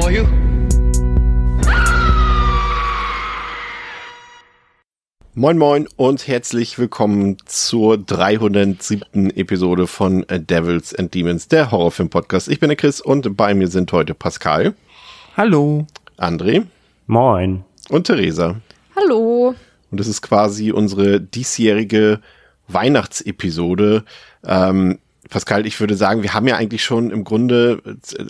[0.00, 0.26] For you.
[5.34, 9.30] Moin Moin und herzlich willkommen zur 307.
[9.36, 12.48] Episode von Devils and Demons, der Horrorfilm-Podcast.
[12.48, 14.74] Ich bin der Chris und bei mir sind heute Pascal.
[15.36, 15.86] Hallo.
[16.18, 16.66] André.
[17.06, 17.64] Moin.
[17.88, 18.56] Und Theresa.
[18.96, 19.54] Hallo.
[19.90, 22.20] Und das ist quasi unsere diesjährige
[22.68, 24.04] Weihnachtsepisode.
[24.44, 24.98] Ähm,
[25.30, 27.80] Pascal, ich würde sagen, wir haben ja eigentlich schon im Grunde,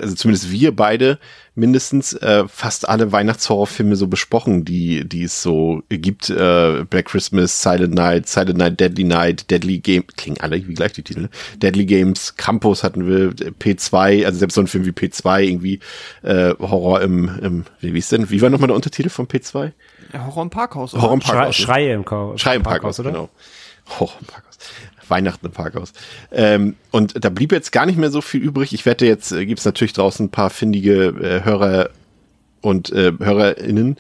[0.00, 1.18] also zumindest wir beide,
[1.54, 6.30] mindestens äh, fast alle Weihnachtshorrorfilme so besprochen, die, die es so gibt.
[6.30, 10.92] Äh, Black Christmas, Silent Night, Silent Night, Deadly Night, Deadly Game, klingen alle wie gleich
[10.92, 11.22] die Titel.
[11.22, 11.30] Ne?
[11.56, 15.80] Deadly Games, Campus hatten wir, P2, also selbst so ein Film wie P2, irgendwie
[16.22, 19.72] äh, Horror im, im wie ist denn, wie war nochmal der Untertitel von P2?
[20.12, 20.92] Ja, Horror im Parkhaus.
[20.94, 21.56] Horror im Parkhaus.
[21.56, 23.10] Schrei, Schreie im, Ka Schrei im Parkhaus, Parkhaus oder?
[23.10, 23.28] Genau.
[23.98, 24.58] Horror im Parkhaus.
[25.10, 25.92] Weihnachten im Parkhaus.
[26.32, 28.72] Ähm, und da blieb jetzt gar nicht mehr so viel übrig.
[28.72, 31.90] Ich wette, jetzt äh, gibt es natürlich draußen ein paar findige äh, Hörer
[32.62, 33.96] und äh, HörerInnen,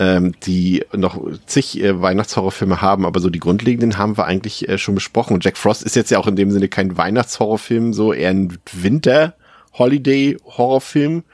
[0.00, 4.78] ähm, die noch zig äh, Weihnachtshorrorfilme haben, aber so die grundlegenden haben wir eigentlich äh,
[4.78, 5.34] schon besprochen.
[5.34, 8.58] Und Jack Frost ist jetzt ja auch in dem Sinne kein Weihnachtshorrorfilm, so eher ein
[8.72, 11.24] Winter-Holiday-Horrorfilm.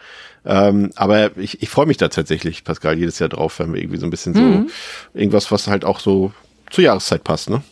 [0.47, 3.99] Ähm, aber ich, ich freue mich da tatsächlich, Pascal, jedes Jahr drauf, wenn wir irgendwie
[3.99, 4.69] so ein bisschen Mhm.
[5.13, 6.33] so irgendwas, was halt auch so
[6.71, 7.63] zur Jahreszeit passt, ne?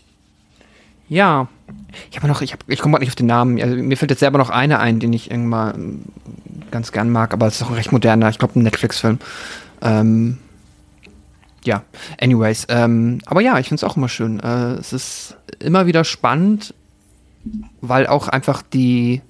[1.13, 1.49] Ja.
[2.11, 3.61] Ich habe noch, ich, hab, ich komme gerade nicht auf den Namen.
[3.61, 6.07] Also, mir fällt jetzt selber noch einer ein, den ich irgendwann
[6.71, 9.19] ganz gern mag, aber es ist auch ein recht moderner, ich glaube, ein Netflix-Film.
[9.83, 10.39] Ähm,
[11.65, 11.83] ja,
[12.19, 12.67] anyways.
[12.71, 14.41] Ähm, aber ja, ich finde es auch immer schön.
[14.41, 16.73] Äh, es ist immer wieder spannend,
[17.83, 19.21] weil auch einfach die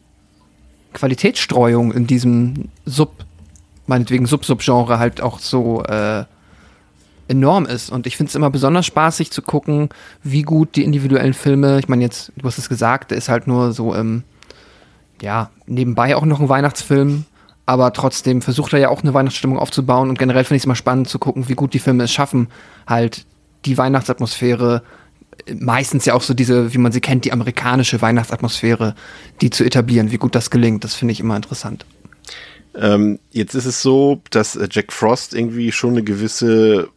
[0.92, 3.24] Qualitätsstreuung in diesem Sub,
[3.88, 6.26] meinetwegen Sub-Sub-Genre halt auch so äh,
[7.28, 7.90] enorm ist.
[7.90, 9.88] Und ich finde es immer besonders spaßig zu gucken,
[10.22, 13.46] wie gut die individuellen Filme, ich meine jetzt, du hast es gesagt, der ist halt
[13.46, 14.24] nur so, ähm,
[15.20, 17.24] ja, nebenbei auch noch ein Weihnachtsfilm,
[17.64, 20.74] aber trotzdem versucht er ja auch eine Weihnachtsstimmung aufzubauen und generell finde ich es immer
[20.74, 22.48] spannend zu gucken, wie gut die Filme es schaffen,
[22.86, 23.24] halt
[23.64, 24.82] die Weihnachtsatmosphäre,
[25.58, 28.94] meistens ja auch so diese, wie man sie kennt, die amerikanische Weihnachtsatmosphäre,
[29.40, 31.86] die zu etablieren, wie gut das gelingt, das finde ich immer interessant.
[32.74, 36.88] Ähm, jetzt ist es so, dass äh, Jack Frost irgendwie schon eine gewisse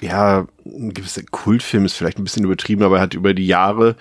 [0.00, 3.96] ja, ein gewisser Kultfilm ist vielleicht ein bisschen übertrieben, aber er hat über die Jahre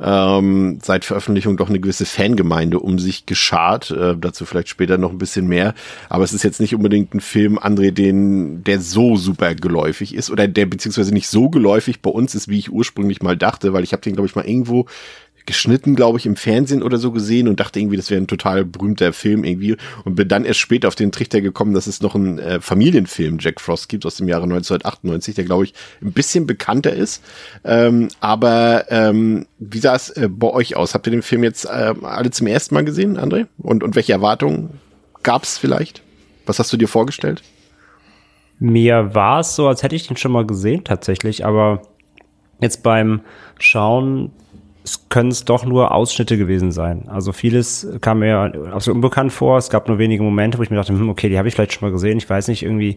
[0.00, 3.90] ähm, seit Veröffentlichung doch eine gewisse Fangemeinde um sich geschart.
[3.90, 5.74] Äh, dazu vielleicht später noch ein bisschen mehr.
[6.08, 10.30] Aber es ist jetzt nicht unbedingt ein Film, André, den, der so super geläufig ist
[10.30, 13.84] oder der beziehungsweise nicht so geläufig bei uns ist, wie ich ursprünglich mal dachte, weil
[13.84, 14.86] ich habe den, glaube ich, mal irgendwo
[15.48, 18.66] geschnitten, glaube ich, im Fernsehen oder so gesehen und dachte irgendwie, das wäre ein total
[18.66, 22.14] berühmter Film irgendwie und bin dann erst später auf den Trichter gekommen, dass es noch
[22.14, 25.72] einen äh, Familienfilm Jack Frost gibt aus dem Jahre 1998, der glaube ich
[26.02, 27.24] ein bisschen bekannter ist.
[27.64, 30.92] Ähm, aber ähm, wie sah es äh, bei euch aus?
[30.92, 33.46] Habt ihr den Film jetzt äh, alle zum ersten Mal gesehen, André?
[33.56, 34.78] Und, und welche Erwartungen
[35.22, 36.02] gab es vielleicht?
[36.44, 37.42] Was hast du dir vorgestellt?
[38.58, 41.80] Mir war es so, als hätte ich den schon mal gesehen tatsächlich, aber
[42.60, 43.22] jetzt beim
[43.58, 44.32] Schauen
[44.88, 47.08] es können es doch nur Ausschnitte gewesen sein.
[47.08, 49.58] Also vieles kam mir absolut unbekannt vor.
[49.58, 51.74] Es gab nur wenige Momente, wo ich mir dachte, hm, okay, die habe ich vielleicht
[51.74, 52.16] schon mal gesehen.
[52.18, 52.96] Ich weiß nicht, irgendwie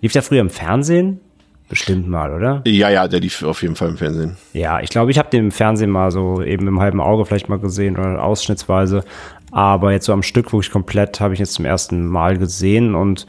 [0.00, 1.20] lief der früher im Fernsehen?
[1.68, 2.60] Bestimmt mal, oder?
[2.66, 4.36] Ja, ja, der lief auf jeden Fall im Fernsehen.
[4.52, 7.48] Ja, ich glaube, ich habe den im Fernsehen mal so eben im halben Auge vielleicht
[7.48, 9.04] mal gesehen oder ausschnittsweise.
[9.52, 12.94] Aber jetzt so am Stück, wo ich komplett, habe ich jetzt zum ersten Mal gesehen
[12.94, 13.26] und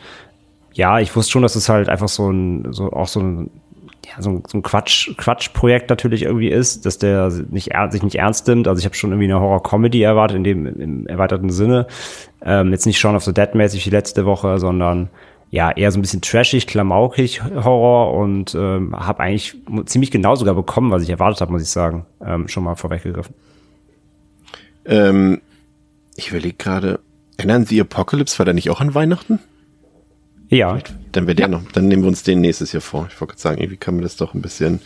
[0.74, 3.52] ja, ich wusste schon, dass es halt einfach so ein, so auch so ein
[4.06, 8.16] ja, so ein, so ein Quatsch, Quatschprojekt natürlich irgendwie ist, dass der nicht, sich nicht
[8.16, 8.68] ernst nimmt.
[8.68, 11.88] Also ich habe schon irgendwie eine Horror-Comedy erwartet, in dem im erweiterten Sinne.
[12.44, 15.10] Ähm, jetzt nicht Shaun of the Dead mäßig wie letzte Woche, sondern
[15.52, 19.56] ja, eher so ein bisschen trashig, klamaukig Horror und ähm, habe eigentlich
[19.86, 22.06] ziemlich genau sogar bekommen, was ich erwartet habe, muss ich sagen.
[22.26, 23.36] Ähm, schon mal vorweggegriffen.
[24.86, 25.42] Ähm,
[26.16, 27.00] ich überlege gerade,
[27.38, 29.40] erinnern Sie Apocalypse, war der nicht auch an Weihnachten?
[30.54, 30.78] Ja.
[31.12, 33.08] Dann wäre der noch, dann nehmen wir uns den nächstes Jahr vor.
[33.10, 34.82] Ich wollte gerade sagen, irgendwie kam mir das doch ein bisschen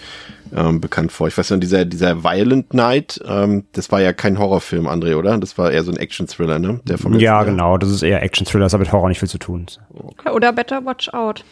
[0.56, 1.28] ähm, bekannt vor.
[1.28, 5.38] Ich weiß nicht, dieser, dieser Violent Night, ähm, das war ja kein Horrorfilm, André, oder?
[5.38, 6.82] Das war eher so ein Action-Thriller, ne?
[6.84, 9.38] Der vom ja, genau, das ist eher Action-Thriller, das hat mit Horror nicht viel zu
[9.38, 9.68] tun.
[9.94, 10.32] Okay.
[10.32, 11.46] Oder Better Watch Out.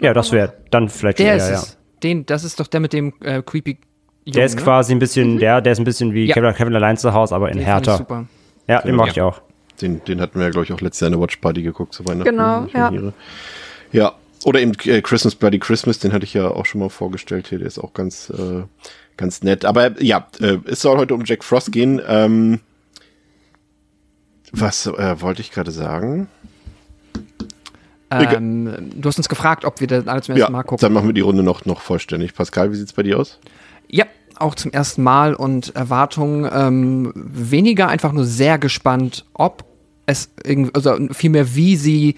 [0.00, 1.78] Ja, das wäre dann vielleicht der eher, ist es.
[2.02, 3.78] Den, das ist doch der mit dem äh, creepy
[4.26, 4.62] Der ist ne?
[4.62, 6.34] quasi ein bisschen, der, der ist ein bisschen wie Ja.
[6.34, 7.98] Kevin, Kevin allein zu Hause, aber in Den härter.
[7.98, 8.26] Super.
[8.66, 9.42] Ja, den mag ich auch.
[9.80, 12.06] Den, den hatten wir ja, glaube ich, auch letztes Jahr in der Watchparty geguckt zu
[12.06, 12.30] Weihnachten.
[12.30, 13.12] Genau, ja.
[13.92, 17.48] Ja, oder eben äh, Christmas Bloody Christmas, den hatte ich ja auch schon mal vorgestellt
[17.48, 18.62] hier, der ist auch ganz, äh,
[19.16, 19.64] ganz nett.
[19.64, 22.00] Aber ja, äh, es soll heute um Jack Frost gehen.
[22.06, 22.60] Ähm,
[24.52, 26.28] was äh, wollte ich gerade sagen?
[28.10, 30.82] Ähm, du hast uns gefragt, ob wir das alle zum Ja, ersten Mal gucken.
[30.82, 32.34] dann machen wir die Runde noch, noch vollständig.
[32.34, 33.40] Pascal, wie sieht's bei dir aus?
[33.88, 34.04] Ja,
[34.36, 39.64] auch zum ersten Mal und Erwartungen ähm, weniger einfach nur sehr gespannt, ob
[40.06, 40.30] es
[40.74, 42.16] also vielmehr wie sie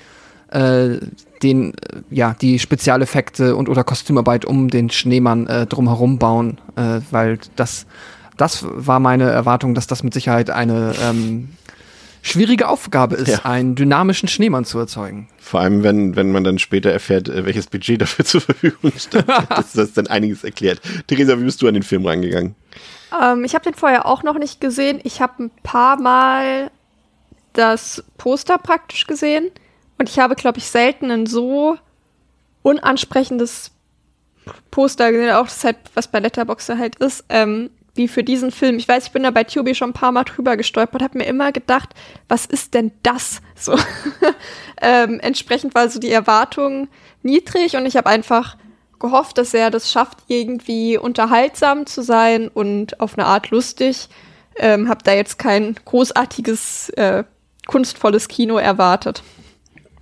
[0.48, 0.98] äh,
[1.42, 1.74] den, äh,
[2.10, 7.86] ja, die Spezialeffekte und oder Kostümarbeit um den Schneemann äh, drumherum bauen, äh, weil das,
[8.36, 11.50] das war meine Erwartung, dass das mit Sicherheit eine ähm,
[12.26, 13.38] schwierige Aufgabe ist, Ja.
[13.44, 15.28] einen dynamischen Schneemann zu erzeugen.
[15.38, 19.24] Vor allem, wenn, wenn man dann später erfährt, äh, welches Budget dafür zur Verfügung steht.
[19.48, 20.80] das, das dann einiges erklärt.
[21.06, 22.54] Theresa, wie bist du an den Film rangegangen?
[23.22, 25.00] Ähm, ich habe den vorher auch noch nicht gesehen.
[25.04, 26.70] Ich habe ein paar Mal
[27.52, 29.50] das Poster praktisch gesehen.
[29.98, 31.78] Und ich habe, glaube ich, selten ein so
[32.62, 33.70] unansprechendes
[34.70, 38.76] Poster gesehen, auch das halt, was bei Letterboxd halt ist, ähm, wie für diesen Film.
[38.78, 41.26] Ich weiß, ich bin da bei Tubi schon ein paar Mal drüber gestolpert, habe mir
[41.26, 41.90] immer gedacht,
[42.28, 43.40] was ist denn das?
[43.54, 43.76] So
[44.82, 46.88] ähm, entsprechend war so die Erwartung
[47.22, 48.56] niedrig und ich habe einfach
[48.98, 54.08] gehofft, dass er das schafft, irgendwie unterhaltsam zu sein und auf eine Art lustig.
[54.58, 57.24] Ähm, hab da jetzt kein großartiges, äh,
[57.66, 59.22] kunstvolles Kino erwartet.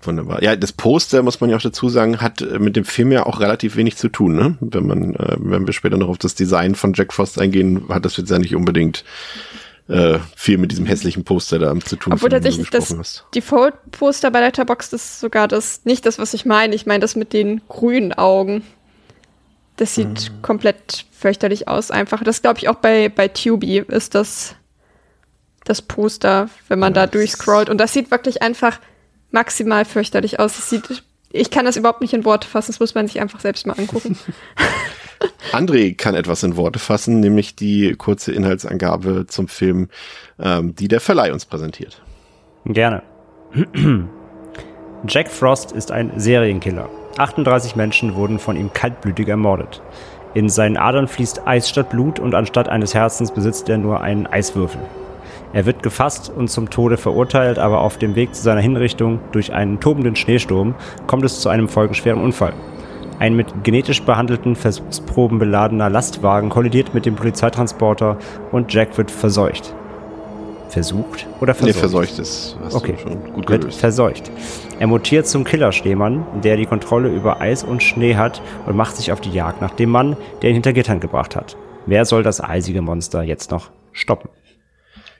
[0.06, 0.42] Wunderbar.
[0.42, 3.26] Ja, das Poster, muss man ja auch dazu sagen, hat äh, mit dem Film ja
[3.26, 4.56] auch relativ wenig zu tun, ne?
[4.60, 8.04] Wenn man, äh, wenn wir später noch auf das Design von Jack Frost eingehen, hat
[8.04, 9.04] das jetzt ja nicht unbedingt
[9.88, 12.12] äh, viel mit diesem hässlichen Poster da zu tun.
[12.12, 13.24] Obwohl tatsächlich das hast.
[13.34, 16.74] Default-Poster bei Letterboxd ist sogar das, nicht das, was ich meine.
[16.74, 18.62] Ich meine das mit den grünen Augen.
[19.76, 22.22] Das sieht komplett fürchterlich aus einfach.
[22.22, 24.54] Das glaube ich auch bei, bei Tubi ist das
[25.64, 27.68] das Poster, wenn man da durchscrollt.
[27.70, 28.78] Und das sieht wirklich einfach
[29.34, 30.58] maximal fürchterlich aus.
[30.58, 32.72] Es sieht, ich kann das überhaupt nicht in Worte fassen.
[32.72, 34.16] Das muss man sich einfach selbst mal angucken.
[35.52, 39.88] André kann etwas in Worte fassen, nämlich die kurze Inhaltsangabe zum Film,
[40.38, 42.02] ähm, die der Verleih uns präsentiert.
[42.64, 43.02] Gerne.
[45.06, 46.88] Jack Frost ist ein Serienkiller.
[47.18, 49.82] 38 Menschen wurden von ihm kaltblütig ermordet.
[50.34, 54.26] In seinen Adern fließt Eis statt Blut und anstatt eines Herzens besitzt er nur einen
[54.26, 54.80] Eiswürfel.
[55.54, 59.52] Er wird gefasst und zum Tode verurteilt, aber auf dem Weg zu seiner Hinrichtung durch
[59.52, 60.74] einen tobenden Schneesturm
[61.06, 62.52] kommt es zu einem folgenschweren Unfall.
[63.20, 68.18] Ein mit genetisch behandelten Versuchsproben beladener Lastwagen kollidiert mit dem Polizeitransporter
[68.50, 69.72] und Jack wird verseucht.
[70.70, 71.78] Versucht oder Nee, verseucht?
[71.78, 72.94] verseucht ist, hast Okay.
[72.94, 73.78] du schon gut wird gelöst.
[73.78, 74.32] verseucht.
[74.80, 79.12] Er mutiert zum Killerschneemann, der die Kontrolle über Eis und Schnee hat und macht sich
[79.12, 81.56] auf die Jagd nach dem Mann, der ihn hinter Gittern gebracht hat.
[81.86, 84.30] Wer soll das eisige Monster jetzt noch stoppen?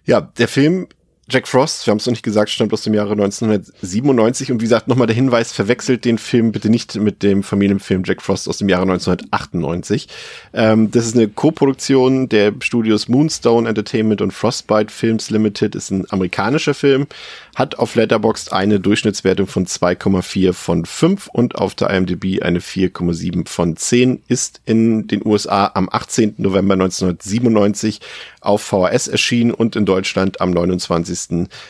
[0.04, 0.88] Ja, der Film
[1.26, 4.66] Jack Frost, wir haben es noch nicht gesagt, stammt aus dem Jahre 1997 und wie
[4.66, 8.58] gesagt, nochmal der Hinweis, verwechselt den Film bitte nicht mit dem Familienfilm Jack Frost aus
[8.58, 10.08] dem Jahre 1998.
[10.52, 16.04] Ähm, das ist eine Co-Produktion der Studios Moonstone Entertainment und Frostbite Films Limited, ist ein
[16.10, 17.06] amerikanischer Film,
[17.54, 23.48] hat auf Letterboxd eine Durchschnittswertung von 2,4 von 5 und auf der IMDb eine 4,7
[23.48, 26.34] von 10, ist in den USA am 18.
[26.36, 28.02] November 1997
[28.42, 31.13] auf VHS erschienen und in Deutschland am 29.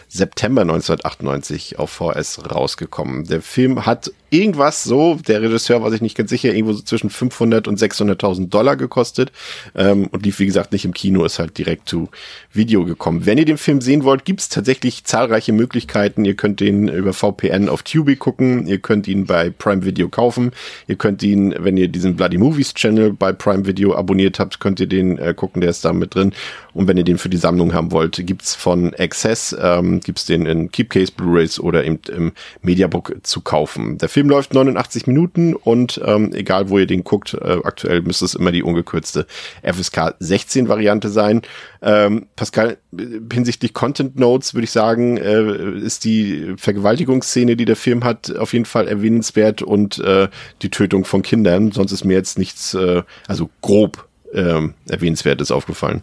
[0.09, 3.25] September 1998 auf VHS rausgekommen.
[3.25, 7.09] Der Film hat irgendwas so, der Regisseur war sich nicht ganz sicher, irgendwo so zwischen
[7.09, 9.31] 500 und 600.000 Dollar gekostet
[9.75, 12.09] ähm, und lief, wie gesagt, nicht im Kino, ist halt direkt zu
[12.53, 13.27] Video gekommen.
[13.27, 16.25] Wenn ihr den Film sehen wollt, gibt's tatsächlich zahlreiche Möglichkeiten.
[16.25, 20.51] Ihr könnt den über VPN auf Tubi gucken, ihr könnt ihn bei Prime Video kaufen,
[20.89, 24.81] ihr könnt ihn, wenn ihr diesen Bloody Movies Channel bei Prime Video abonniert habt, könnt
[24.81, 26.33] ihr den äh, gucken, der ist da mit drin.
[26.73, 30.47] Und wenn ihr den für die Sammlung haben wollt, gibt's von Access, ähm, gibt's den
[30.47, 33.99] in Keepcase Blu-rays oder eben im Mediabook zu kaufen.
[33.99, 38.25] Der Film läuft 89 Minuten und ähm, egal wo ihr den guckt, äh, aktuell müsste
[38.25, 39.27] es immer die ungekürzte
[39.63, 41.43] FSK 16 Variante sein.
[41.83, 47.77] Ähm, Pascal, äh, hinsichtlich Content Notes würde ich sagen, äh, ist die Vergewaltigungsszene, die der
[47.77, 50.29] Film hat, auf jeden Fall erwähnenswert und äh,
[50.63, 51.73] die Tötung von Kindern.
[51.73, 56.03] Sonst ist mir jetzt nichts, äh, also grob ähm, erwähnenswertes aufgefallen.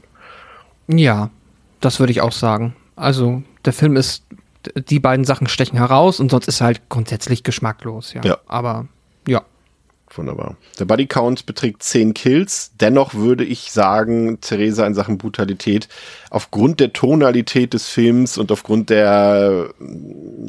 [0.88, 1.30] Ja,
[1.80, 2.76] das würde ich auch sagen.
[2.96, 4.24] Also, der Film ist,
[4.76, 8.22] die beiden Sachen stechen heraus und sonst ist er halt grundsätzlich geschmacklos, ja.
[8.24, 8.38] Ja.
[8.48, 8.88] Aber,
[9.28, 9.44] ja.
[10.14, 10.58] Wunderbar.
[10.78, 12.74] Der Body Count beträgt 10 Kills.
[12.80, 15.88] Dennoch würde ich sagen, Theresa in Sachen Brutalität,
[16.30, 19.74] aufgrund der Tonalität des Films und aufgrund der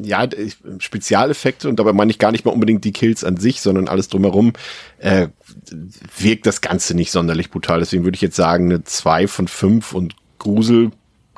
[0.01, 0.27] ja,
[0.79, 4.09] Spezialeffekte, und dabei meine ich gar nicht mal unbedingt die Kills an sich, sondern alles
[4.09, 4.51] drumherum,
[4.97, 5.29] äh,
[6.17, 7.79] wirkt das Ganze nicht sonderlich brutal.
[7.79, 10.91] Deswegen würde ich jetzt sagen, eine 2 von 5 und Grusel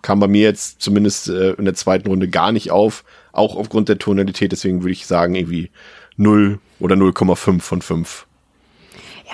[0.05, 3.89] kam bei mir jetzt zumindest äh, in der zweiten Runde gar nicht auf, auch aufgrund
[3.89, 4.51] der Tonalität.
[4.51, 5.71] Deswegen würde ich sagen, irgendwie
[6.15, 8.27] 0 oder 0,5 von 5.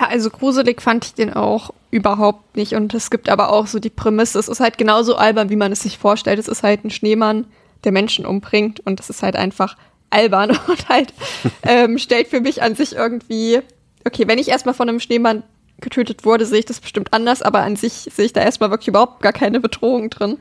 [0.00, 2.72] Ja, also gruselig fand ich den auch überhaupt nicht.
[2.72, 5.72] Und es gibt aber auch so die Prämisse, es ist halt genauso albern, wie man
[5.72, 6.38] es sich vorstellt.
[6.38, 7.44] Es ist halt ein Schneemann,
[7.84, 9.76] der Menschen umbringt und es ist halt einfach
[10.08, 11.12] albern und halt
[11.64, 13.60] ähm, stellt für mich an sich irgendwie,
[14.06, 15.42] okay, wenn ich erstmal von einem Schneemann
[15.82, 18.88] getötet wurde, sehe ich das bestimmt anders, aber an sich sehe ich da erstmal wirklich
[18.88, 20.38] überhaupt gar keine Bedrohung drin.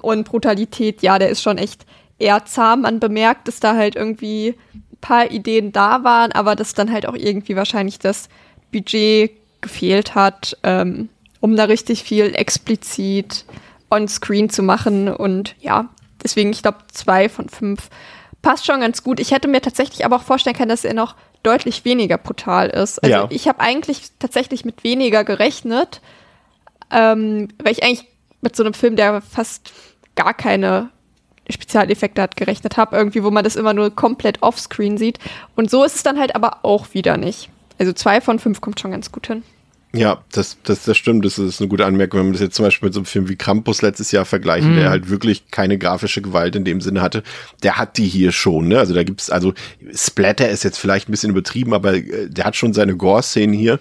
[0.00, 1.84] Und Brutalität, ja, der ist schon echt
[2.18, 2.82] eher zahm.
[2.82, 4.54] Man bemerkt, dass da halt irgendwie
[5.00, 8.28] paar Ideen da waren, aber dass dann halt auch irgendwie wahrscheinlich das
[8.72, 11.08] Budget gefehlt hat, ähm,
[11.40, 13.44] um da richtig viel explizit
[13.90, 15.08] on-screen zu machen.
[15.08, 15.88] Und ja,
[16.22, 17.88] deswegen, ich glaube, zwei von fünf
[18.42, 19.20] passt schon ganz gut.
[19.20, 22.98] Ich hätte mir tatsächlich aber auch vorstellen können, dass er noch deutlich weniger brutal ist.
[23.02, 23.26] Also Ja.
[23.30, 26.00] ich habe eigentlich tatsächlich mit weniger gerechnet,
[26.90, 28.06] ähm, weil ich eigentlich
[28.40, 29.72] mit so einem Film, der fast
[30.14, 30.90] gar keine
[31.50, 35.18] Spezialeffekte hat, gerechnet habe, irgendwie, wo man das immer nur komplett offscreen sieht.
[35.56, 37.48] Und so ist es dann halt aber auch wieder nicht.
[37.78, 39.42] Also zwei von fünf kommt schon ganz gut hin.
[39.94, 41.24] Ja, das, das, das stimmt.
[41.24, 43.28] Das ist eine gute Anmerkung, wenn man das jetzt zum Beispiel mit so einem Film
[43.28, 47.22] wie Krampus letztes Jahr vergleichen, der halt wirklich keine grafische Gewalt in dem Sinne hatte.
[47.62, 48.78] Der hat die hier schon, ne?
[48.78, 49.54] Also da gibt's, also
[49.94, 53.80] Splatter ist jetzt vielleicht ein bisschen übertrieben, aber äh, der hat schon seine Gore-Szenen hier,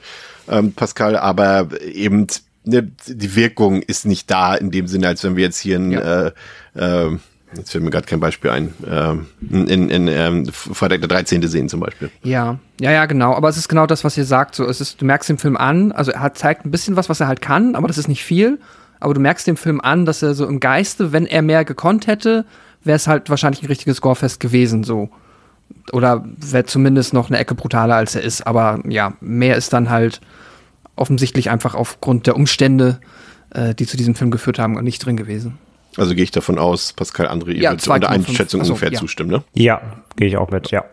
[0.49, 2.27] ähm, Pascal, aber eben
[2.63, 5.91] ne, die Wirkung ist nicht da in dem Sinne, als wenn wir jetzt hier ein
[5.91, 6.27] Ja.
[6.27, 6.31] äh,
[6.75, 7.17] äh,
[7.57, 8.73] Jetzt fällt mir gerade kein Beispiel ein.
[8.89, 11.45] Ähm, in in ähm, Freitag der 13.
[11.47, 12.09] sehen zum Beispiel.
[12.23, 13.33] Ja, ja, ja, genau.
[13.33, 14.55] Aber es ist genau das, was ihr sagt.
[14.55, 17.09] So, es ist, du merkst dem Film an, also er hat, zeigt ein bisschen was,
[17.09, 18.59] was er halt kann, aber das ist nicht viel.
[18.99, 22.07] Aber du merkst dem Film an, dass er so im Geiste, wenn er mehr gekonnt
[22.07, 22.45] hätte,
[22.83, 25.09] wäre es halt wahrscheinlich ein richtiges Gorefest gewesen, so.
[25.91, 28.47] Oder wäre zumindest noch eine Ecke brutaler, als er ist.
[28.47, 30.21] Aber ja, mehr ist dann halt
[30.95, 32.99] offensichtlich einfach aufgrund der Umstände,
[33.51, 35.57] äh, die zu diesem Film geführt haben, nicht drin gewesen.
[35.97, 38.11] Also gehe ich davon aus, Pascal André, ihr Ja, würdet unter 2,5.
[38.11, 38.99] Einschätzung Achso, ungefähr ja.
[38.99, 39.43] zustimmen, ne?
[39.53, 39.81] Ja,
[40.15, 40.85] gehe ich auch mit, ja.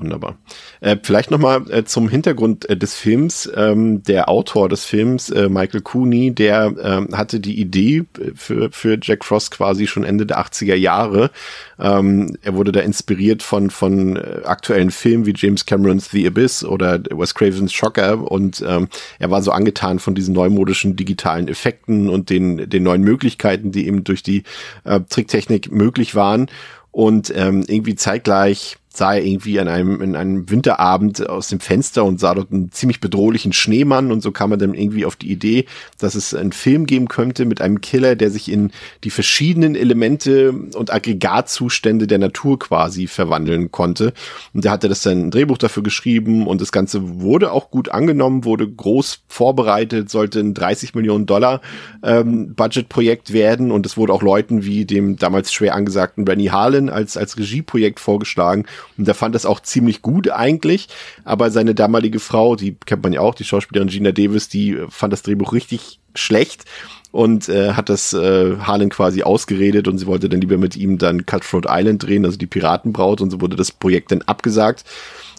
[0.00, 0.36] Wunderbar.
[0.80, 3.50] Äh, vielleicht nochmal äh, zum Hintergrund äh, des Films.
[3.54, 8.70] Ähm, der Autor des Films, äh, Michael Cooney, der ähm, hatte die Idee äh, für,
[8.70, 11.30] für Jack Frost quasi schon Ende der 80er Jahre.
[11.78, 16.64] Ähm, er wurde da inspiriert von, von äh, aktuellen Filmen wie James Camerons The Abyss
[16.64, 22.08] oder Wes Cravens Shocker und ähm, er war so angetan von diesen neumodischen digitalen Effekten
[22.08, 24.44] und den, den neuen Möglichkeiten, die eben durch die
[24.84, 26.46] äh, Tricktechnik möglich waren.
[26.90, 32.04] Und ähm, irgendwie zeitgleich sah er irgendwie an einem, in einem Winterabend aus dem Fenster
[32.04, 35.30] und sah dort einen ziemlich bedrohlichen Schneemann und so kam er dann irgendwie auf die
[35.30, 35.66] Idee,
[35.98, 38.70] dass es einen Film geben könnte mit einem Killer, der sich in
[39.04, 44.12] die verschiedenen Elemente und Aggregatzustände der Natur quasi verwandeln konnte.
[44.52, 47.90] Und der hatte das dann ein Drehbuch dafür geschrieben und das Ganze wurde auch gut
[47.90, 51.62] angenommen, wurde groß vorbereitet, sollte ein 30 Millionen Dollar
[52.02, 56.90] ähm, Budgetprojekt werden und es wurde auch Leuten wie dem damals schwer angesagten Rennie Harlan
[56.90, 58.66] als, als Regieprojekt vorgeschlagen
[58.98, 60.88] und der fand das auch ziemlich gut eigentlich,
[61.24, 64.86] aber seine damalige Frau, die kennt man ja auch, die Schauspielerin Gina Davis, die äh,
[64.88, 66.64] fand das Drehbuch richtig schlecht
[67.10, 70.98] und äh, hat das äh, Harlan quasi ausgeredet und sie wollte dann lieber mit ihm
[70.98, 74.84] dann Cutthroat Island drehen, also die Piratenbraut und so wurde das Projekt dann abgesagt.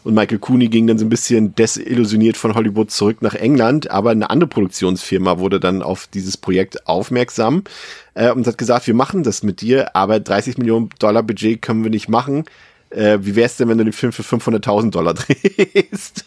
[0.04, 4.12] Und Michael Cooney ging dann so ein bisschen desillusioniert von Hollywood zurück nach England, aber
[4.12, 7.64] eine andere Produktionsfirma wurde dann auf dieses Projekt aufmerksam
[8.14, 11.84] äh, und hat gesagt, wir machen das mit dir, aber 30 Millionen Dollar Budget können
[11.84, 12.44] wir nicht machen.
[12.94, 16.26] Äh, wie wär's denn, wenn du den Film für 500.000 Dollar drehst?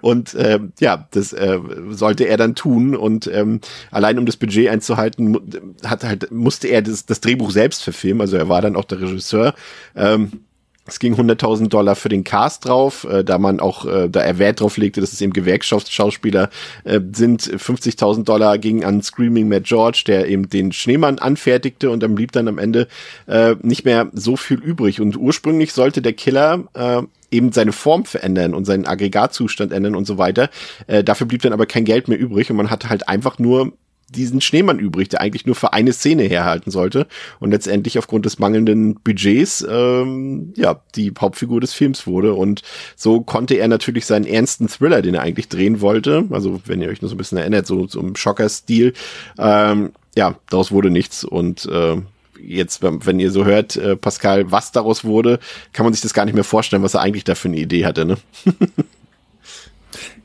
[0.00, 1.58] Und äh, ja, das äh,
[1.90, 2.96] sollte er dann tun.
[2.96, 7.82] Und ähm, allein um das Budget einzuhalten, hat halt musste er das, das Drehbuch selbst
[7.82, 8.20] verfilmen.
[8.20, 9.54] Also er war dann auch der Regisseur.
[9.96, 10.44] Ähm,
[10.86, 14.38] es ging 100.000 Dollar für den Cast drauf, äh, da man auch, äh, da er
[14.38, 16.50] Wert drauf legte, dass es eben Gewerkschaftsschauspieler
[16.84, 17.42] äh, sind.
[17.42, 22.32] 50.000 Dollar gingen an Screaming Mad George, der eben den Schneemann anfertigte und dann blieb
[22.32, 22.88] dann am Ende
[23.26, 25.00] äh, nicht mehr so viel übrig.
[25.00, 30.06] Und ursprünglich sollte der Killer äh, eben seine Form verändern und seinen Aggregatzustand ändern und
[30.06, 30.50] so weiter.
[30.86, 33.72] Äh, dafür blieb dann aber kein Geld mehr übrig und man hatte halt einfach nur
[34.08, 37.06] diesen Schneemann übrig, der eigentlich nur für eine Szene herhalten sollte.
[37.40, 42.34] Und letztendlich aufgrund des mangelnden Budgets ähm, ja die Hauptfigur des Films wurde.
[42.34, 42.62] Und
[42.96, 46.88] so konnte er natürlich seinen ernsten Thriller, den er eigentlich drehen wollte, also wenn ihr
[46.88, 48.92] euch nur so ein bisschen erinnert, so, so Schocker-Stil,
[49.38, 51.24] ähm, ja, daraus wurde nichts.
[51.24, 51.96] Und äh,
[52.40, 55.38] jetzt, wenn wenn ihr so hört, äh, Pascal, was daraus wurde,
[55.72, 57.84] kann man sich das gar nicht mehr vorstellen, was er eigentlich da für eine Idee
[57.84, 58.16] hatte, ne?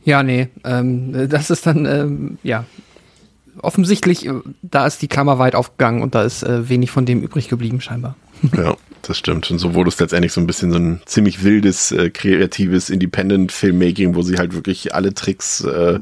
[0.06, 2.66] Ja, nee, ähm, das ist dann, ähm, ja,
[3.62, 7.22] offensichtlich, äh, da ist die Klammer weit aufgegangen und da ist äh, wenig von dem
[7.22, 8.16] übrig geblieben, scheinbar.
[8.56, 9.52] Ja, das stimmt.
[9.52, 14.16] Und so wurde es letztendlich so ein bisschen so ein ziemlich wildes, äh, kreatives Independent-Filmmaking,
[14.16, 16.00] wo sie halt wirklich alle Tricks äh,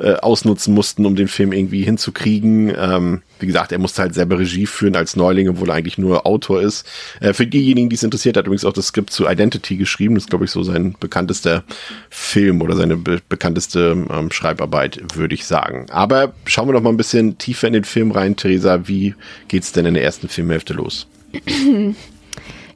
[0.00, 2.72] äh, ausnutzen mussten, um den Film irgendwie hinzukriegen.
[2.76, 6.26] Ähm, wie gesagt, er musste halt selber Regie führen als Neuling, obwohl er eigentlich nur
[6.26, 6.86] Autor ist.
[7.20, 10.14] Äh, für diejenigen, die es interessiert, hat übrigens auch das Skript zu Identity geschrieben.
[10.14, 11.64] Das ist, glaube ich, so sein bekanntester
[12.08, 15.86] Film oder seine be bekannteste ähm, Schreibarbeit, würde ich sagen.
[15.90, 18.88] Aber schauen wir doch mal ein bisschen tiefer in den Film rein, Theresa.
[18.88, 19.14] Wie
[19.48, 21.06] geht's denn in der ersten Filmhälfte los?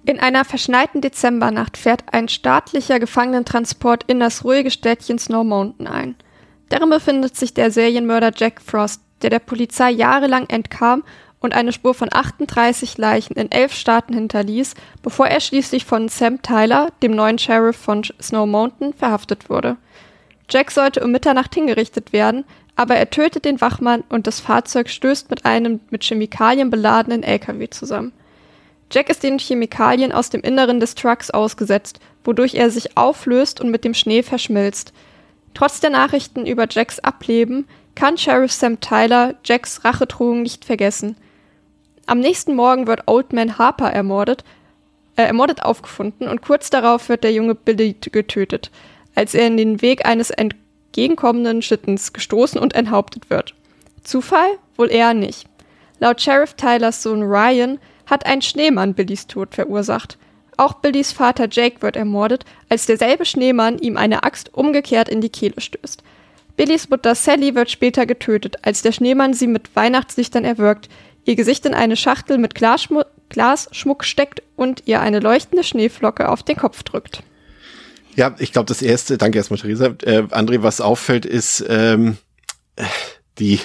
[0.06, 6.14] In einer verschneiten Dezembernacht fährt ein staatlicher Gefangenentransport in das ruhige Städtchen Snow Mountain ein.
[6.68, 11.04] Darin befindet sich der Serienmörder Jack Frost, der der Polizei jahrelang entkam
[11.40, 16.40] und eine Spur von 38 Leichen in elf Staaten hinterließ, bevor er schließlich von Sam
[16.42, 19.76] Tyler, dem neuen Sheriff von Snow Mountain, verhaftet wurde.
[20.48, 22.44] Jack sollte um Mitternacht hingerichtet werden,
[22.76, 27.68] aber er tötet den Wachmann und das Fahrzeug stößt mit einem mit Chemikalien beladenen LKW
[27.68, 28.12] zusammen.
[28.90, 33.70] Jack ist den Chemikalien aus dem Inneren des Trucks ausgesetzt, wodurch er sich auflöst und
[33.70, 34.92] mit dem Schnee verschmilzt.
[35.54, 41.16] Trotz der Nachrichten über Jacks Ableben kann Sheriff Sam Tyler Jacks Rachedrohung nicht vergessen.
[42.06, 44.44] Am nächsten Morgen wird Old Man Harper ermordet,
[45.16, 48.70] äh, ermordet aufgefunden und kurz darauf wird der junge Billy getötet,
[49.14, 53.54] als er in den Weg eines entgegenkommenden Schittens gestoßen und enthauptet wird.
[54.02, 54.58] Zufall?
[54.76, 55.46] Wohl eher nicht.
[56.00, 60.18] Laut Sheriff Tylers Sohn Ryan hat ein Schneemann Billys Tod verursacht.
[60.56, 65.28] Auch Billys Vater Jake wird ermordet, als derselbe Schneemann ihm eine Axt umgekehrt in die
[65.28, 66.02] Kehle stößt.
[66.56, 70.88] Billys Mutter Sally wird später getötet, als der Schneemann sie mit Weihnachtslichtern erwürgt,
[71.24, 76.42] ihr Gesicht in eine Schachtel mit Glasschmu Glasschmuck steckt und ihr eine leuchtende Schneeflocke auf
[76.42, 77.22] den Kopf drückt.
[78.14, 79.86] Ja, ich glaube, das erste, danke erstmal, Theresa.
[80.02, 82.16] Äh, André, was auffällt, ist ähm,
[83.38, 83.58] die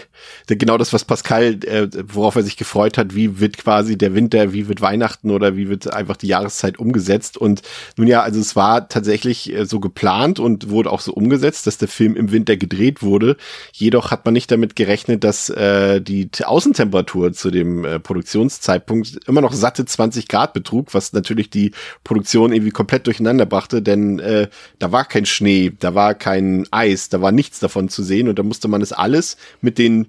[0.47, 4.53] genau das, was Pascal, äh, worauf er sich gefreut hat, wie wird quasi der Winter,
[4.53, 7.37] wie wird Weihnachten oder wie wird einfach die Jahreszeit umgesetzt.
[7.37, 7.61] Und
[7.97, 11.77] nun ja, also es war tatsächlich äh, so geplant und wurde auch so umgesetzt, dass
[11.77, 13.37] der Film im Winter gedreht wurde.
[13.73, 19.41] Jedoch hat man nicht damit gerechnet, dass äh, die Außentemperatur zu dem äh, Produktionszeitpunkt immer
[19.41, 21.71] noch satte 20 Grad betrug, was natürlich die
[22.03, 24.47] Produktion irgendwie komplett durcheinander brachte, denn äh,
[24.79, 28.39] da war kein Schnee, da war kein Eis, da war nichts davon zu sehen und
[28.39, 30.08] da musste man es alles mit den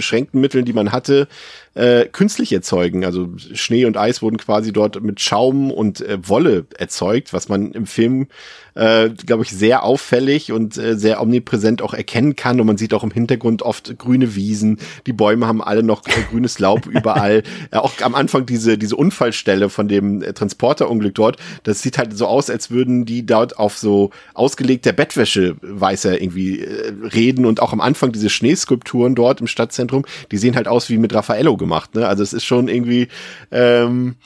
[0.00, 1.28] beschränkten Mitteln, die man hatte,
[1.74, 3.04] äh, künstlich erzeugen.
[3.04, 7.72] Also Schnee und Eis wurden quasi dort mit Schaum und äh, Wolle erzeugt, was man
[7.72, 8.26] im Film,
[8.74, 12.60] äh, glaube ich, sehr auffällig und äh, sehr omnipräsent auch erkennen kann.
[12.60, 14.78] Und man sieht auch im Hintergrund oft grüne Wiesen.
[15.06, 17.42] Die Bäume haben alle noch äh, grünes Laub überall.
[17.70, 22.16] Äh, auch am Anfang diese, diese Unfallstelle von dem äh, Transporterunglück dort, das sieht halt
[22.16, 27.46] so aus, als würden die dort auf so ausgelegter Bettwäsche weißer irgendwie äh, reden.
[27.46, 29.89] Und auch am Anfang diese Schneeskulpturen dort im Stadtzentrum,
[30.30, 31.94] die sehen halt aus wie mit Raffaello gemacht.
[31.94, 32.06] Ne?
[32.06, 33.08] Also es ist schon irgendwie,
[33.50, 34.16] ähm,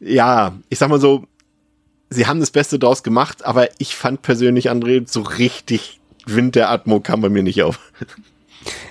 [0.00, 1.24] ja, ich sag mal so,
[2.10, 7.20] sie haben das Beste draus gemacht, aber ich fand persönlich, André, so richtig Winteratmo kam
[7.20, 7.78] bei mir nicht auf.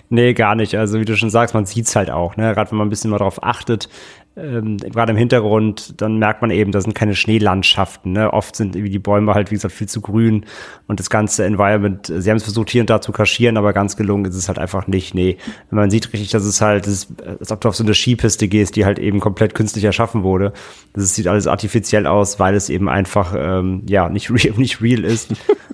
[0.10, 0.76] Nee, gar nicht.
[0.76, 2.54] Also wie du schon sagst, man sieht's halt auch, ne?
[2.54, 3.90] Gerade wenn man ein bisschen mal drauf achtet,
[4.38, 8.12] ähm, gerade im Hintergrund, dann merkt man eben, das sind keine Schneelandschaften.
[8.12, 8.32] Ne?
[8.32, 10.46] Oft sind irgendwie die Bäume halt, wie gesagt, viel zu grün
[10.88, 13.98] und das ganze Environment, sie haben es versucht hier und da zu kaschieren, aber ganz
[13.98, 15.16] gelungen ist es halt einfach nicht.
[15.16, 15.38] Nee,
[15.72, 18.48] man sieht richtig, dass es halt, das ist, als ob du auf so eine Skipiste
[18.48, 20.54] gehst, die halt eben komplett künstlich erschaffen wurde.
[20.94, 25.04] Das sieht alles artifiziell aus, weil es eben einfach, ähm, ja, nicht real, nicht real
[25.04, 25.34] ist.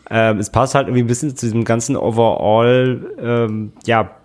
[0.10, 4.23] ähm, es passt halt irgendwie ein bisschen zu diesem ganzen Overall, ähm, ja,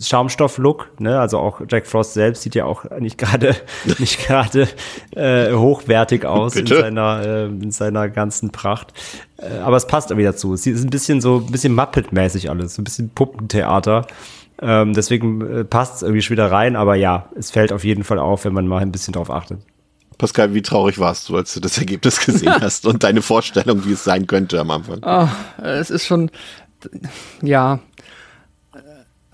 [0.00, 1.18] Schaumstoff-Look, ne?
[1.18, 3.56] Also auch Jack Frost selbst sieht ja auch nicht gerade
[3.98, 4.68] nicht gerade
[5.14, 8.92] äh, hochwertig aus in seiner äh, in seiner ganzen Pracht.
[9.38, 10.54] Äh, aber es passt irgendwie dazu.
[10.54, 14.06] Es ist ein bisschen so ein bisschen Muppet-mäßig alles, so ein bisschen Puppentheater.
[14.60, 18.04] Ähm, deswegen äh, passt es irgendwie schon wieder rein, aber ja, es fällt auf jeden
[18.04, 19.60] Fall auf, wenn man mal ein bisschen drauf achtet.
[20.18, 23.92] Pascal, wie traurig warst du, als du das Ergebnis gesehen hast und deine Vorstellung, wie
[23.92, 25.00] es sein könnte am Anfang?
[25.02, 25.28] Oh,
[25.62, 26.30] es ist schon,
[27.42, 27.80] ja,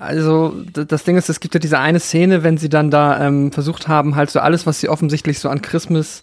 [0.02, 3.52] also das Ding ist, es gibt ja diese eine Szene, wenn sie dann da ähm,
[3.52, 6.22] versucht haben, halt so alles, was sie offensichtlich so an Christmas,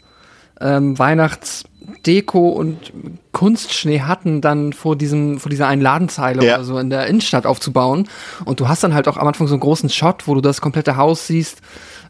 [0.60, 2.92] ähm, Weihnachtsdeko und
[3.32, 6.56] Kunstschnee hatten, dann vor diesem, vor dieser einen Ladenzeile ja.
[6.56, 8.10] oder so in der Innenstadt aufzubauen.
[8.44, 10.60] Und du hast dann halt auch am Anfang so einen großen Shot, wo du das
[10.60, 11.62] komplette Haus siehst.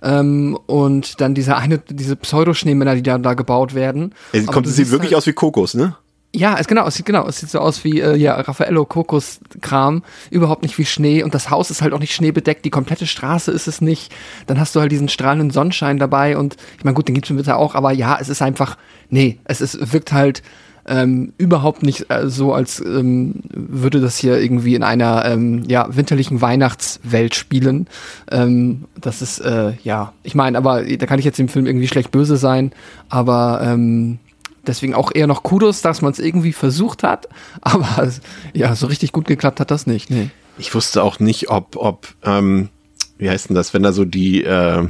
[0.01, 4.15] Ähm, und dann diese eine, diese Pseudoschneemänner, die da, da gebaut werden.
[4.33, 5.95] Ja, kommt es sieht wirklich halt aus wie Kokos, ne?
[6.31, 9.39] Ja, es genau, es sieht genau, es sieht so aus wie äh, ja Raffaello Kokos
[9.61, 11.23] Kram, überhaupt nicht wie Schnee.
[11.23, 14.13] Und das Haus ist halt auch nicht schneebedeckt, die komplette Straße ist es nicht.
[14.45, 16.37] Dann hast du halt diesen strahlenden Sonnenschein dabei.
[16.37, 18.77] Und ich meine gut, den gibt's im Winter auch, aber ja, es ist einfach
[19.09, 20.43] nee, es ist wirkt halt
[20.87, 25.95] ähm, überhaupt nicht äh, so, als ähm, würde das hier irgendwie in einer ähm, ja,
[25.95, 27.87] winterlichen Weihnachtswelt spielen.
[28.31, 31.87] Ähm, das ist, äh, ja, ich meine, aber da kann ich jetzt im Film irgendwie
[31.87, 32.71] schlecht böse sein,
[33.07, 34.17] aber ähm,
[34.65, 37.27] deswegen auch eher noch Kudos, dass man es irgendwie versucht hat,
[37.61, 38.11] aber
[38.53, 40.09] ja, so richtig gut geklappt hat das nicht.
[40.09, 40.29] Nee.
[40.57, 42.69] Ich wusste auch nicht, ob, ob, ähm,
[43.17, 44.87] wie heißt denn das, wenn da so die äh,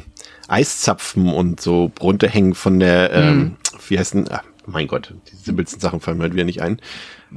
[0.48, 3.56] Eiszapfen und so runterhängen von der, ähm, mhm.
[3.88, 6.82] wie heißt denn, ach, mein Gott, die simpelsten Sachen fallen mir halt wieder nicht ein,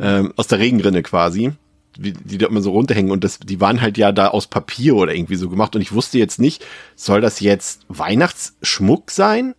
[0.01, 1.53] ähm, aus der Regenrinne quasi,
[1.99, 4.97] wie, die da immer so runterhängen und das, die waren halt ja da aus Papier
[4.97, 6.65] oder irgendwie so gemacht und ich wusste jetzt nicht,
[6.97, 9.55] soll das jetzt Weihnachtsschmuck sein?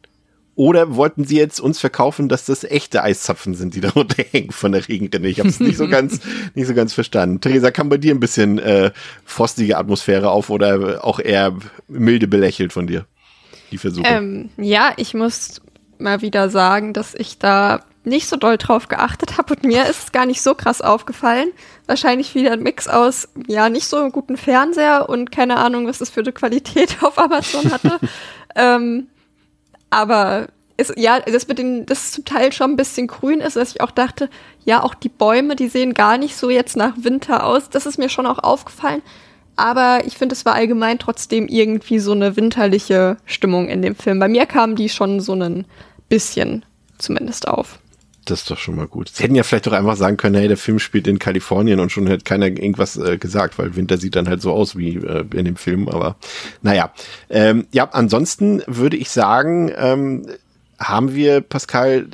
[0.55, 4.71] Oder wollten sie jetzt uns verkaufen, dass das echte Eiszapfen sind, die da runterhängen von
[4.71, 5.27] der Regenrinne?
[5.27, 6.19] Ich habe es nicht so ganz,
[6.53, 7.41] nicht so ganz verstanden.
[7.41, 8.91] Theresa, kam bei dir ein bisschen äh,
[9.25, 11.55] frostige Atmosphäre auf oder auch eher
[11.87, 13.05] milde belächelt von dir?
[13.71, 14.07] Die Versuche.
[14.07, 15.61] Ähm, ja, ich muss
[15.97, 20.03] mal wieder sagen, dass ich da nicht so doll drauf geachtet habe und mir ist
[20.03, 21.49] es gar nicht so krass aufgefallen.
[21.87, 25.99] Wahrscheinlich wieder ein Mix aus, ja, nicht so einem guten Fernseher und keine Ahnung, was
[25.99, 27.99] das für eine Qualität auf Amazon hatte.
[28.55, 29.07] ähm,
[29.93, 33.71] aber es, ja, das mit den, das zum Teil schon ein bisschen grün ist, dass
[33.71, 34.29] ich auch dachte,
[34.65, 37.69] ja, auch die Bäume, die sehen gar nicht so jetzt nach Winter aus.
[37.69, 39.01] Das ist mir schon auch aufgefallen.
[39.55, 44.17] Aber ich finde, es war allgemein trotzdem irgendwie so eine winterliche Stimmung in dem Film.
[44.17, 45.65] Bei mir kam die schon so ein
[46.09, 46.65] bisschen
[46.97, 47.79] zumindest auf.
[48.25, 49.09] Das ist doch schon mal gut.
[49.09, 51.91] Sie hätten ja vielleicht doch einfach sagen können, hey, der Film spielt in Kalifornien und
[51.91, 55.25] schon hätte keiner irgendwas äh, gesagt, weil Winter sieht dann halt so aus wie äh,
[55.33, 55.89] in dem Film.
[55.89, 56.15] Aber
[56.61, 56.93] naja,
[57.29, 60.25] ähm, ja, ansonsten würde ich sagen, ähm,
[60.79, 62.07] haben wir, Pascal,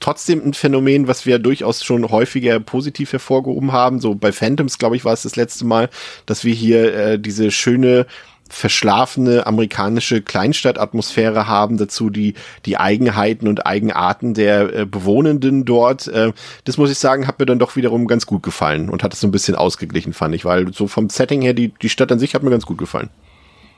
[0.00, 4.00] trotzdem ein Phänomen, was wir durchaus schon häufiger positiv hervorgehoben haben.
[4.00, 5.90] So bei Phantoms, glaube ich, war es das letzte Mal,
[6.26, 8.06] dass wir hier äh, diese schöne
[8.48, 12.34] verschlafene amerikanische Kleinstadtatmosphäre haben, dazu die,
[12.64, 16.08] die Eigenheiten und Eigenarten der äh, Bewohnenden dort.
[16.08, 16.32] Äh,
[16.64, 19.20] das muss ich sagen, hat mir dann doch wiederum ganz gut gefallen und hat es
[19.20, 22.18] so ein bisschen ausgeglichen, fand ich, weil so vom Setting her, die, die Stadt an
[22.18, 23.10] sich hat mir ganz gut gefallen.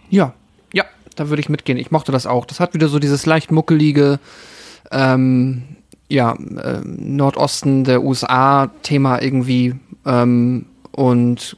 [0.09, 0.35] Ja,
[0.73, 0.85] ja,
[1.17, 1.79] da würde ich mitgehen.
[1.79, 2.45] Ich mochte das auch.
[2.45, 4.19] Das hat wieder so dieses leicht muckelige,
[4.91, 5.63] ähm,
[6.09, 11.57] ja, äh, Nordosten der USA-Thema irgendwie ähm, und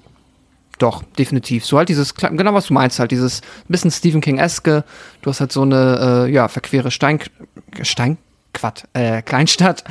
[0.83, 1.65] doch, definitiv.
[1.65, 4.85] So halt dieses, genau was du meinst, halt dieses bisschen Stephen King-eske.
[5.23, 7.21] Du hast halt so eine, äh, ja, verquere Stein,
[7.83, 8.19] Stein,
[8.53, 9.85] Quat, äh, Kleinstadt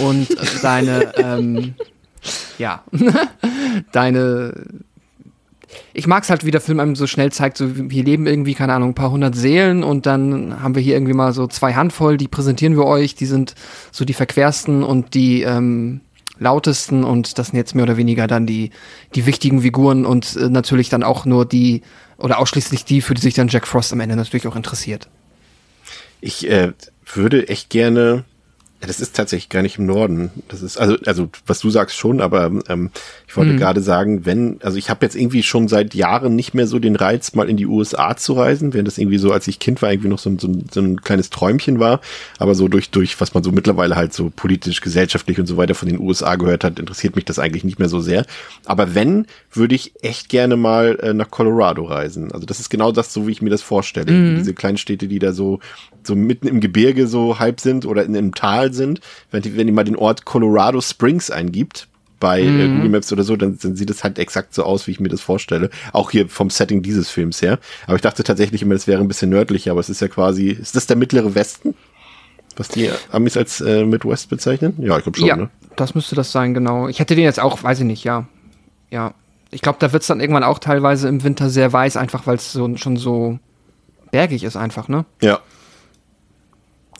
[0.00, 0.26] und
[0.62, 1.74] deine, ähm,
[2.58, 2.82] ja,
[3.92, 4.64] deine,
[5.92, 8.54] ich mag es halt, wie der Film einem so schnell zeigt, so wir leben irgendwie,
[8.54, 11.74] keine Ahnung, ein paar hundert Seelen und dann haben wir hier irgendwie mal so zwei
[11.74, 13.54] Handvoll, die präsentieren wir euch, die sind
[13.92, 16.00] so die verquersten und die, ähm,
[16.38, 18.70] lautesten und das sind jetzt mehr oder weniger dann die,
[19.14, 21.82] die wichtigen Figuren und äh, natürlich dann auch nur die
[22.18, 25.08] oder ausschließlich die, für die sich dann Jack Frost am Ende natürlich auch interessiert.
[26.20, 26.72] Ich äh,
[27.12, 28.24] würde echt gerne
[28.82, 30.32] ja, das ist tatsächlich gar nicht im Norden.
[30.48, 32.90] Das ist also also was du sagst schon, aber ähm,
[33.28, 33.58] ich wollte mhm.
[33.58, 36.96] gerade sagen, wenn also ich habe jetzt irgendwie schon seit Jahren nicht mehr so den
[36.96, 39.92] Reiz, mal in die USA zu reisen, während das irgendwie so, als ich Kind war,
[39.92, 42.00] irgendwie noch so, so, so ein kleines Träumchen war.
[42.38, 45.76] Aber so durch durch was man so mittlerweile halt so politisch, gesellschaftlich und so weiter
[45.76, 48.26] von den USA gehört hat, interessiert mich das eigentlich nicht mehr so sehr.
[48.64, 52.32] Aber wenn, würde ich echt gerne mal äh, nach Colorado reisen.
[52.32, 54.10] Also das ist genau das, so wie ich mir das vorstelle.
[54.10, 54.38] Mhm.
[54.38, 55.60] Diese kleinen Städte, die da so
[56.06, 59.66] so mitten im Gebirge so halb sind oder in einem Tal sind, wenn die, wenn
[59.66, 61.88] die mal den Ort Colorado Springs eingibt,
[62.22, 62.76] bei äh, mhm.
[62.76, 65.08] Google Maps oder so, dann, dann, sieht es halt exakt so aus, wie ich mir
[65.08, 65.70] das vorstelle.
[65.92, 67.58] Auch hier vom Setting dieses Films her.
[67.86, 70.50] Aber ich dachte tatsächlich immer, das wäre ein bisschen nördlicher, aber es ist ja quasi,
[70.50, 71.74] ist das der mittlere Westen?
[72.56, 74.74] Was die Amis als äh, Midwest bezeichnen?
[74.78, 75.50] Ja, ich glaube schon, ja, ne?
[75.74, 76.86] das müsste das sein, genau.
[76.86, 78.28] Ich hätte den jetzt auch, weiß ich nicht, ja.
[78.90, 79.14] Ja.
[79.50, 82.36] Ich glaube, da wird es dann irgendwann auch teilweise im Winter sehr weiß, einfach weil
[82.36, 83.38] es so, schon so
[84.12, 85.06] bergig ist einfach, ne?
[85.20, 85.40] Ja,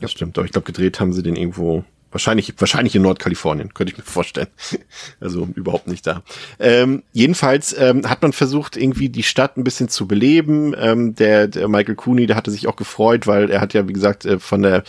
[0.02, 3.92] das stimmt, aber ich glaube, gedreht haben sie den irgendwo Wahrscheinlich, wahrscheinlich in Nordkalifornien, könnte
[3.92, 4.48] ich mir vorstellen.
[5.20, 6.22] Also überhaupt nicht da.
[6.58, 10.74] Ähm, jedenfalls ähm, hat man versucht, irgendwie die Stadt ein bisschen zu beleben.
[10.76, 13.92] Ähm, der, der Michael Cooney, der hatte sich auch gefreut, weil er hat ja, wie
[13.92, 14.82] gesagt, äh, von der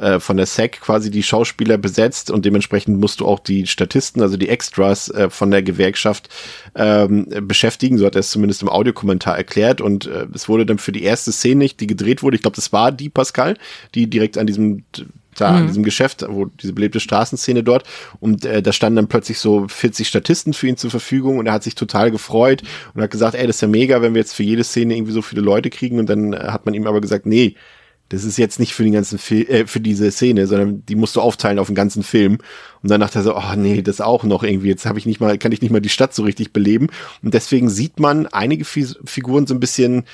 [0.00, 4.20] äh, von der SEC quasi die Schauspieler besetzt und dementsprechend musst du auch die Statisten,
[4.20, 6.28] also die Extras äh, von der Gewerkschaft
[6.74, 7.98] ähm, beschäftigen.
[7.98, 9.80] So hat er es zumindest im Audiokommentar erklärt.
[9.80, 12.72] Und äh, es wurde dann für die erste Szene, die gedreht wurde, ich glaube, das
[12.72, 13.56] war die Pascal,
[13.94, 14.84] die direkt an diesem
[15.36, 15.56] da mhm.
[15.56, 17.84] an diesem Geschäft, wo diese belebte Straßenszene dort.
[18.20, 21.52] Und äh, da standen dann plötzlich so 40 Statisten für ihn zur Verfügung und er
[21.52, 22.62] hat sich total gefreut
[22.94, 25.12] und hat gesagt, ey, das ist ja mega, wenn wir jetzt für jede Szene irgendwie
[25.12, 25.98] so viele Leute kriegen.
[25.98, 27.56] Und dann äh, hat man ihm aber gesagt, nee,
[28.08, 31.16] das ist jetzt nicht für den ganzen Film, äh, für diese Szene, sondern die musst
[31.16, 32.38] du aufteilen auf den ganzen Film.
[32.82, 34.68] Und dann dachte er so, oh nee, das auch noch irgendwie.
[34.68, 36.88] Jetzt habe ich nicht mal, kann ich nicht mal die Stadt so richtig beleben.
[37.22, 40.04] Und deswegen sieht man einige Figuren so ein bisschen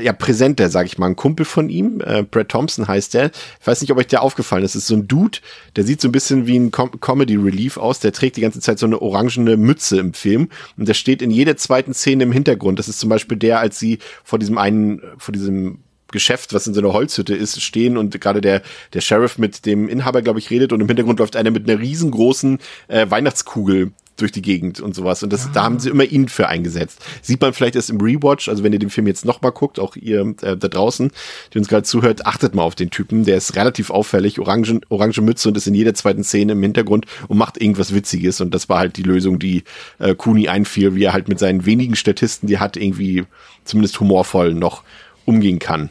[0.00, 1.06] ja, präsenter, sag ich mal.
[1.06, 3.30] Ein Kumpel von ihm, äh, Brad Thompson heißt der.
[3.60, 4.74] Ich weiß nicht, ob euch der aufgefallen ist.
[4.74, 5.38] Das ist so ein Dude,
[5.76, 8.00] der sieht so ein bisschen wie ein Com Comedy Relief aus.
[8.00, 10.48] Der trägt die ganze Zeit so eine orangene Mütze im Film.
[10.76, 12.78] Und der steht in jeder zweiten Szene im Hintergrund.
[12.78, 15.78] Das ist zum Beispiel der, als sie vor diesem einen, vor diesem
[16.12, 19.88] Geschäft, was in so einer Holzhütte ist, stehen und gerade der, der Sheriff mit dem
[19.88, 23.92] Inhaber, glaube ich, redet und im Hintergrund läuft einer mit einer riesengroßen äh, Weihnachtskugel
[24.22, 25.22] durch die Gegend und sowas.
[25.22, 27.04] Und das, da haben sie immer ihn für eingesetzt.
[27.20, 29.96] Sieht man vielleicht erst im Rewatch, also wenn ihr den Film jetzt nochmal guckt, auch
[29.96, 31.10] ihr äh, da draußen,
[31.52, 33.24] die uns gerade zuhört, achtet mal auf den Typen.
[33.24, 37.06] Der ist relativ auffällig, orange, orange Mütze und ist in jeder zweiten Szene im Hintergrund
[37.28, 38.40] und macht irgendwas Witziges.
[38.40, 39.64] Und das war halt die Lösung, die
[39.98, 43.24] äh, Cooney einfiel, wie er halt mit seinen wenigen Statisten, die hat, irgendwie
[43.64, 44.82] zumindest humorvoll noch
[45.24, 45.90] umgehen kann.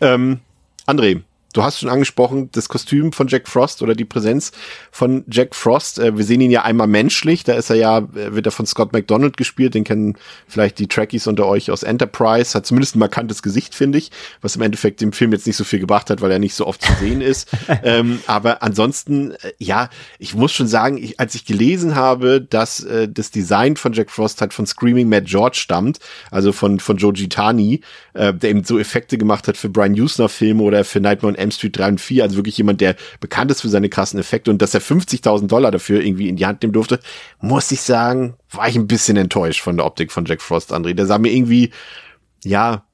[0.00, 0.40] Ähm,
[0.86, 4.52] André, du hast schon angesprochen, das Kostüm von Jack Frost oder die Präsenz
[4.90, 5.98] von Jack Frost.
[5.98, 8.66] Äh, wir sehen ihn ja einmal menschlich, da ist er ja, äh, wird er von
[8.66, 10.16] Scott McDonald gespielt, den kennen
[10.48, 14.10] vielleicht die Trekkies unter euch aus Enterprise, hat zumindest ein markantes Gesicht, finde ich,
[14.40, 16.66] was im Endeffekt dem Film jetzt nicht so viel gebracht hat, weil er nicht so
[16.66, 17.48] oft zu sehen ist.
[17.82, 22.82] ähm, aber ansonsten, äh, ja, ich muss schon sagen, ich, als ich gelesen habe, dass
[22.84, 25.98] äh, das Design von Jack Frost halt von Screaming Mad George stammt,
[26.30, 27.80] also von, von Joe Gitani,
[28.14, 31.41] äh, der eben so Effekte gemacht hat für Brian Usner Filme oder für Nightmare on
[31.42, 34.50] Elm Street 3 und 4, also wirklich jemand, der bekannt ist für seine krassen Effekte
[34.50, 37.00] und dass er 50.000 Dollar dafür irgendwie in die Hand nehmen durfte,
[37.40, 40.94] muss ich sagen, war ich ein bisschen enttäuscht von der Optik von Jack Frost, André.
[40.94, 41.70] Der sah mir irgendwie,
[42.44, 42.84] ja,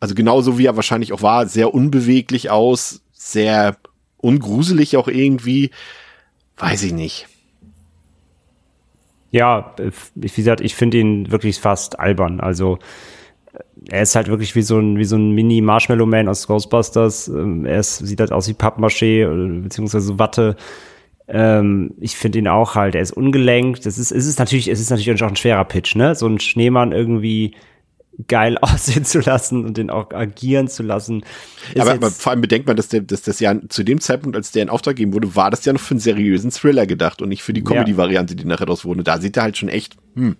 [0.00, 3.76] also genauso wie er wahrscheinlich auch war, sehr unbeweglich aus, sehr
[4.18, 5.70] ungruselig auch irgendwie,
[6.56, 7.28] weiß ich nicht.
[9.30, 9.74] Ja,
[10.14, 12.40] wie gesagt, ich finde ihn wirklich fast albern.
[12.40, 12.78] Also
[13.90, 17.28] er ist halt wirklich wie so ein, wie so ein Mini-Marshmallow-Man aus Ghostbusters.
[17.28, 20.56] Ähm, er ist, sieht halt aus wie Pappmaché, äh, beziehungsweise Watte.
[21.28, 23.86] Ähm, ich finde ihn auch halt, er ist ungelenkt.
[23.86, 26.14] Das ist, es ist natürlich, es ist natürlich auch ein schwerer Pitch, ne?
[26.14, 27.54] So ein Schneemann irgendwie
[28.28, 31.24] geil aussehen zu lassen und den auch agieren zu lassen.
[31.78, 34.52] Aber, aber, vor allem bedenkt man, dass, der, dass das ja zu dem Zeitpunkt, als
[34.52, 37.28] der in Auftrag gegeben wurde, war das ja noch für einen seriösen Thriller gedacht und
[37.28, 39.02] nicht für die Comedy-Variante, die nachher draus wurde.
[39.02, 40.36] Da sieht er halt schon echt, hm,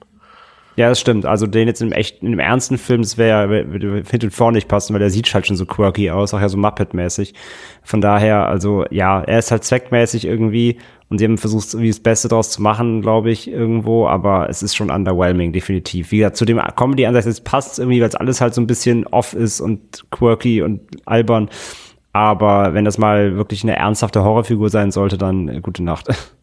[0.77, 1.27] ja, das stimmt.
[1.27, 3.65] Also den jetzt im echten, im ernsten Film, das wäre ja
[4.11, 6.49] hinten und vorne nicht passen, weil der sieht halt schon so quirky aus, auch ja
[6.49, 7.35] so Muppet-mäßig.
[7.83, 10.79] Von daher, also ja, er ist halt zweckmäßig irgendwie
[11.11, 14.63] und sie haben versucht, irgendwie das Beste draus zu machen, glaube ich, irgendwo, aber es
[14.63, 16.11] ist schon underwhelming, definitiv.
[16.11, 19.07] Wie gesagt, zu dem Comedy-Ansatz, es passt irgendwie, weil es alles halt so ein bisschen
[19.09, 21.51] off ist und quirky und albern.
[22.15, 26.09] Aber wenn das mal wirklich eine ernsthafte Horrorfigur sein sollte, dann äh, gute Nacht.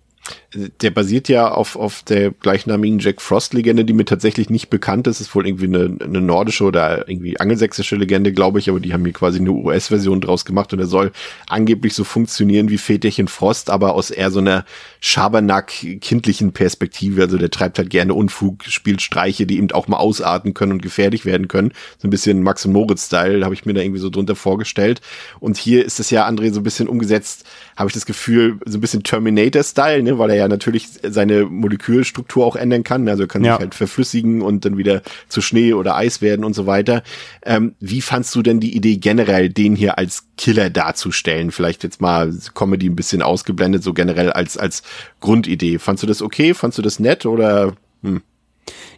[0.54, 5.22] der basiert ja auf, auf der gleichnamigen Jack Frost-Legende, die mir tatsächlich nicht bekannt ist.
[5.22, 9.04] Ist wohl irgendwie eine, eine nordische oder irgendwie angelsächsische Legende, glaube ich, aber die haben
[9.04, 11.12] hier quasi eine US-Version draus gemacht und er soll
[11.48, 14.66] angeblich so funktionieren wie Väterchen Frost, aber aus eher so einer
[15.02, 17.22] Schabernack-kindlichen Perspektive.
[17.22, 20.82] Also der treibt halt gerne Unfug, spielt Streiche, die eben auch mal ausarten können und
[20.82, 21.72] gefährlich werden können.
[21.98, 25.02] So ein bisschen Max und Moritz-Style habe ich mir da irgendwie so drunter vorgestellt.
[25.40, 27.46] Und hier ist es ja, André, so ein bisschen umgesetzt,
[27.78, 32.46] habe ich das Gefühl, so ein bisschen Terminator-Style, ne, weil er ja natürlich seine Molekülstruktur
[32.46, 33.08] auch ändern kann.
[33.08, 33.54] Also er kann ja.
[33.54, 37.04] sich halt verflüssigen und dann wieder zu Schnee oder Eis werden und so weiter.
[37.44, 41.52] Ähm, wie fandst du denn die Idee generell, den hier als Killer darzustellen?
[41.52, 44.84] Vielleicht jetzt mal Comedy ein bisschen ausgeblendet, so generell als, als
[45.20, 45.80] Grundidee.
[45.80, 46.54] Fandst du das okay?
[46.54, 47.74] Fandst du das nett oder?
[48.04, 48.22] Hm?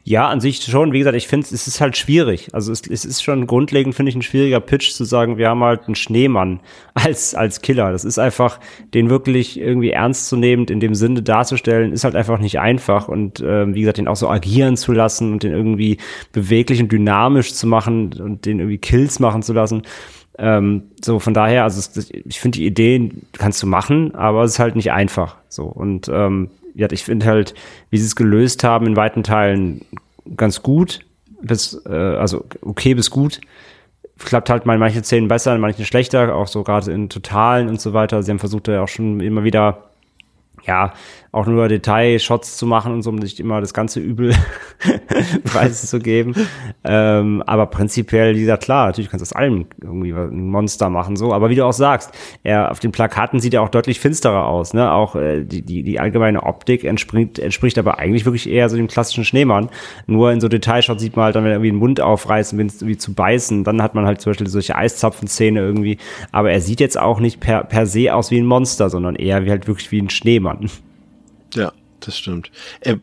[0.04, 0.94] Ja, an sich schon.
[0.94, 2.50] Wie gesagt, ich finde, es ist halt schwierig.
[2.54, 5.64] Also es, es ist schon grundlegend, finde ich, ein schwieriger Pitch zu sagen, wir haben
[5.64, 6.60] halt einen Schneemann
[6.96, 7.92] als, als Killer.
[7.92, 8.60] Das ist einfach,
[8.94, 13.08] den wirklich irgendwie ernst zu nehmen, in dem Sinne darzustellen, ist halt einfach nicht einfach.
[13.08, 15.98] Und äh, wie gesagt, den auch so agieren zu lassen und den irgendwie
[16.32, 19.84] beweglich und dynamisch zu machen und den irgendwie Kills machen zu lassen.
[20.38, 24.54] Ähm, so von daher, also es, ich finde die Ideen kannst du machen, aber es
[24.54, 25.38] ist halt nicht einfach.
[25.50, 27.54] So und ähm, ja, ich finde halt,
[27.90, 29.86] wie sie es gelöst haben, in weiten Teilen
[30.38, 31.02] ganz gut,
[31.42, 33.42] bis, äh, also okay bis gut.
[34.18, 37.70] Klappt halt mal in manchen Szenen besser, in manchen schlechter, auch so gerade in Totalen
[37.70, 38.22] und so weiter.
[38.22, 39.92] Sie haben versucht ja auch schon immer wieder
[40.66, 40.94] ja,
[41.32, 44.36] auch nur Detailshots zu machen und so, um nicht immer das ganze Übel
[45.46, 46.36] preiszugeben.
[46.84, 51.16] ähm, aber prinzipiell, wie gesagt, klar, natürlich kannst du aus allem irgendwie ein Monster machen,
[51.16, 51.34] so.
[51.34, 52.12] Aber wie du auch sagst,
[52.44, 54.92] er auf den Plakaten sieht er auch deutlich finsterer aus, ne?
[54.92, 58.88] Auch äh, die, die, die allgemeine Optik entspricht, entspricht aber eigentlich wirklich eher so dem
[58.88, 59.70] klassischen Schneemann.
[60.08, 62.68] Nur in so Detailshots sieht man halt dann, wenn er irgendwie den Mund aufreißt, wenn
[62.68, 65.98] es irgendwie zu beißen, dann hat man halt zum Beispiel solche Eiszapfen-Szene irgendwie.
[66.34, 69.46] Aber er sieht jetzt auch nicht per, per se aus wie ein Monster, sondern eher
[69.46, 70.70] wie halt wirklich wie ein Schneemann.
[71.56, 72.52] Ja, das stimmt.
[72.82, 72.98] Äh,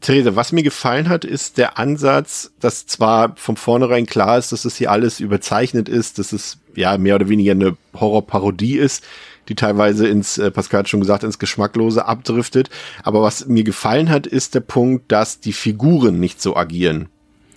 [0.00, 4.64] Theresa, was mir gefallen hat, ist der Ansatz, dass zwar von vornherein klar ist, dass
[4.64, 9.02] es hier alles überzeichnet ist, dass es ja mehr oder weniger eine Horrorparodie ist,
[9.48, 12.70] die teilweise ins, äh, Pascal hat schon gesagt, ins Geschmacklose abdriftet.
[13.02, 17.08] Aber was mir gefallen hat, ist der Punkt, dass die Figuren nicht so agieren.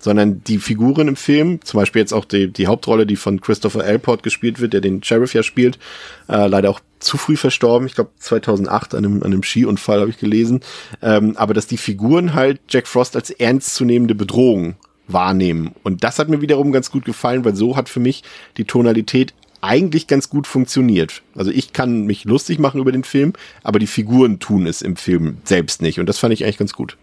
[0.01, 3.83] sondern die Figuren im Film, zum Beispiel jetzt auch die, die Hauptrolle, die von Christopher
[3.83, 5.77] Alport gespielt wird, der den Sheriff ja spielt,
[6.29, 10.09] äh, leider auch zu früh verstorben, ich glaube 2008 an einem, an einem Skiunfall habe
[10.09, 10.61] ich gelesen,
[11.01, 14.75] ähm, aber dass die Figuren halt Jack Frost als ernstzunehmende Bedrohung
[15.07, 15.71] wahrnehmen.
[15.83, 18.23] Und das hat mir wiederum ganz gut gefallen, weil so hat für mich
[18.57, 21.21] die Tonalität eigentlich ganz gut funktioniert.
[21.35, 23.33] Also ich kann mich lustig machen über den Film,
[23.63, 25.99] aber die Figuren tun es im Film selbst nicht.
[25.99, 26.97] Und das fand ich eigentlich ganz gut.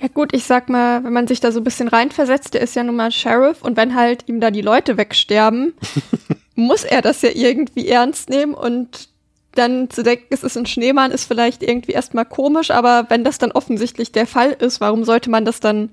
[0.00, 2.76] Ja gut, ich sag mal, wenn man sich da so ein bisschen reinversetzt, der ist
[2.76, 5.72] ja nun mal Sheriff und wenn halt ihm da die Leute wegsterben,
[6.54, 9.08] muss er das ja irgendwie ernst nehmen und
[9.52, 13.38] dann zu denken, es ist ein Schneemann, ist vielleicht irgendwie erstmal komisch, aber wenn das
[13.38, 15.90] dann offensichtlich der Fall ist, warum sollte man das dann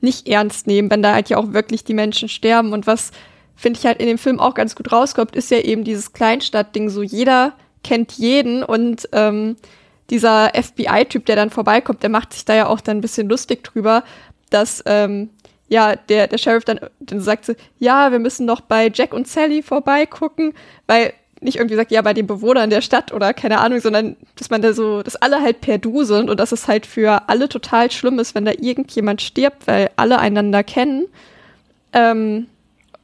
[0.00, 2.72] nicht ernst nehmen, wenn da halt ja auch wirklich die Menschen sterben?
[2.72, 3.10] Und was
[3.54, 6.88] finde ich halt in dem Film auch ganz gut rauskommt, ist ja eben dieses Kleinstadtding,
[6.88, 9.56] so jeder kennt jeden und ähm,
[10.10, 13.64] dieser FBI-Typ, der dann vorbeikommt, der macht sich da ja auch dann ein bisschen lustig
[13.64, 14.04] drüber,
[14.50, 15.30] dass ähm,
[15.68, 19.26] ja der, der Sheriff dann, dann sagt so, ja, wir müssen noch bei Jack und
[19.26, 20.54] Sally vorbeigucken,
[20.86, 24.50] weil nicht irgendwie sagt, ja, bei den Bewohnern der Stadt oder keine Ahnung, sondern dass
[24.50, 27.48] man da so, dass alle halt per Du sind und dass es halt für alle
[27.48, 31.06] total schlimm ist, wenn da irgendjemand stirbt, weil alle einander kennen.
[31.92, 32.46] Ähm,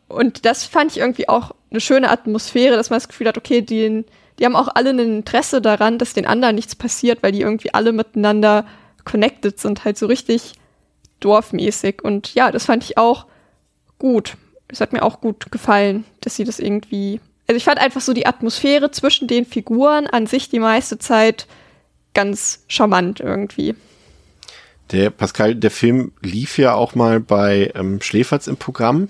[0.08, 3.60] und das fand ich irgendwie auch eine schöne Atmosphäre, dass man das Gefühl hat, okay,
[3.60, 4.04] die,
[4.38, 7.74] die haben auch alle ein Interesse daran, dass den anderen nichts passiert, weil die irgendwie
[7.74, 8.64] alle miteinander
[9.04, 10.54] connected sind, halt so richtig
[11.24, 12.02] dorfmäßig.
[12.02, 13.26] Und ja, das fand ich auch
[13.98, 14.36] gut.
[14.68, 17.20] Es hat mir auch gut gefallen, dass sie das irgendwie.
[17.46, 21.46] Also ich fand einfach so die Atmosphäre zwischen den Figuren an sich die meiste Zeit
[22.14, 23.74] ganz charmant irgendwie.
[24.90, 29.08] Der Pascal, der Film lief ja auch mal bei ähm, Schläferz im Programm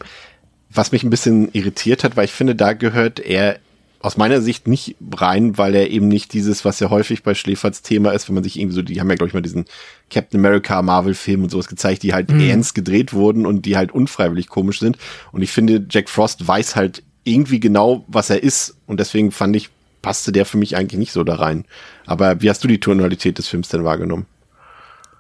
[0.74, 3.58] was mich ein bisschen irritiert hat, weil ich finde, da gehört er
[4.02, 7.82] aus meiner Sicht nicht rein, weil er eben nicht dieses, was ja häufig bei Schläferts
[7.82, 9.64] Thema ist, wenn man sich irgendwie so, die haben ja, glaube ich, mal diesen
[10.10, 12.40] Captain America Marvel-Film und sowas gezeigt, die halt mhm.
[12.40, 14.98] ernst gedreht wurden und die halt unfreiwillig komisch sind.
[15.30, 18.76] Und ich finde, Jack Frost weiß halt irgendwie genau, was er ist.
[18.86, 19.70] Und deswegen fand ich,
[20.02, 21.64] passte der für mich eigentlich nicht so da rein.
[22.04, 24.26] Aber wie hast du die Tonalität des Films denn wahrgenommen?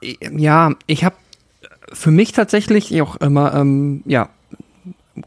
[0.02, 1.14] Ja, ich habe
[1.92, 4.30] für mich tatsächlich auch immer, ähm, ja,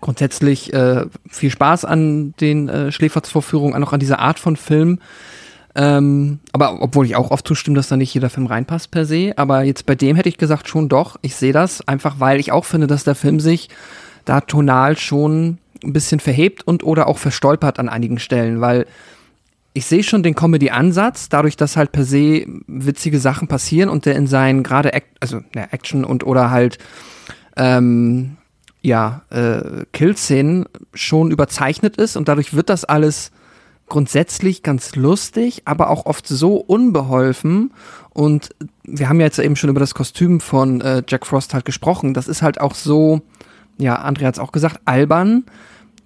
[0.06, 5.00] grundsätzlich äh, viel Spaß an den äh, Schläferz-Vorführungen, auch an dieser Art von Film.
[5.74, 9.34] Ähm, aber obwohl ich auch oft zustimme, dass da nicht jeder Film reinpasst per se.
[9.36, 12.52] Aber jetzt bei dem hätte ich gesagt, schon doch, ich sehe das, einfach weil ich
[12.52, 13.70] auch finde, dass der Film sich
[14.26, 18.86] da tonal schon ein bisschen verhebt und oder auch verstolpert an einigen Stellen, weil
[19.74, 24.15] ich sehe schon den Comedy-Ansatz, dadurch, dass halt per se witzige Sachen passieren und der
[24.15, 26.78] in seinen gerade, also ja, Action und oder halt
[27.58, 28.38] ähm,
[28.86, 33.32] ja, äh, Killszenen schon überzeichnet ist und dadurch wird das alles
[33.88, 37.71] grundsätzlich ganz lustig, aber auch oft so unbeholfen.
[38.12, 38.50] Und
[38.84, 42.13] wir haben ja jetzt eben schon über das Kostüm von äh, Jack Frost halt gesprochen.
[42.13, 43.21] Das ist halt auch so,
[43.78, 45.45] ja, Andrea hat es auch gesagt, albern,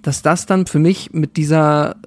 [0.01, 1.97] dass das dann für mich mit dieser,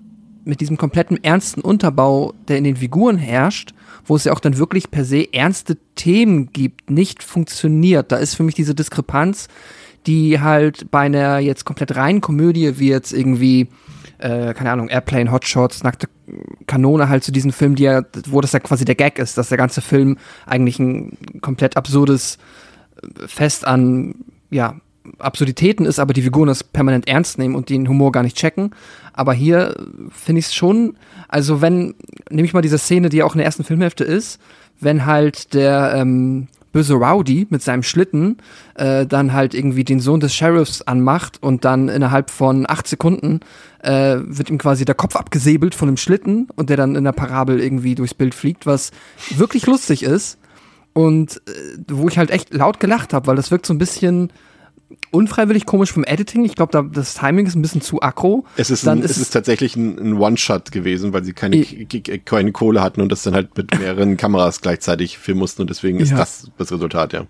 [0.44, 3.74] mit diesem kompletten ernsten Unterbau, der in den Figuren herrscht,
[4.06, 8.10] wo es ja auch dann wirklich per se ernste Themen gibt, nicht funktioniert.
[8.10, 9.48] Da ist für mich diese Diskrepanz
[10.06, 13.68] die halt bei einer jetzt komplett reinen Komödie wie jetzt irgendwie,
[14.18, 16.08] äh, keine Ahnung, Airplane, Hotshots, Nackte
[16.66, 19.48] Kanone halt zu diesen Filmen, die ja, wo das ja quasi der Gag ist, dass
[19.48, 22.38] der ganze Film eigentlich ein komplett absurdes
[23.02, 24.14] äh, Fest an,
[24.50, 24.76] ja,
[25.18, 28.70] Absurditäten ist, aber die Figuren das permanent ernst nehmen und den Humor gar nicht checken.
[29.12, 29.74] Aber hier
[30.10, 30.96] finde ich es schon,
[31.28, 31.94] also wenn,
[32.30, 34.40] nehme ich mal diese Szene, die auch in der ersten Filmhälfte ist,
[34.80, 38.38] wenn halt der ähm, böse Rowdy mit seinem Schlitten
[38.74, 43.40] äh, dann halt irgendwie den Sohn des Sheriffs anmacht und dann innerhalb von acht Sekunden
[43.82, 47.12] äh, wird ihm quasi der Kopf abgesäbelt von dem Schlitten und der dann in der
[47.12, 48.90] Parabel irgendwie durchs Bild fliegt, was
[49.30, 50.38] wirklich lustig ist
[50.92, 54.30] und äh, wo ich halt echt laut gelacht habe, weil das wirkt so ein bisschen
[55.10, 56.44] unfreiwillig komisch vom Editing.
[56.44, 58.44] Ich glaube, das Timing ist ein bisschen zu aggro.
[58.56, 61.64] Es ist, dann ein, ist es ist tatsächlich ein, ein One-Shot gewesen, weil sie keine,
[62.24, 66.00] keine Kohle hatten und das dann halt mit mehreren Kameras gleichzeitig filmen mussten und deswegen
[66.00, 66.16] ist ja.
[66.16, 67.26] das das Resultat, ja.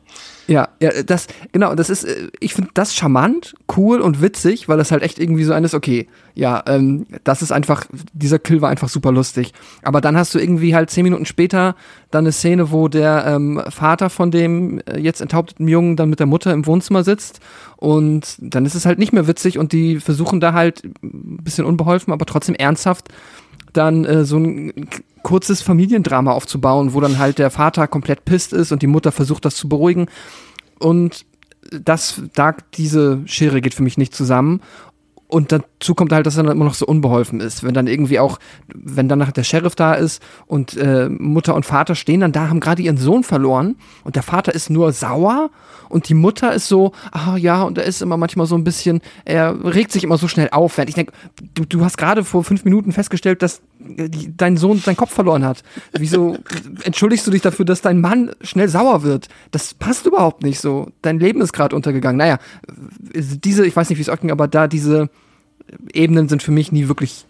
[0.47, 4.77] Ja, ja, das, genau, das ist, äh, ich finde das charmant, cool und witzig, weil
[4.77, 8.71] das halt echt irgendwie so eines, okay, ja, ähm, das ist einfach, dieser Kill war
[8.71, 9.53] einfach super lustig.
[9.83, 11.77] Aber dann hast du irgendwie halt zehn Minuten später
[12.11, 16.19] dann eine Szene, wo der ähm, Vater von dem äh, jetzt enthaupteten Jungen dann mit
[16.19, 17.41] der Mutter im Wohnzimmer sitzt
[17.77, 21.65] und dann ist es halt nicht mehr witzig und die versuchen da halt ein bisschen
[21.65, 23.09] unbeholfen, aber trotzdem ernsthaft
[23.73, 24.89] dann äh, so ein
[25.23, 29.45] kurzes Familiendrama aufzubauen, wo dann halt der Vater komplett pisst ist und die Mutter versucht,
[29.45, 30.07] das zu beruhigen.
[30.79, 31.25] Und
[31.71, 34.61] das, da, diese Schere geht für mich nicht zusammen.
[35.33, 37.65] Und dazu kommt halt, dass er dann immer noch so unbeholfen ist.
[37.65, 38.39] Wenn dann irgendwie auch,
[38.75, 42.61] wenn dann der Sheriff da ist und äh, Mutter und Vater stehen dann da, haben
[42.61, 45.49] gerade ihren Sohn verloren und der Vater ist nur sauer
[45.89, 49.01] und die Mutter ist so, ah ja, und er ist immer manchmal so ein bisschen,
[49.25, 50.77] er regt sich immer so schnell auf.
[50.77, 51.13] Ich denke,
[51.55, 53.63] du, du hast gerade vor fünf Minuten festgestellt, dass
[54.37, 55.63] dein Sohn seinen Kopf verloren hat.
[55.93, 56.37] Wieso
[56.85, 59.29] entschuldigst du dich dafür, dass dein Mann schnell sauer wird?
[59.51, 60.91] Das passt überhaupt nicht so.
[61.03, 62.19] Dein Leben ist gerade untergegangen.
[62.19, 62.39] Naja,
[63.15, 65.11] diese, ich weiß nicht, wie es euch ging, aber da diese
[65.93, 67.25] Ebenen sind für mich nie wirklich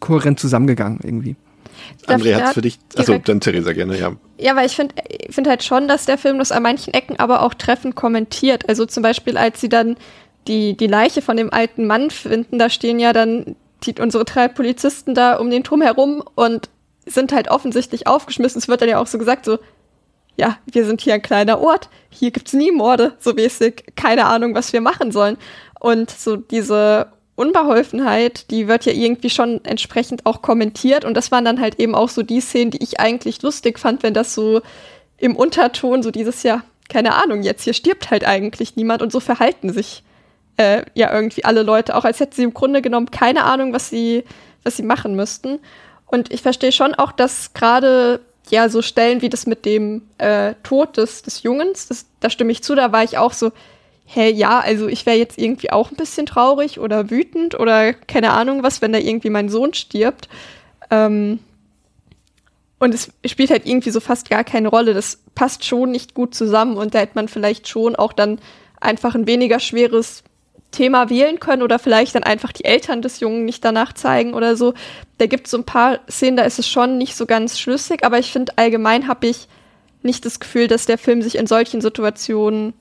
[0.00, 1.36] kohärent zusammengegangen irgendwie.
[2.06, 4.12] André hat für dich, also dann Theresa gerne, ja.
[4.38, 4.94] Ja, weil ich finde
[5.30, 8.68] find halt schon, dass der Film das an manchen Ecken aber auch treffend kommentiert.
[8.68, 9.96] Also zum Beispiel, als sie dann
[10.46, 14.48] die, die Leiche von dem alten Mann finden, da stehen ja dann die, unsere drei
[14.48, 16.68] Polizisten da um den Turm herum und
[17.06, 18.58] sind halt offensichtlich aufgeschmissen.
[18.58, 19.58] Es wird dann ja auch so gesagt, so,
[20.36, 24.54] ja, wir sind hier ein kleiner Ort, hier gibt's nie Morde, so mäßig, keine Ahnung,
[24.54, 25.36] was wir machen sollen.
[25.78, 31.04] Und so diese Unbeholfenheit, die wird ja irgendwie schon entsprechend auch kommentiert.
[31.04, 34.02] Und das waren dann halt eben auch so die Szenen, die ich eigentlich lustig fand,
[34.02, 34.60] wenn das so
[35.16, 39.20] im Unterton so dieses Jahr, keine Ahnung, jetzt hier stirbt halt eigentlich niemand und so
[39.20, 40.02] verhalten sich
[40.60, 43.88] äh, ja irgendwie alle Leute, auch als hätten sie im Grunde genommen keine Ahnung, was
[43.88, 44.24] sie,
[44.62, 45.58] was sie machen müssten.
[46.06, 50.54] Und ich verstehe schon auch, dass gerade ja so Stellen wie das mit dem äh,
[50.62, 53.52] Tod des, des Jungens, das, da stimme ich zu, da war ich auch so,
[54.04, 58.32] hey, ja, also ich wäre jetzt irgendwie auch ein bisschen traurig oder wütend oder keine
[58.32, 60.28] Ahnung was, wenn da irgendwie mein Sohn stirbt.
[60.90, 61.38] Ähm,
[62.80, 64.92] und es spielt halt irgendwie so fast gar keine Rolle.
[64.94, 68.40] Das passt schon nicht gut zusammen und da hätte man vielleicht schon auch dann
[68.80, 70.24] einfach ein weniger schweres
[70.70, 74.56] Thema wählen können oder vielleicht dann einfach die Eltern des Jungen nicht danach zeigen oder
[74.56, 74.74] so.
[75.18, 78.04] Da gibt es so ein paar Szenen, da ist es schon nicht so ganz schlüssig,
[78.04, 79.48] aber ich finde allgemein habe ich
[80.02, 82.72] nicht das Gefühl, dass der Film sich in solchen Situationen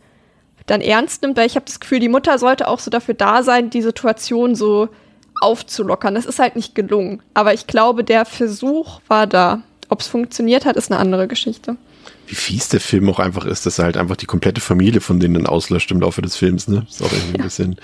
[0.65, 3.43] dann ernst nimmt, weil ich habe das Gefühl, die Mutter sollte auch so dafür da
[3.43, 4.89] sein, die Situation so
[5.41, 6.15] aufzulockern.
[6.15, 7.21] Das ist halt nicht gelungen.
[7.33, 9.61] Aber ich glaube, der Versuch war da.
[9.91, 11.75] Ob es funktioniert hat, ist eine andere Geschichte.
[12.29, 15.19] Wie fies der Film auch einfach ist, dass er halt einfach die komplette Familie von
[15.19, 16.85] denen dann auslöscht im Laufe des Films, ne?
[16.87, 17.77] Ist auch irgendwie ein bisschen,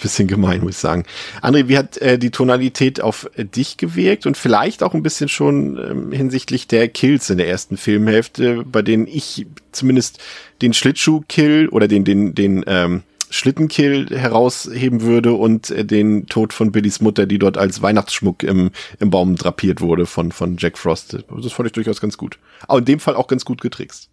[0.00, 1.04] bisschen gemein, muss ich sagen.
[1.42, 5.28] André, wie hat äh, die Tonalität auf äh, dich gewirkt und vielleicht auch ein bisschen
[5.28, 10.20] schon ähm, hinsichtlich der Kills in der ersten Filmhälfte, bei denen ich zumindest
[10.62, 16.72] den Schlittschuh-Kill oder den, den, den ähm, Schlittenkill herausheben würde und äh, den Tod von
[16.72, 18.70] Billys Mutter, die dort als Weihnachtsschmuck im,
[19.00, 21.18] im Baum drapiert wurde von, von Jack Frost.
[21.28, 22.38] Das fand ich durchaus ganz gut.
[22.66, 24.10] Aber in dem Fall auch ganz gut getrickst.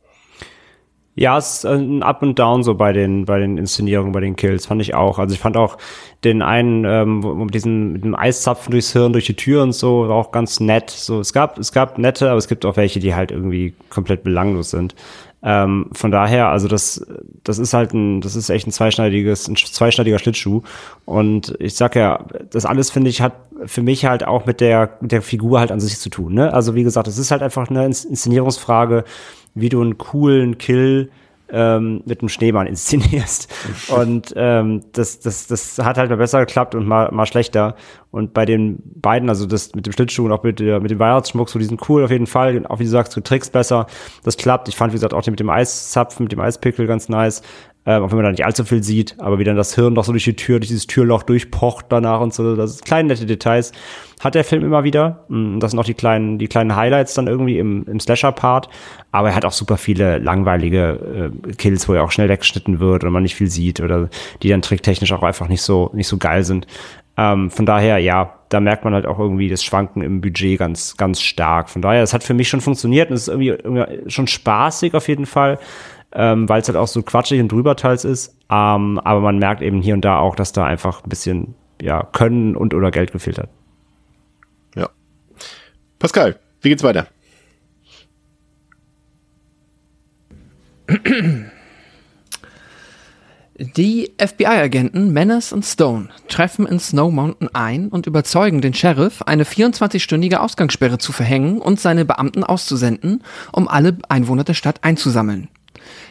[1.17, 4.35] Ja, es ist ein Up und Down so bei den bei den Inszenierungen, bei den
[4.35, 5.17] Kills fand ich auch.
[5.17, 5.77] Also ich fand auch
[6.25, 10.09] den einen ähm, mit diesen mit dem Eiszapfen durchs Hirn durch die Tür und so
[10.09, 10.89] war auch ganz nett.
[10.89, 14.25] So es gab es gab nette, aber es gibt auch welche, die halt irgendwie komplett
[14.25, 14.93] belanglos sind.
[15.47, 17.05] Ähm, von daher, also das,
[17.43, 20.63] das ist halt ein, das ist echt ein zweischneidiges, ein zweischneidiger Schlittschuh.
[21.05, 23.33] Und ich sag ja, das alles finde ich hat
[23.65, 26.33] für mich halt auch mit der, mit der Figur halt an sich zu tun.
[26.33, 26.51] Ne?
[26.51, 29.05] Also wie gesagt, es ist halt einfach eine Inszenierungsfrage,
[29.53, 31.11] wie du einen coolen Kill
[31.49, 33.53] ähm, mit einem Schneemann inszenierst.
[33.89, 37.75] Und ähm, das, das, das hat halt mal besser geklappt und mal, mal schlechter.
[38.11, 40.99] Und bei den beiden, also das mit dem Schlittschuh und auch mit, der, mit dem
[40.99, 42.65] Weihnachtsschmuck, so die sind cool auf jeden Fall.
[42.67, 43.87] Auch wie du sagst, du trickst besser.
[44.23, 44.69] Das klappt.
[44.69, 47.41] Ich fand, wie gesagt, auch den mit dem Eiszapfen, mit dem Eispickel ganz nice.
[47.87, 50.03] Ähm, auch wenn man da nicht allzu viel sieht, aber wie dann das Hirn doch
[50.03, 53.27] so durch die Tür, durch dieses Türloch durchpocht danach und so, das sind kleine nette
[53.27, 53.71] Details.
[54.21, 55.25] Hat der Film immer wieder.
[55.27, 58.69] Mm, das sind auch die kleinen, die kleinen Highlights dann irgendwie im, im Slasher-Part.
[59.11, 63.03] Aber er hat auch super viele langweilige äh, Kills, wo er auch schnell weggeschnitten wird
[63.03, 64.09] oder man nicht viel sieht oder
[64.41, 66.65] die dann tricktechnisch auch einfach nicht so, nicht so geil sind.
[67.17, 70.97] Ähm, von daher, ja, da merkt man halt auch irgendwie das Schwanken im Budget ganz,
[70.97, 71.69] ganz stark.
[71.69, 74.93] Von daher, es hat für mich schon funktioniert und es ist irgendwie, irgendwie schon spaßig
[74.93, 75.59] auf jeden Fall
[76.15, 78.35] ähm, weil es halt auch so quatschig und drüber teils ist.
[78.49, 82.03] Ähm, aber man merkt eben hier und da auch, dass da einfach ein bisschen ja,
[82.03, 83.49] Können und oder Geld gefehlt hat.
[84.75, 84.89] Ja.
[85.99, 87.07] Pascal, wie geht's weiter?
[93.57, 99.45] Die FBI-Agenten Menace und Stone treffen in Snow Mountain ein und überzeugen den Sheriff, eine
[99.45, 105.47] 24-stündige Ausgangssperre zu verhängen und seine Beamten auszusenden, um alle Einwohner der Stadt einzusammeln.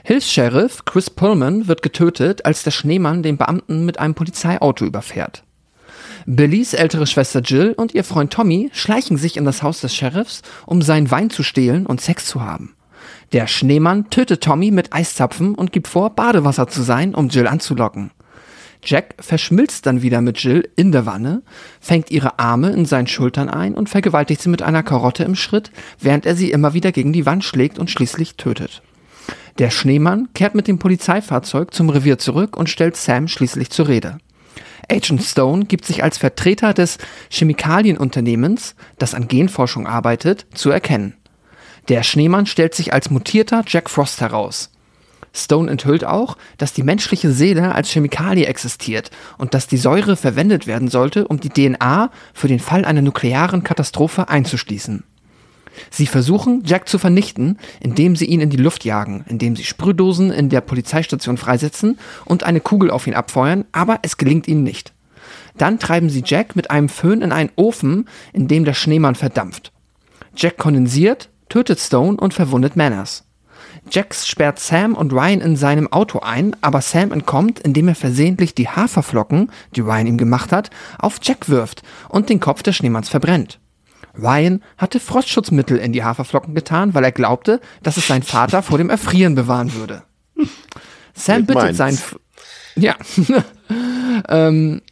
[0.05, 5.45] Hilfs-Sheriff Chris Pullman wird getötet, als der Schneemann den Beamten mit einem Polizeiauto überfährt.
[6.27, 10.43] Billys ältere Schwester Jill und ihr Freund Tommy schleichen sich in das Haus des Sheriffs,
[10.67, 12.75] um seinen Wein zu stehlen und Sex zu haben.
[13.33, 18.11] Der Schneemann tötet Tommy mit Eiszapfen und gibt vor, Badewasser zu sein, um Jill anzulocken.
[18.83, 21.43] Jack verschmilzt dann wieder mit Jill in der Wanne,
[21.81, 25.71] fängt ihre Arme in seinen Schultern ein und vergewaltigt sie mit einer Karotte im Schritt,
[26.01, 28.83] während er sie immer wieder gegen die Wand schlägt und schließlich tötet.
[29.59, 34.19] Der Schneemann kehrt mit dem Polizeifahrzeug zum Revier zurück und stellt Sam schließlich zur Rede.
[34.91, 36.99] Agent Stone gibt sich als Vertreter des
[37.31, 41.15] Chemikalienunternehmens, das an Genforschung arbeitet, zu erkennen.
[41.89, 44.71] Der Schneemann stellt sich als mutierter Jack Frost heraus.
[45.35, 50.67] Stone enthüllt auch, dass die menschliche Seele als Chemikalie existiert und dass die Säure verwendet
[50.67, 55.03] werden sollte, um die DNA für den Fall einer nuklearen Katastrophe einzuschließen.
[55.91, 60.31] Sie versuchen, Jack zu vernichten, indem sie ihn in die Luft jagen, indem sie Sprühdosen
[60.31, 64.93] in der Polizeistation freisetzen und eine Kugel auf ihn abfeuern, aber es gelingt ihnen nicht.
[65.57, 69.73] Dann treiben sie Jack mit einem Föhn in einen Ofen, in dem der Schneemann verdampft.
[70.37, 73.25] Jack kondensiert, tötet Stone und verwundet Manners.
[73.91, 78.55] Jack sperrt Sam und Ryan in seinem Auto ein, aber Sam entkommt, indem er versehentlich
[78.55, 83.09] die Haferflocken, die Ryan ihm gemacht hat, auf Jack wirft und den Kopf des Schneemanns
[83.09, 83.61] verbrennt.
[84.17, 88.79] Ryan hatte Frostschutzmittel in die Haferflocken getan, weil er glaubte, dass es sein Vater vor
[88.79, 90.03] dem Erfrieren bewahren würde.
[91.15, 91.77] Sam Mit bittet meins.
[91.77, 92.17] seinen, F
[92.77, 92.97] ja,
[94.29, 94.83] ähm,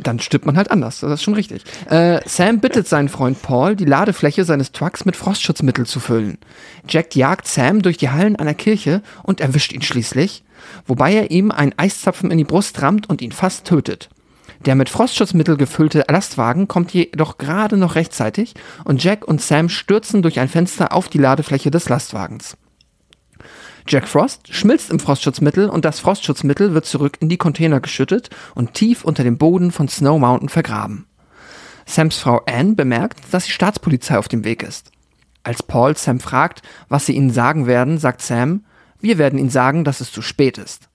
[0.00, 1.64] dann stirbt man halt anders, das ist schon richtig.
[1.90, 6.38] Äh, Sam bittet seinen Freund Paul, die Ladefläche seines Trucks mit Frostschutzmittel zu füllen.
[6.88, 10.44] Jack jagt Sam durch die Hallen einer Kirche und erwischt ihn schließlich,
[10.86, 14.08] wobei er ihm einen Eiszapfen in die Brust rammt und ihn fast tötet.
[14.64, 18.54] Der mit Frostschutzmittel gefüllte Lastwagen kommt jedoch gerade noch rechtzeitig
[18.84, 22.56] und Jack und Sam stürzen durch ein Fenster auf die Ladefläche des Lastwagens.
[23.88, 28.74] Jack Frost schmilzt im Frostschutzmittel und das Frostschutzmittel wird zurück in die Container geschüttet und
[28.74, 31.06] tief unter dem Boden von Snow Mountain vergraben.
[31.84, 34.92] Sams Frau Anne bemerkt, dass die Staatspolizei auf dem Weg ist.
[35.42, 38.64] Als Paul Sam fragt, was sie ihnen sagen werden, sagt Sam,
[39.00, 40.88] wir werden ihnen sagen, dass es zu spät ist.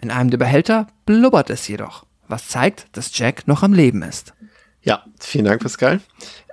[0.00, 4.34] In einem der Behälter blubbert es jedoch, was zeigt, dass Jack noch am Leben ist.
[4.82, 6.00] Ja, vielen Dank, Pascal.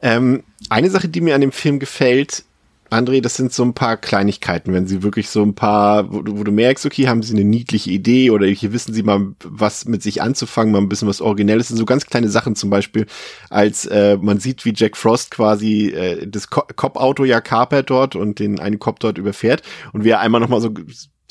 [0.02, 2.44] Ähm, eine Sache, die mir an dem Film gefällt,
[2.92, 6.38] André, das sind so ein paar Kleinigkeiten, wenn sie wirklich so ein paar, wo, du-
[6.38, 9.86] wo du merkst, okay, haben sie eine niedliche Idee oder hier wissen sie mal was
[9.86, 11.70] mit sich anzufangen, mal ein bisschen was Originelles.
[11.70, 13.08] Sind so ganz kleine Sachen zum Beispiel,
[13.50, 18.16] als äh, man sieht, wie Jack Frost quasi äh, das Co- Cop-Auto ja kapert dort
[18.16, 19.64] und den einen Cop dort überfährt
[19.94, 20.70] und wie er einmal nochmal so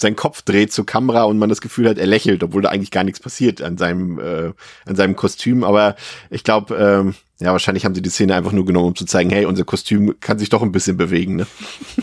[0.05, 2.91] seinen Kopf dreht zur Kamera und man das Gefühl hat, er lächelt, obwohl da eigentlich
[2.93, 4.53] gar nichts passiert an seinem äh,
[4.87, 5.65] an seinem Kostüm.
[5.65, 5.97] Aber
[6.31, 9.31] ich glaube, ähm, ja, wahrscheinlich haben sie die Szene einfach nur genommen, um zu zeigen,
[9.31, 11.37] hey, unser Kostüm kann sich doch ein bisschen bewegen.
[11.37, 11.47] Ne?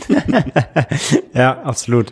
[1.33, 2.11] Ja, absolut.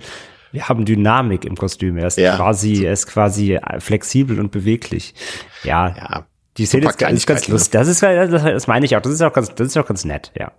[0.51, 1.97] Wir haben Dynamik im Kostüm.
[1.97, 2.35] Er ist Ja.
[2.37, 5.13] quasi, er ist quasi äh, flexibel und beweglich.
[5.63, 5.89] Ja.
[5.95, 6.25] Ja,
[6.57, 7.71] Die Szene paar ist, ganz- ist ganz lustig.
[7.71, 9.01] Das ist, das, das meine ich auch.
[9.01, 10.51] Das ist auch ganz, das ist auch ganz nett, ja.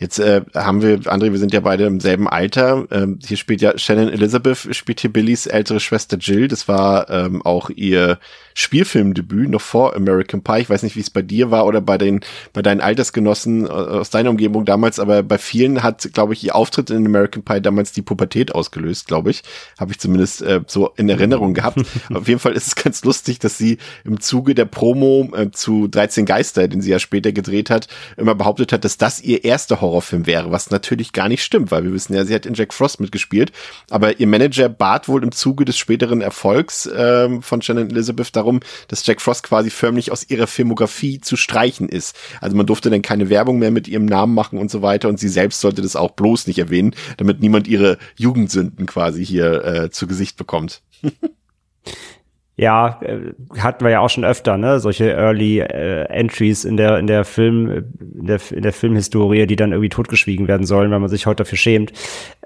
[0.00, 2.86] Jetzt äh, haben wir, André, wir sind ja beide im selben Alter.
[2.90, 6.48] Ähm, hier spielt ja Shannon Elizabeth, spielt hier Billys ältere Schwester Jill.
[6.48, 8.18] Das war ähm, auch ihr
[8.60, 10.60] Spielfilmdebüt noch vor American Pie.
[10.60, 12.20] Ich weiß nicht, wie es bei dir war oder bei den
[12.52, 16.54] bei deinen Altersgenossen äh, aus deiner Umgebung damals, aber bei vielen hat, glaube ich, ihr
[16.54, 19.42] Auftritt in American Pie damals die Pubertät ausgelöst, glaube ich.
[19.78, 21.78] Habe ich zumindest äh, so in Erinnerung gehabt.
[22.14, 25.88] Auf jeden Fall ist es ganz lustig, dass sie im Zuge der Promo äh, zu
[25.88, 29.80] 13 Geister, den sie ja später gedreht hat, immer behauptet hat, dass das ihr erster
[29.80, 32.74] Horrorfilm wäre, was natürlich gar nicht stimmt, weil wir wissen ja, sie hat in Jack
[32.74, 33.52] Frost mitgespielt,
[33.88, 38.49] aber ihr Manager bat wohl im Zuge des späteren Erfolgs ähm, von Shannon Elizabeth darum,
[38.88, 42.16] dass Jack Frost quasi förmlich aus ihrer Filmografie zu streichen ist.
[42.40, 45.20] Also man durfte dann keine Werbung mehr mit ihrem Namen machen und so weiter und
[45.20, 49.90] sie selbst sollte das auch bloß nicht erwähnen, damit niemand ihre Jugendsünden quasi hier äh,
[49.90, 50.82] zu Gesicht bekommt.
[52.60, 54.80] Ja, äh, hatten wir ja auch schon öfter, ne?
[54.80, 59.56] Solche Early äh, Entries in der in der Film in der in der Filmhistorie, die
[59.56, 61.94] dann irgendwie totgeschwiegen werden sollen, weil man sich heute dafür schämt.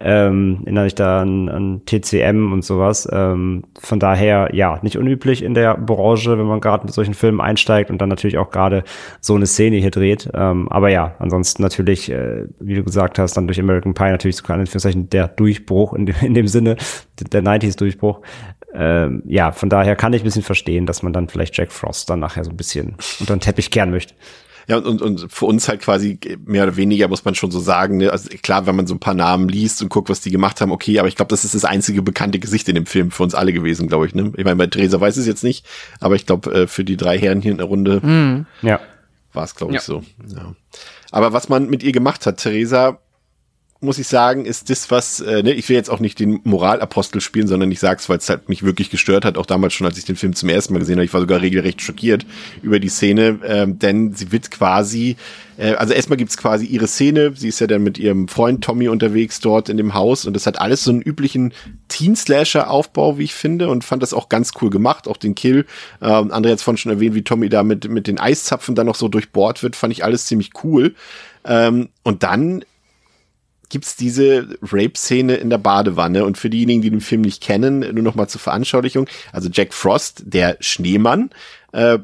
[0.01, 3.09] Ähm, erinnere ich da an, an TCM und sowas.
[3.11, 7.41] Ähm, von daher ja, nicht unüblich in der Branche, wenn man gerade mit solchen Filmen
[7.41, 8.85] einsteigt und dann natürlich auch gerade
[9.21, 10.31] so eine Szene hier dreht.
[10.33, 14.37] Ähm, aber ja, ansonsten natürlich, äh, wie du gesagt hast, dann durch American Pie natürlich
[14.37, 16.77] sogar in der Durchbruch in dem, in dem Sinne,
[17.33, 18.21] der 90s Durchbruch
[18.75, 22.11] ähm, ja, von daher kann ich ein bisschen verstehen, dass man dann vielleicht Jack Frost
[22.11, 24.13] dann nachher so ein bisschen unter den Teppich kehren möchte.
[24.69, 27.97] Ja, und, und für uns halt quasi mehr oder weniger, muss man schon so sagen,
[27.97, 28.13] ne?
[28.13, 30.73] also klar, wenn man so ein paar Namen liest und guckt, was die gemacht haben,
[30.73, 33.35] okay, aber ich glaube, das ist das einzige bekannte Gesicht in dem Film für uns
[33.35, 34.15] alle gewesen, glaube ich.
[34.15, 34.31] Ne?
[34.37, 35.65] Ich meine, bei Theresa weiß es jetzt nicht,
[36.01, 38.81] aber ich glaube, äh, für die drei Herren hier in der Runde Ja.
[39.33, 39.81] war es, glaube ich, Ja.
[39.87, 40.03] so.
[40.37, 40.55] Ja.
[41.13, 42.99] Aber was man mit ihr gemacht hat, Theresa,
[43.85, 47.21] muss ich sagen, ist das, was, äh, ne, ich will jetzt auch nicht den Moralapostel
[47.21, 49.99] spielen, sondern ich sag's, weil es halt mich wirklich gestört hat, auch damals schon, als
[49.99, 51.05] ich den Film zum ersten Mal gesehen habe.
[51.05, 52.27] Ich war sogar regelrecht schockiert
[52.63, 55.17] über die Szene, ähm, denn sie wird quasi,
[55.57, 58.89] äh, also erstmal gibt's quasi ihre Szene, sie ist ja dann mit ihrem Freund Tommy
[58.89, 61.53] unterwegs dort in dem Haus und das hat alles so einen üblichen
[61.89, 65.67] Teen-Slasher-Aufbau, wie ich finde, und fand das auch ganz cool gemacht, auch den Kill.
[66.03, 68.97] Ähm, André hat vorhin schon erwähnt, wie Tommy da mit, mit den Eiszapfen dann noch
[68.97, 70.95] so durchbohrt wird, fand ich alles ziemlich cool.
[71.45, 72.65] Ähm, und dann
[73.69, 76.25] gibt's diese Rape-Szene in der Badewanne.
[76.25, 79.07] Und für diejenigen, die den Film nicht kennen, nur noch mal zur Veranschaulichung.
[79.33, 81.31] Also Jack Frost, der Schneemann,
[81.73, 81.99] äh,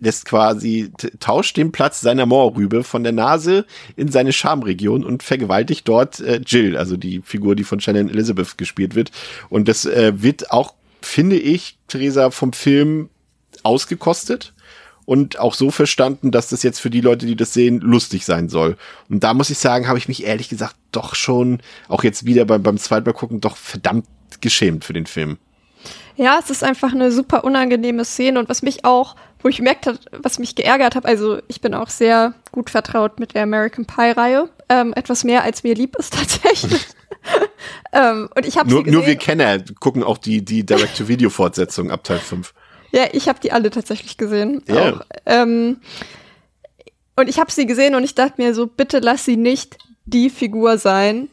[0.00, 3.66] lässt quasi, tauscht den Platz seiner Moorrübe von der Nase
[3.96, 8.56] in seine Schamregion und vergewaltigt dort äh, Jill, also die Figur, die von Shannon Elizabeth
[8.58, 9.10] gespielt wird.
[9.48, 13.10] Und das äh, wird auch, finde ich, Theresa, vom Film
[13.62, 14.54] ausgekostet
[15.08, 18.50] und auch so verstanden, dass das jetzt für die Leute, die das sehen, lustig sein
[18.50, 18.76] soll.
[19.08, 22.44] Und da muss ich sagen, habe ich mich ehrlich gesagt doch schon, auch jetzt wieder
[22.44, 24.04] beim, beim zweiten Mal gucken, doch verdammt
[24.42, 25.38] geschämt für den Film.
[26.16, 29.86] Ja, es ist einfach eine super unangenehme Szene und was mich auch, wo ich gemerkt
[29.86, 33.86] habe, was mich geärgert hat, also ich bin auch sehr gut vertraut mit der American
[33.86, 36.86] Pie Reihe, ähm, etwas mehr als mir lieb ist tatsächlich.
[37.94, 42.18] ähm, und ich habe nur, nur wir Kenner gucken auch die die Direct-to-Video-Fortsetzung ab Teil
[42.18, 42.52] 5.
[42.92, 44.62] Ja, ich habe die alle tatsächlich gesehen.
[44.68, 44.92] Ja.
[44.92, 45.00] Auch.
[45.26, 45.78] Ähm,
[47.16, 49.76] und ich habe sie gesehen und ich dachte mir so, bitte lass sie nicht
[50.06, 51.28] die Figur sein,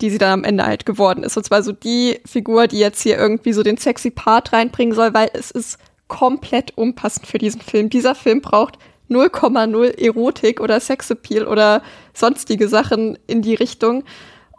[0.00, 1.36] die sie dann am Ende halt geworden ist.
[1.36, 5.14] Und zwar so die Figur, die jetzt hier irgendwie so den sexy Part reinbringen soll,
[5.14, 5.78] weil es ist
[6.08, 7.90] komplett unpassend für diesen Film.
[7.90, 8.78] Dieser Film braucht
[9.08, 11.82] 0,0 Erotik oder Sexappeal oder
[12.14, 14.04] sonstige Sachen in die Richtung.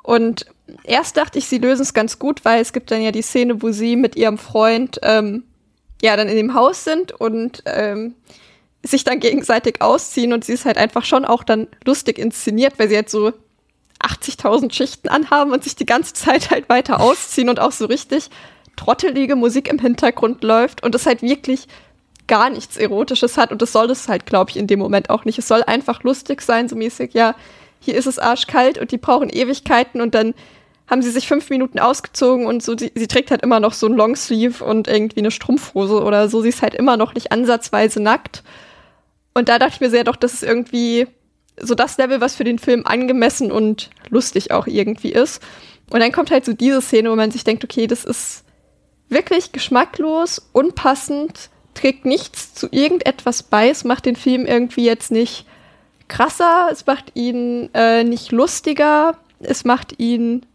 [0.03, 0.45] Und
[0.83, 3.61] erst dachte ich, sie lösen es ganz gut, weil es gibt dann ja die Szene,
[3.61, 5.43] wo sie mit ihrem Freund ähm,
[6.01, 8.15] ja dann in dem Haus sind und ähm,
[8.83, 12.89] sich dann gegenseitig ausziehen und sie ist halt einfach schon auch dann lustig inszeniert, weil
[12.89, 13.33] sie halt so
[14.01, 18.29] 80.000 Schichten anhaben und sich die ganze Zeit halt weiter ausziehen und auch so richtig
[18.75, 21.67] trottelige Musik im Hintergrund läuft und es halt wirklich
[22.27, 25.25] gar nichts Erotisches hat und das soll es halt, glaube ich, in dem Moment auch
[25.25, 25.37] nicht.
[25.37, 27.35] Es soll einfach lustig sein, so mäßig, ja,
[27.79, 30.33] hier ist es arschkalt und die brauchen Ewigkeiten und dann
[30.91, 33.87] haben sie sich fünf Minuten ausgezogen und so, sie, sie trägt halt immer noch so
[33.87, 36.41] ein Longsleeve und irgendwie eine Strumpfhose oder so.
[36.41, 38.43] Sie ist halt immer noch nicht ansatzweise nackt.
[39.33, 41.07] Und da dachte ich mir sehr doch, das ist irgendwie
[41.57, 45.41] so das Level, was für den Film angemessen und lustig auch irgendwie ist.
[45.89, 48.43] Und dann kommt halt so diese Szene, wo man sich denkt, okay, das ist
[49.07, 53.69] wirklich geschmacklos, unpassend, trägt nichts zu irgendetwas bei.
[53.69, 55.45] Es macht den Film irgendwie jetzt nicht
[56.09, 60.45] krasser, es macht ihn äh, nicht lustiger, es macht ihn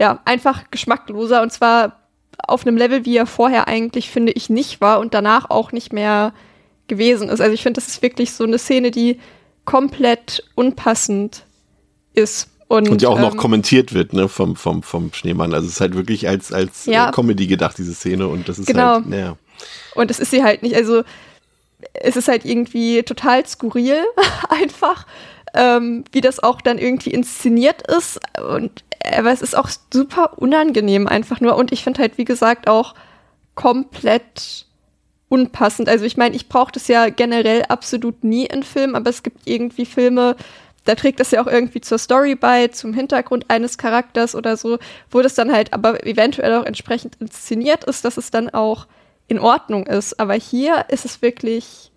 [0.00, 2.00] ja einfach geschmackloser und zwar
[2.48, 5.92] auf einem Level, wie er vorher eigentlich, finde ich, nicht war und danach auch nicht
[5.92, 6.32] mehr
[6.88, 7.40] gewesen ist.
[7.40, 9.20] Also ich finde, das ist wirklich so eine Szene, die
[9.64, 11.44] komplett unpassend
[12.14, 12.48] ist.
[12.66, 15.52] Und, Und die auch noch ähm, kommentiert wird, ne, vom, vom, vom Schneemann.
[15.52, 17.08] Also es ist halt wirklich als, als Ja.
[17.08, 18.26] äh, Comedy gedacht, diese Szene.
[18.28, 18.94] Und das ist Genau.
[18.94, 19.36] halt, naja.
[19.96, 20.76] Und das ist sie halt nicht.
[20.76, 21.02] Also
[21.94, 24.02] es ist halt irgendwie total skurril
[24.48, 25.06] einfach,
[25.52, 28.20] ähm, wie das auch dann irgendwie inszeniert ist.
[28.40, 31.56] Und aber es ist auch super unangenehm einfach nur.
[31.56, 32.94] Und ich finde halt, wie gesagt, auch
[33.54, 34.66] komplett
[35.28, 35.88] unpassend.
[35.88, 39.46] Also ich meine, ich brauche das ja generell absolut nie in Filmen, aber es gibt
[39.46, 40.36] irgendwie Filme,
[40.84, 44.78] da trägt das ja auch irgendwie zur Story bei, zum Hintergrund eines Charakters oder so,
[45.10, 48.86] wo das dann halt aber eventuell auch entsprechend inszeniert ist, dass es dann auch
[49.28, 50.18] in Ordnung ist.
[50.18, 51.92] Aber hier ist es wirklich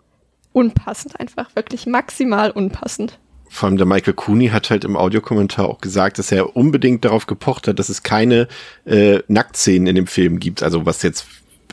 [0.52, 3.18] unpassend, einfach wirklich maximal unpassend.
[3.54, 7.28] Vor allem der Michael Cooney hat halt im Audiokommentar auch gesagt, dass er unbedingt darauf
[7.28, 8.48] gepocht hat, dass es keine
[8.86, 10.64] äh, Nacktszenen in dem Film gibt.
[10.64, 11.28] Also was jetzt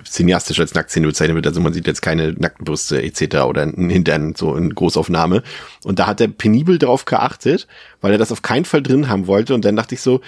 [0.04, 1.46] cineastisch als Nacktszene bezeichnet wird.
[1.46, 3.36] Also man sieht jetzt keine nackten Brüste etc.
[3.44, 5.42] oder einen Hintern so in Großaufnahme.
[5.84, 7.66] Und da hat er penibel darauf geachtet,
[8.00, 9.54] weil er das auf keinen Fall drin haben wollte.
[9.54, 10.20] Und dann dachte ich so,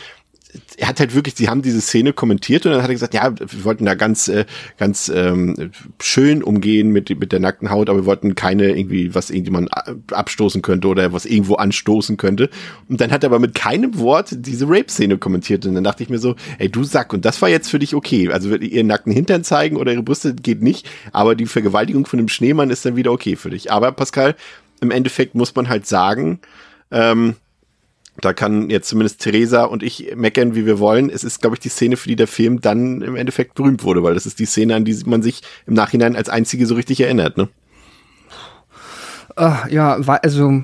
[0.76, 3.32] er hat halt wirklich, sie haben diese Szene kommentiert und dann hat er gesagt, ja,
[3.38, 4.44] wir wollten da ganz, äh,
[4.78, 9.30] ganz ähm, schön umgehen mit, mit der nackten Haut, aber wir wollten keine irgendwie, was
[9.30, 9.70] irgendjemand
[10.12, 12.50] abstoßen könnte oder was irgendwo anstoßen könnte.
[12.88, 16.10] Und dann hat er aber mit keinem Wort diese Rape-Szene kommentiert und dann dachte ich
[16.10, 18.28] mir so, ey, du Sack, und das war jetzt für dich okay.
[18.30, 22.28] Also ihren nackten Hintern zeigen oder ihre Brüste geht nicht, aber die Vergewaltigung von einem
[22.28, 23.72] Schneemann ist dann wieder okay für dich.
[23.72, 24.36] Aber Pascal,
[24.80, 26.40] im Endeffekt muss man halt sagen,
[26.90, 27.36] ähm,
[28.20, 31.08] da kann jetzt zumindest Theresa und ich meckern, wie wir wollen.
[31.10, 34.02] Es ist, glaube ich, die Szene, für die der Film dann im Endeffekt berühmt wurde,
[34.02, 37.00] weil das ist die Szene, an die man sich im Nachhinein als einzige so richtig
[37.00, 37.36] erinnert.
[37.38, 37.48] Ne?
[39.36, 40.62] Ah, ja, wa- also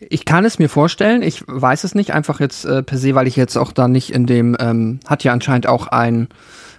[0.00, 3.26] ich kann es mir vorstellen, ich weiß es nicht, einfach jetzt äh, per se, weil
[3.26, 6.28] ich jetzt auch da nicht in dem, ähm, hat ja anscheinend auch ein,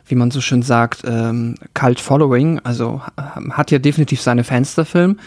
[0.05, 4.75] wie man so schön sagt, ähm, Cult Following, also äh, hat ja definitiv seine Fans
[4.75, 5.19] der Film.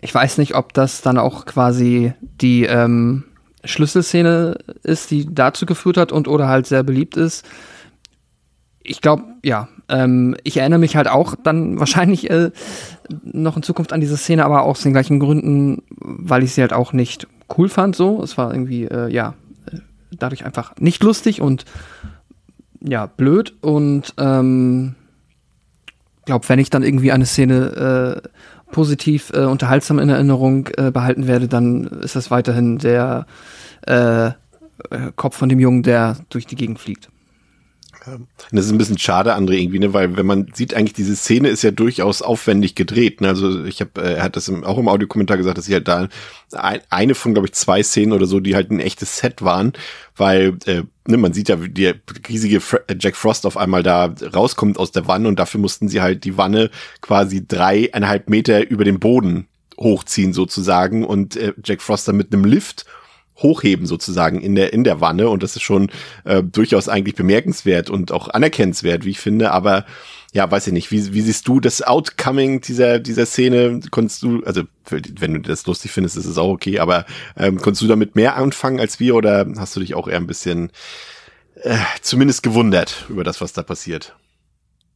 [0.00, 3.24] Ich weiß nicht, ob das dann auch quasi die ähm,
[3.64, 7.46] Schlüsselszene ist, die dazu geführt hat und oder halt sehr beliebt ist.
[8.82, 9.68] Ich glaube, ja.
[9.88, 12.50] Ähm, ich erinnere mich halt auch dann wahrscheinlich äh,
[13.22, 16.72] noch in Zukunft an diese Szene, aber aus den gleichen Gründen, weil ich sie halt
[16.72, 17.26] auch nicht
[17.58, 17.96] cool fand.
[17.96, 19.34] So, es war irgendwie äh, ja
[19.70, 19.78] äh,
[20.12, 21.64] dadurch einfach nicht lustig und
[22.80, 24.94] ja blöd und ähm,
[26.30, 28.28] glaube, wenn ich dann irgendwie eine Szene äh,
[28.70, 33.26] positiv äh, unterhaltsam in Erinnerung äh, behalten werde, dann ist das weiterhin sehr
[33.86, 34.32] äh, äh,
[35.16, 37.08] Kopf von dem Jungen, der durch die Gegend fliegt.
[38.06, 39.92] Und das ist ein bisschen schade, André, irgendwie, ne?
[39.92, 43.20] weil wenn man sieht, eigentlich diese Szene ist ja durchaus aufwendig gedreht.
[43.20, 43.28] Ne?
[43.28, 45.88] Also ich habe, äh, er hat das im, auch im Audiokommentar gesagt, dass sie halt
[45.88, 46.08] da
[46.52, 49.72] ein, eine von, glaube ich, zwei Szenen oder so, die halt ein echtes Set waren,
[50.16, 51.96] weil äh, ne, man sieht ja, wie der
[52.28, 56.00] riesige Fr Jack Frost auf einmal da rauskommt aus der Wanne und dafür mussten sie
[56.00, 56.70] halt die Wanne
[57.00, 59.46] quasi dreieinhalb Meter über den Boden
[59.78, 62.86] hochziehen sozusagen und äh, Jack Frost dann mit einem Lift
[63.40, 65.90] hochheben sozusagen in der in der Wanne und das ist schon
[66.24, 69.84] äh, durchaus eigentlich bemerkenswert und auch anerkennenswert, wie ich finde, aber
[70.32, 73.80] ja, weiß ich nicht, wie, wie siehst du das Outcoming dieser dieser Szene?
[73.90, 77.04] Konntest du, also wenn du das lustig findest, ist es auch okay, aber
[77.36, 80.26] ähm, konntest du damit mehr anfangen als wir oder hast du dich auch eher ein
[80.26, 80.70] bisschen
[81.62, 84.14] äh, zumindest gewundert über das, was da passiert?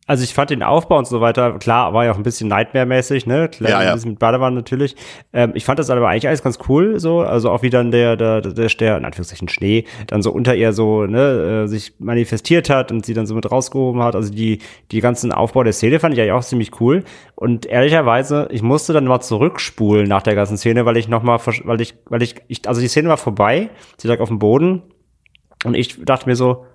[0.06, 3.26] Also ich fand den Aufbau und so weiter, klar, war ja auch ein bisschen Nightmare-mäßig,
[3.26, 3.48] ne?
[3.48, 3.88] Klar, ja, ja.
[3.90, 4.96] Ein bisschen mit Badewanne natürlich.
[5.32, 8.16] Ähm, ich fand das aber eigentlich alles ganz cool, so, also auch wie dann der,
[8.16, 12.68] der, der, der, in Anführungszeichen Schnee, dann so unter ihr so, ne, äh, sich manifestiert
[12.68, 14.14] hat und sie dann so mit rausgehoben hat.
[14.14, 14.58] Also die,
[14.90, 17.04] die ganzen Aufbau der Szene fand ich eigentlich auch ziemlich cool.
[17.34, 21.38] Und ehrlicherweise, ich musste dann mal zurückspulen nach der ganzen Szene, weil ich noch mal,
[21.64, 24.82] weil ich, weil ich, ich also die Szene war vorbei, sie lag auf dem Boden
[25.64, 26.66] und ich dachte mir so,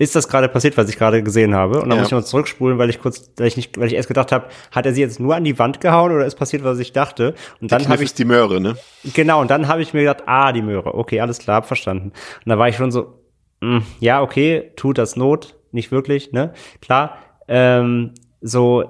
[0.00, 1.80] ist das gerade passiert, was ich gerade gesehen habe?
[1.82, 2.02] Und dann Ja.
[2.02, 4.46] muss ich noch zurückspulen, weil ich kurz, weil ich nicht, weil ich erst gedacht habe,
[4.72, 7.34] hat er sie jetzt nur an die Wand gehauen oder ist passiert, was ich dachte?
[7.60, 8.76] Und dann habe ich die Möhre, ne?
[9.14, 12.12] genau, und dann habe ich mir gedacht, ah, die Möhre, okay, alles klar, hab verstanden.
[12.44, 13.18] Und da war ich schon so,
[13.60, 16.54] mh, ja, okay, tut das Not, nicht wirklich, ne?
[16.80, 18.82] Klar, ähm, so,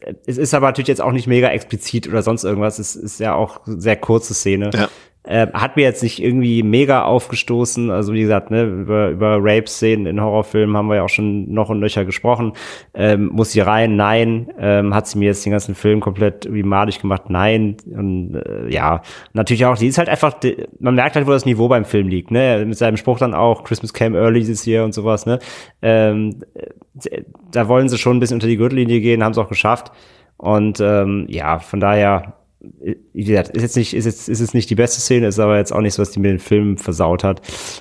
[0.00, 2.80] äh, es ist aber natürlich jetzt auch nicht mega explizit oder sonst irgendwas.
[2.80, 4.70] Es ist ja auch eine sehr kurze Szene.
[4.74, 4.88] Ja.
[5.26, 7.90] Ähm, hat mir jetzt nicht irgendwie mega aufgestoßen.
[7.90, 11.68] Also wie gesagt, ne, über, über Rape-Szenen in Horrorfilmen haben wir ja auch schon noch
[11.68, 12.52] und nöcher gesprochen.
[12.94, 13.96] Ähm, muss sie rein?
[13.96, 14.52] Nein.
[14.58, 17.24] Ähm, hat sie mir jetzt den ganzen Film komplett irgendwie madig gemacht?
[17.28, 17.76] Nein.
[17.86, 19.02] Und äh, ja,
[19.32, 20.34] natürlich auch, die ist halt einfach,
[20.78, 22.30] man merkt halt, wo das Niveau beim Film liegt.
[22.30, 22.64] Ne?
[22.64, 25.26] Mit seinem Spruch dann auch, Christmas came early this year und sowas.
[25.26, 25.40] Ne?
[25.82, 29.48] Ähm, äh, da wollen sie schon ein bisschen unter die Gürtellinie gehen, haben es auch
[29.48, 29.90] geschafft.
[30.36, 34.70] Und ähm, ja, von daher, wie gesagt, ist jetzt nicht, ist jetzt, ist jetzt nicht
[34.70, 37.22] die beste Szene, ist aber jetzt auch nicht so, was die mir den Film versaut
[37.24, 37.40] hat.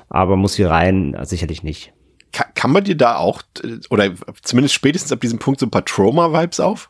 [0.10, 1.94] Aber muss hier rein, sicherlich nicht.
[2.32, 4.12] Kann, kann man dir da auch, äh, oder
[4.42, 6.90] zumindest spätestens ab diesem Punkt so ein paar Trauma-Vibes auf?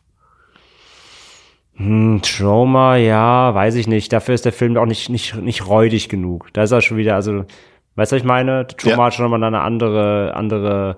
[1.76, 4.12] Hm, Trauma, ja, weiß ich nicht.
[4.14, 6.50] Dafür ist der Film auch nicht, nicht, nicht räudig genug.
[6.54, 7.46] Da ist er schon wieder, also,
[7.96, 8.66] weißt du, was ich meine?
[8.68, 9.04] Trauma Ja.
[9.06, 10.98] hat schon mal eine andere, andere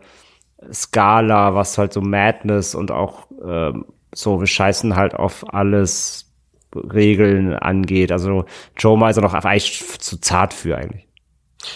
[0.72, 6.27] Skala, was halt so Madness und auch ähm, so, wir scheißen halt auf alles
[6.76, 8.12] Regeln angeht.
[8.12, 8.46] Also
[8.78, 11.08] Trauma ist er noch eigentlich zu zart für eigentlich.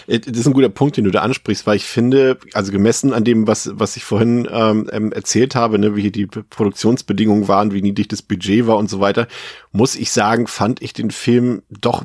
[0.06, 3.12] Äh, Das ist ein guter Punkt, den du da ansprichst, weil ich finde, also gemessen
[3.12, 7.48] an dem, was, was ich vorhin ähm, ähm, erzählt habe, ne, wie hier die Produktionsbedingungen
[7.48, 9.26] waren, wie niedrig das Budget war und so weiter,
[9.72, 12.04] muss ich sagen, fand ich den Film doch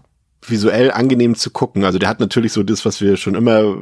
[0.50, 1.84] visuell angenehm zu gucken.
[1.84, 3.78] Also der hat natürlich so das, was wir schon immer,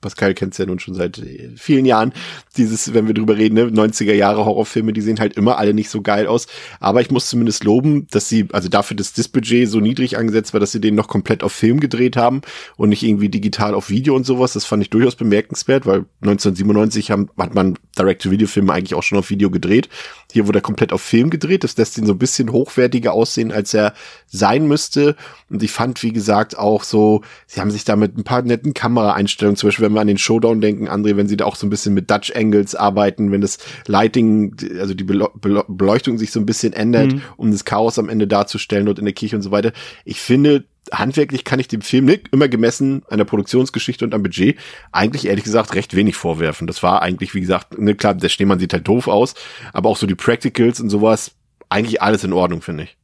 [0.00, 1.22] Pascal kennt's ja nun schon seit
[1.56, 2.12] vielen Jahren,
[2.56, 5.90] dieses, wenn wir drüber reden, ne, 90er Jahre Horrorfilme, die sehen halt immer alle nicht
[5.90, 6.46] so geil aus.
[6.80, 10.52] Aber ich muss zumindest loben, dass sie, also dafür, dass das Budget so niedrig angesetzt
[10.52, 12.42] war, dass sie den noch komplett auf Film gedreht haben
[12.76, 14.52] und nicht irgendwie digital auf Video und sowas.
[14.52, 19.30] Das fand ich durchaus bemerkenswert, weil 1997 haben, hat man Direct-to-Video-Filme eigentlich auch schon auf
[19.30, 19.88] Video gedreht.
[20.32, 21.64] Hier wurde er komplett auf Film gedreht.
[21.64, 23.94] Das lässt ihn so ein bisschen hochwertiger aussehen, als er
[24.26, 25.16] sein müsste.
[25.48, 28.74] Und ich fand, wie gesagt, auch so, sie haben sich da mit ein paar netten
[28.74, 31.66] Kameraeinstellungen, zum Beispiel, wenn wir an den Showdown denken, André, wenn sie da auch so
[31.66, 36.46] ein bisschen mit Dutch Angles arbeiten, wenn das Lighting, also die Beleuchtung sich so ein
[36.46, 39.72] bisschen ändert, um das Chaos am Ende darzustellen dort in der Kirche und so weiter.
[40.04, 44.22] Ich finde, handwerklich kann ich dem Film nicht immer gemessen an der Produktionsgeschichte und am
[44.22, 44.58] Budget
[44.92, 46.66] eigentlich ehrlich gesagt recht wenig vorwerfen.
[46.66, 49.34] Das war eigentlich, wie gesagt, ne, klar, der Schneemann sieht halt doof aus,
[49.72, 51.32] aber auch so die Practicals und sowas,
[51.68, 52.96] eigentlich alles in Ordnung, finde ich.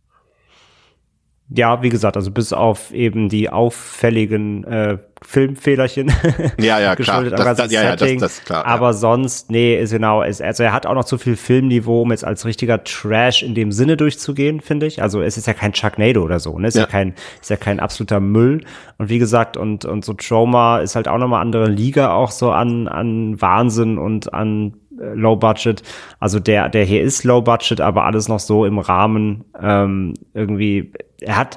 [1.52, 6.12] Ja, wie gesagt, also bis auf eben die auffälligen äh, Filmfehlerchen.
[6.60, 7.24] Ja, ja, klar.
[7.24, 8.66] Das- das- ja, ja, das- das klar, ja.
[8.70, 10.22] Aber sonst, nee, ist genau.
[10.22, 13.54] Ist, also er hat auch noch zu viel Filmniveau, um jetzt als richtiger Trash in
[13.54, 15.02] dem Sinne durchzugehen, finde ich.
[15.02, 16.68] Also es ist ja kein Sharknado oder so, ne?
[16.68, 16.86] Ist ja, Ja.
[16.86, 18.62] kein, ist ja kein absoluter Müll.
[18.98, 22.50] Und wie gesagt, und, und so Trauma ist halt auch nochmal andere Liga auch so
[22.52, 25.82] an, an Wahnsinn und an äh, Low Budget.
[26.20, 30.92] Also der, der hier ist Low Budget, aber alles noch so im Rahmen ähm, irgendwie.
[31.20, 31.56] Er hat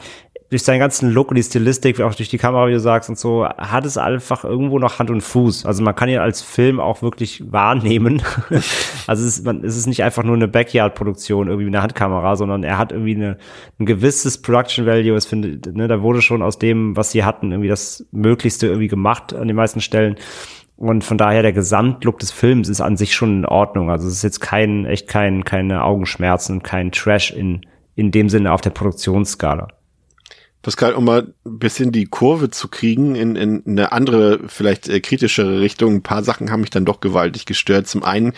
[0.54, 3.18] durch seinen ganzen Look und die Stilistik, auch durch die Kamera, wie du sagst und
[3.18, 5.66] so, hat es einfach irgendwo noch Hand und Fuß.
[5.66, 8.22] Also man kann ihn als Film auch wirklich wahrnehmen.
[9.08, 12.64] also es ist, man, es ist nicht einfach nur eine Backyard-Produktion, irgendwie eine Handkamera, sondern
[12.64, 13.40] er hat irgendwie eine,
[13.80, 15.16] ein gewisses Production Value.
[15.16, 18.90] Es finde, ne, da wurde schon aus dem, was sie hatten, irgendwie das Möglichste irgendwie
[18.90, 20.18] gemacht an den meisten Stellen.
[20.76, 23.90] Und von daher der Gesamtlook des Films ist an sich schon in Ordnung.
[23.90, 27.62] Also es ist jetzt kein, echt kein, keine Augenschmerzen, kein Trash in,
[27.96, 29.68] in dem Sinne auf der Produktionsskala.
[30.64, 35.02] Pascal, um mal ein bisschen die Kurve zu kriegen in, in eine andere, vielleicht äh,
[35.02, 37.86] kritischere Richtung, ein paar Sachen haben mich dann doch gewaltig gestört.
[37.88, 38.32] Zum einen,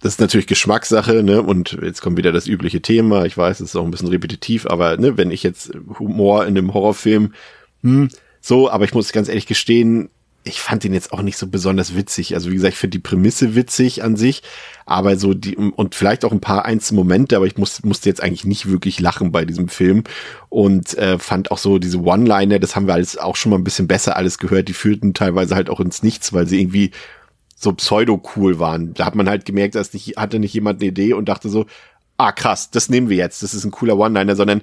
[0.00, 1.42] das ist natürlich Geschmackssache, ne?
[1.42, 3.26] Und jetzt kommt wieder das übliche Thema.
[3.26, 6.56] Ich weiß, es ist auch ein bisschen repetitiv, aber ne, wenn ich jetzt Humor in
[6.56, 7.34] einem Horrorfilm,
[7.82, 8.08] hm,
[8.40, 10.08] so, aber ich muss ganz ehrlich gestehen,
[10.44, 12.34] ich fand den jetzt auch nicht so besonders witzig.
[12.34, 14.42] Also wie gesagt, ich finde die Prämisse witzig an sich,
[14.86, 18.22] aber so die und vielleicht auch ein paar einzelne Momente, aber ich muss, musste jetzt
[18.22, 20.04] eigentlich nicht wirklich lachen bei diesem Film
[20.48, 23.64] und äh, fand auch so diese One-Liner, das haben wir alles auch schon mal ein
[23.64, 24.68] bisschen besser alles gehört.
[24.68, 26.90] Die führten teilweise halt auch ins Nichts, weil sie irgendwie
[27.54, 28.94] so pseudo-cool waren.
[28.94, 31.66] Da hat man halt gemerkt, dass nicht, hatte nicht jemand eine Idee und dachte so,
[32.16, 34.62] ah krass, das nehmen wir jetzt, das ist ein cooler One-Liner, sondern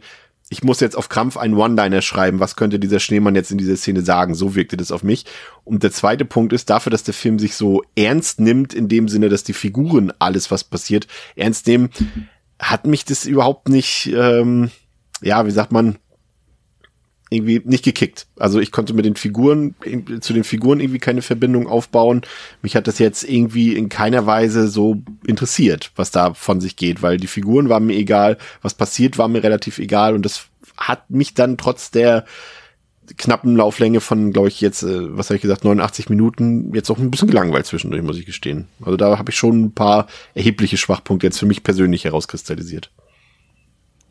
[0.49, 3.77] ich muss jetzt auf Krampf einen One-Liner schreiben, was könnte dieser Schneemann jetzt in dieser
[3.77, 4.33] Szene sagen?
[4.33, 5.25] So wirkte das auf mich.
[5.63, 9.07] Und der zweite Punkt ist dafür, dass der Film sich so ernst nimmt, in dem
[9.07, 11.91] Sinne, dass die Figuren alles, was passiert, ernst nehmen,
[12.57, 14.71] hat mich das überhaupt nicht, ähm,
[15.21, 15.99] ja, wie sagt man,
[17.29, 18.27] irgendwie nicht gekickt.
[18.37, 19.75] Also ich konnte mit den Figuren,
[20.21, 22.21] zu den Figuren irgendwie keine Verbindung aufbauen.
[22.61, 27.01] Mich hat das jetzt irgendwie in keiner Weise so interessiert, was da von sich geht,
[27.01, 31.09] weil die Figuren waren mir egal, was passiert war mir relativ egal und das hat
[31.09, 32.25] mich dann trotz der
[33.17, 36.97] knappen Lauflänge von, glaube ich, jetzt, äh, was habe ich gesagt, 89 Minuten, jetzt auch
[36.97, 38.67] ein bisschen gelangweilt zwischendurch, muss ich gestehen.
[38.81, 42.91] Also da habe ich schon ein paar erhebliche Schwachpunkte jetzt für mich persönlich herauskristallisiert.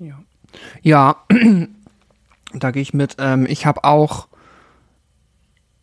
[0.01, 0.23] Ja.
[0.83, 1.25] Ja,
[2.55, 3.17] da gehe ich mit.
[3.19, 4.29] Ähm, ich habe auch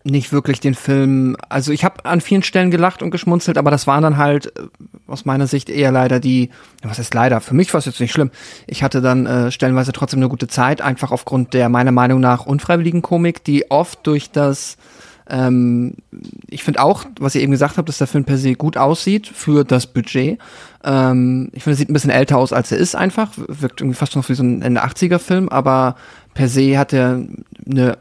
[0.06, 3.88] nicht wirklich den Film, also ich habe an vielen Stellen gelacht und geschmunzelt, aber das
[3.88, 4.68] waren dann halt äh,
[5.08, 6.52] aus meiner Sicht eher leider die,
[6.84, 8.30] was ist leider, für mich war es jetzt nicht schlimm.
[8.68, 12.46] Ich hatte dann äh, stellenweise trotzdem eine gute Zeit, einfach aufgrund der meiner Meinung nach
[12.46, 14.78] unfreiwilligen Komik, die oft durch das
[15.30, 15.96] ähm,
[16.50, 19.28] ich finde auch, was ihr eben gesagt habt, dass der Film per se gut aussieht
[19.28, 20.40] für das Budget.
[20.84, 23.32] Ähm, ich finde, er sieht ein bisschen älter aus, als er ist einfach.
[23.36, 25.96] Wirkt irgendwie fast noch wie so ein Ende 80er Film, aber
[26.34, 27.26] per se hat er
[27.66, 27.98] eine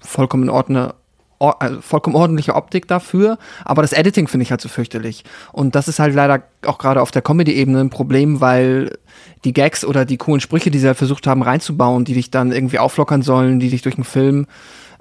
[0.00, 0.94] vollkommen ordne,
[1.40, 5.24] or, also vollkommen ordentliche Optik dafür, aber das Editing finde ich halt so fürchterlich.
[5.52, 8.96] Und das ist halt leider auch gerade auf der Comedy-Ebene ein Problem, weil
[9.44, 12.52] die Gags oder die coolen Sprüche, die sie halt versucht haben reinzubauen, die dich dann
[12.52, 14.46] irgendwie auflockern sollen, die dich durch den Film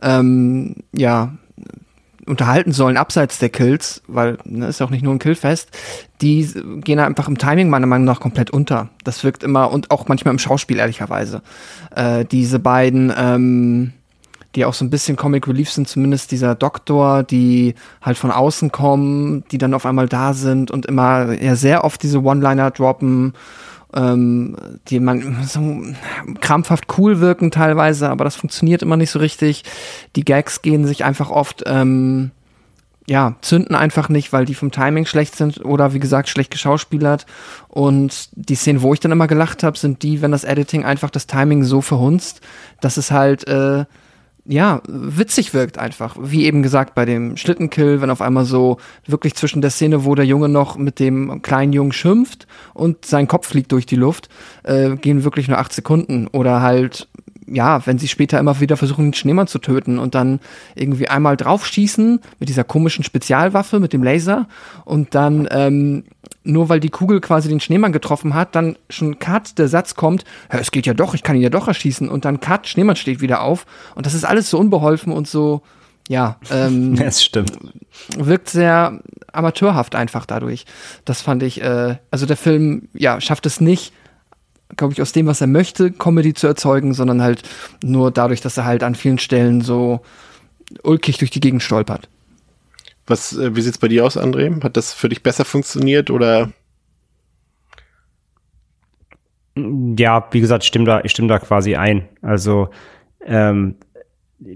[0.01, 1.33] ähm, ja
[2.27, 5.69] unterhalten sollen, abseits der Kills, weil ne, ist ja auch nicht nur ein Killfest,
[6.21, 6.47] die
[6.83, 8.89] gehen einfach im Timing meiner Meinung nach komplett unter.
[9.03, 11.41] Das wirkt immer und auch manchmal im Schauspiel ehrlicherweise.
[11.95, 13.93] Äh, diese beiden, ähm,
[14.55, 18.71] die auch so ein bisschen Comic Relief sind, zumindest dieser Doktor, die halt von außen
[18.71, 23.33] kommen, die dann auf einmal da sind und immer ja sehr oft diese One-Liner droppen
[23.97, 24.55] ähm,
[24.89, 25.81] die man so
[26.39, 29.63] krampfhaft cool wirken teilweise, aber das funktioniert immer nicht so richtig.
[30.15, 32.31] Die Gags gehen sich einfach oft, ähm,
[33.09, 37.25] ja, zünden einfach nicht, weil die vom Timing schlecht sind oder wie gesagt schlecht geschauspielert.
[37.69, 41.09] Und die Szenen, wo ich dann immer gelacht habe, sind die, wenn das Editing einfach
[41.09, 42.41] das Timing so verhunzt,
[42.81, 43.85] dass es halt äh,
[44.47, 46.15] ja, witzig wirkt einfach.
[46.19, 50.15] Wie eben gesagt bei dem Schlittenkill, wenn auf einmal so wirklich zwischen der Szene, wo
[50.15, 54.29] der Junge noch mit dem kleinen Jungen schimpft und sein Kopf fliegt durch die Luft,
[54.63, 56.27] äh, gehen wirklich nur acht Sekunden.
[56.27, 57.09] Oder halt,
[57.47, 60.39] ja, wenn sie später immer wieder versuchen, den Schneemann zu töten und dann
[60.75, 64.47] irgendwie einmal draufschießen mit dieser komischen Spezialwaffe, mit dem Laser
[64.85, 66.03] und dann ähm,
[66.43, 70.23] nur weil die Kugel quasi den Schneemann getroffen hat, dann schon Cut, der Satz kommt,
[70.49, 73.21] es geht ja doch, ich kann ihn ja doch erschießen und dann Cut, Schneemann steht
[73.21, 75.61] wieder auf und das ist alles so unbeholfen und so,
[76.07, 77.57] ja, ähm, das stimmt.
[78.17, 78.99] Wirkt sehr
[79.31, 80.65] amateurhaft einfach dadurch.
[81.05, 83.93] Das fand ich, äh, also der Film, ja, schafft es nicht,
[84.75, 87.43] glaube ich, aus dem, was er möchte, Comedy zu erzeugen, sondern halt
[87.83, 90.01] nur dadurch, dass er halt an vielen Stellen so
[90.83, 92.09] ulkig durch die Gegend stolpert.
[93.05, 94.61] Was, äh, wie sieht's bei dir aus, André?
[94.63, 96.51] Hat das für dich besser funktioniert oder?
[99.55, 102.07] Ja, wie gesagt, ich stimme da, ich stimme da quasi ein.
[102.21, 102.69] Also,
[103.25, 103.75] ähm,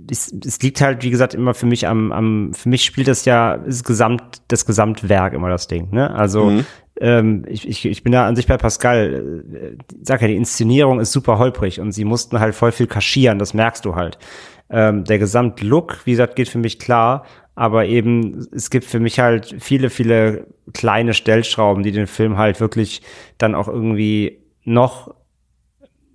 [0.09, 3.25] es, es liegt halt, wie gesagt, immer für mich am, am für mich spielt das
[3.25, 5.89] ja das Gesamt, das Gesamtwerk immer das Ding.
[5.91, 6.13] Ne?
[6.13, 6.65] Also mhm.
[7.01, 9.43] Ähm, ich, ich, ich bin da an sich bei Pascal.
[9.53, 13.39] Äh, sag ja, die Inszenierung ist super holprig und sie mussten halt voll viel kaschieren,
[13.39, 14.17] das merkst du halt.
[14.69, 17.25] Ähm, der Gesamtlook, wie gesagt, geht für mich klar
[17.55, 22.59] aber eben, es gibt für mich halt viele, viele kleine Stellschrauben, die den Film halt
[22.59, 23.01] wirklich
[23.37, 25.13] dann auch irgendwie noch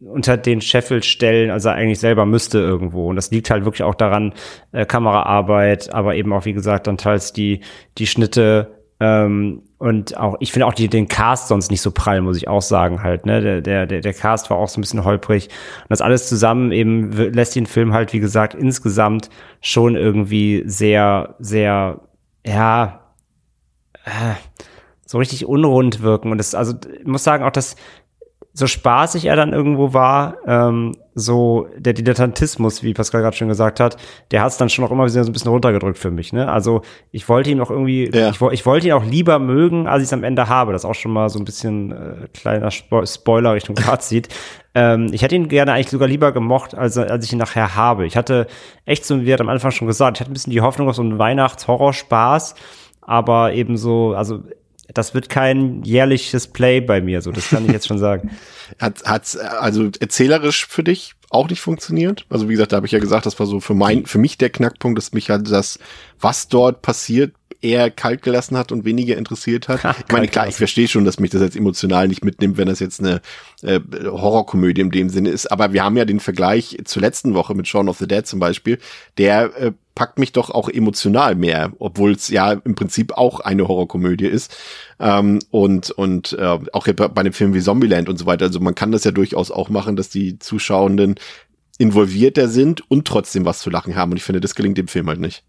[0.01, 3.09] unter den Scheffel stellen, als er eigentlich selber müsste irgendwo.
[3.09, 4.35] Und das liegt halt wirklich auch daran,
[4.73, 7.61] äh, Kameraarbeit, aber eben auch, wie gesagt, dann teils die,
[7.99, 12.23] die Schnitte, ähm, und auch, ich finde auch die, den Cast sonst nicht so prall,
[12.23, 15.05] muss ich auch sagen halt, ne, der, der, der Cast war auch so ein bisschen
[15.05, 15.49] holprig.
[15.49, 19.29] Und das alles zusammen eben lässt den Film halt, wie gesagt, insgesamt
[19.61, 22.01] schon irgendwie sehr, sehr,
[22.47, 23.01] ja,
[24.05, 24.35] äh,
[25.05, 26.33] so richtig unrund wirken.
[26.33, 27.77] Und das, also, ich muss sagen auch, dass
[28.59, 33.81] so spaßig er dann irgendwo war, ähm, so der Dilettantismus, wie Pascal gerade schon gesagt
[33.81, 33.99] hat,
[34.31, 36.33] der hat es dann schon auch immer wieder so ein bisschen runtergedrückt für mich.
[36.33, 36.51] Ne?
[36.51, 36.81] Also
[37.11, 38.31] ich wollte ihn auch irgendwie, Ja.
[38.31, 40.73] ich, ich wollte ihn auch lieber mögen, als ich es am Ende habe.
[40.73, 44.29] Das ist auch schon mal so ein bisschen äh, kleiner Spo Spoiler Richtung Fazit.
[44.75, 48.07] ähm, ich hätte ihn gerne eigentlich sogar lieber gemocht, als, als ich ihn nachher habe.
[48.07, 48.47] Ich hatte
[48.87, 50.97] echt so, wie er am Anfang schon gesagt, ich hatte ein bisschen die Hoffnung auf
[50.97, 52.55] so einen Weihnachts-Horrorspaß,
[53.03, 54.41] aber eben so, also
[54.95, 58.31] das wird kein jährliches Play bei mir, so das kann ich jetzt schon sagen.
[58.81, 62.27] Hat hat's also erzählerisch für dich auch nicht funktioniert?
[62.31, 64.39] Also wie gesagt, da habe ich ja gesagt, das war so für mein für mich
[64.39, 65.79] der Knackpunkt, dass mich halt das
[66.19, 67.33] was dort passiert
[67.63, 69.77] eher kalt gelassen hat und weniger interessiert hat.
[69.87, 72.67] Ha, ich meine, klar, ich verstehe schon, dass mich das jetzt emotional nicht mitnimmt, wenn
[72.67, 73.21] das jetzt eine
[73.63, 75.47] äh, Horrorkomödie in dem Sinne ist.
[75.53, 78.41] Aber wir haben ja den Vergleich zur letzten Woche mit Shaun of the Dead zum
[78.41, 78.79] Beispiel.
[79.19, 83.67] Der äh, packt mich doch auch emotional mehr, obwohl es ja im Prinzip auch eine
[83.67, 84.57] Horrorkomödie ist.
[85.01, 88.45] Ähm, und und äh, auch bei einem Film wie Zombieland und so weiter.
[88.45, 91.17] Also man kann das ja durchaus auch machen, dass die Zuschauenden
[91.79, 94.13] involvierter sind und trotzdem was zu lachen haben.
[94.13, 95.43] Und ich finde, das gelingt dem Film halt nicht.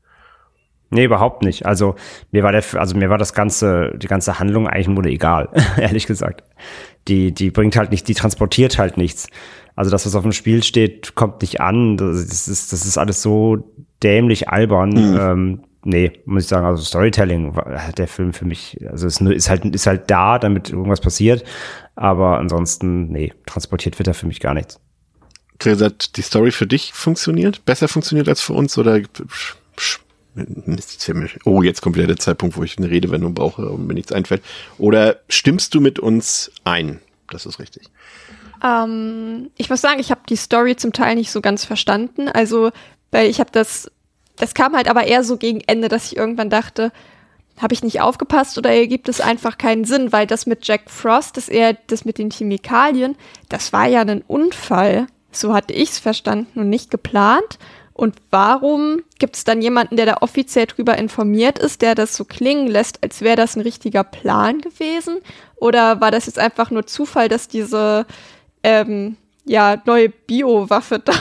[0.89, 1.65] Nee, überhaupt nicht.
[1.65, 1.95] Also
[2.31, 6.07] mir war der, also mir war das ganze, die ganze Handlung eigentlich nur egal, ehrlich
[6.07, 6.43] gesagt.
[7.09, 9.27] Die, die bringt halt nicht, die transportiert halt nichts.
[9.75, 11.97] Also das, was auf dem Spiel steht, kommt nicht an.
[11.97, 13.73] Das ist, das ist alles so
[14.03, 14.95] dämlich albern.
[14.97, 19.21] Ähm, nee, muss ich sagen, also Storytelling war hat der Film für mich, also ist,
[19.21, 21.43] nur, ist halt, ist halt da, damit irgendwas passiert.
[21.95, 24.79] Aber ansonsten, nee, transportiert wird er für mich gar nichts.
[25.59, 27.65] Theresa, hat die Story für dich funktioniert?
[27.65, 28.77] Besser funktioniert als für uns?
[28.77, 29.01] Oder
[31.45, 34.43] oh, jetzt kommt wieder der Zeitpunkt, wo ich eine Redewendung brauche und mir nichts einfällt.
[34.77, 36.99] Oder stimmst du mit uns ein?
[37.29, 37.89] Das ist richtig.
[38.63, 42.27] Ähm, ich muss sagen, ich habe die Story zum Teil nicht so ganz verstanden.
[42.29, 42.71] Also,
[43.11, 43.91] weil ich habe das,
[44.35, 46.91] das kam halt aber eher so gegen Ende, dass ich irgendwann dachte,
[47.59, 51.37] habe ich nicht aufgepasst oder ergibt es einfach keinen Sinn, weil das mit Jack Frost,
[51.37, 53.15] das eher das mit den Chemikalien,
[53.49, 55.07] das war ja ein Unfall.
[55.31, 57.57] So hatte ich es verstanden und nicht geplant.
[57.93, 62.25] Und warum gibt es dann jemanden, der da offiziell drüber informiert ist, der das so
[62.25, 65.17] klingen lässt, als wäre das ein richtiger Plan gewesen?
[65.55, 68.05] Oder war das jetzt einfach nur Zufall, dass diese
[68.61, 71.13] ähm, ja, neue Biowaffe da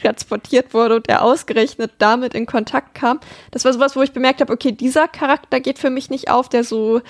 [0.00, 3.20] transportiert wurde und er ausgerechnet damit in Kontakt kam.
[3.50, 6.48] Das war sowas, wo ich bemerkt habe, okay, dieser Charakter geht für mich nicht auf,
[6.48, 7.00] der so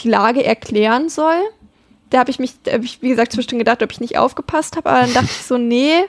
[0.00, 1.40] die Lage erklären soll.
[2.10, 4.88] Da habe ich mich, hab ich, wie gesagt, zwischendurch gedacht, ob ich nicht aufgepasst habe,
[4.88, 6.04] aber dann dachte ich so, nee,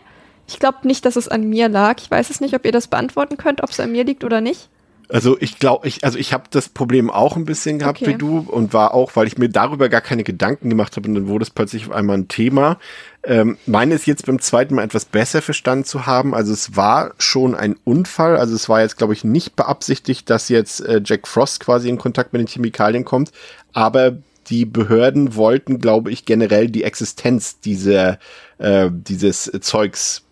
[0.47, 1.95] ich glaube nicht, dass es an mir lag.
[1.99, 4.41] Ich weiß es nicht, ob ihr das beantworten könnt, ob es an mir liegt oder
[4.41, 4.69] nicht.
[5.09, 8.11] Also ich glaube, ich, also ich habe das Problem auch ein bisschen gehabt Okay.
[8.13, 11.15] wie du und war auch, weil ich mir darüber gar keine Gedanken gemacht habe und
[11.15, 12.77] dann wurde es plötzlich auf einmal ein Thema.
[13.23, 16.35] Ähm, meine ist jetzt beim zweiten Mal etwas besser verstanden zu haben.
[16.35, 18.35] Also es war schon ein Unfall.
[18.37, 21.97] Also es war jetzt, glaube ich, nicht beabsichtigt, dass jetzt äh, Jack Frost quasi in
[21.97, 23.31] Kontakt mit den Chemikalien kommt.
[23.73, 24.17] Aber
[24.49, 28.17] die Behörden wollten, glaube ich, generell die Existenz dieser,
[28.59, 30.23] äh, dieses Zeugs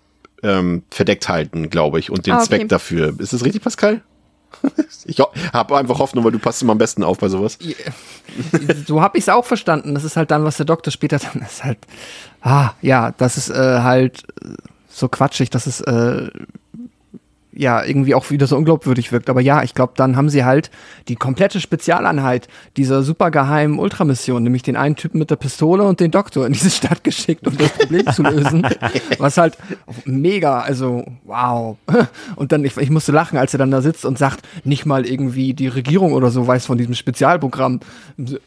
[0.43, 2.45] ähm, verdeckt halten, glaube ich, und den Ah, okay.
[2.47, 3.13] Zweck dafür.
[3.19, 4.01] Ist das richtig, Pascal?
[5.07, 7.59] Ich habe einfach Hoffnung, weil du passt immer am besten auf bei sowas.
[8.87, 9.93] so habe ich es auch verstanden.
[9.93, 11.77] Das ist halt dann, was der Doktor später dann ist halt,
[12.41, 14.23] ah, ja, das ist äh, halt
[14.89, 16.31] so quatschig, dass es äh,
[17.55, 19.29] ja irgendwie auch wieder so unglaubwürdig wirkt.
[19.29, 20.69] Aber ja, ich glaube, dann haben sie halt
[21.07, 22.47] die komplette Spezialeinheit
[22.77, 26.69] dieser supergeheimen Ultramission, nämlich den einen Typen mit der Pistole und den Doktor in diese
[26.69, 28.67] Stadt geschickt, um das Problem zu lösen.
[29.17, 29.57] Was halt
[30.05, 31.77] mega, also wow.
[32.35, 35.05] Und dann, ich, ich musste lachen, als er dann da sitzt und sagt, nicht mal
[35.05, 37.79] irgendwie die Regierung oder so weiß von diesem Spezialprogramm.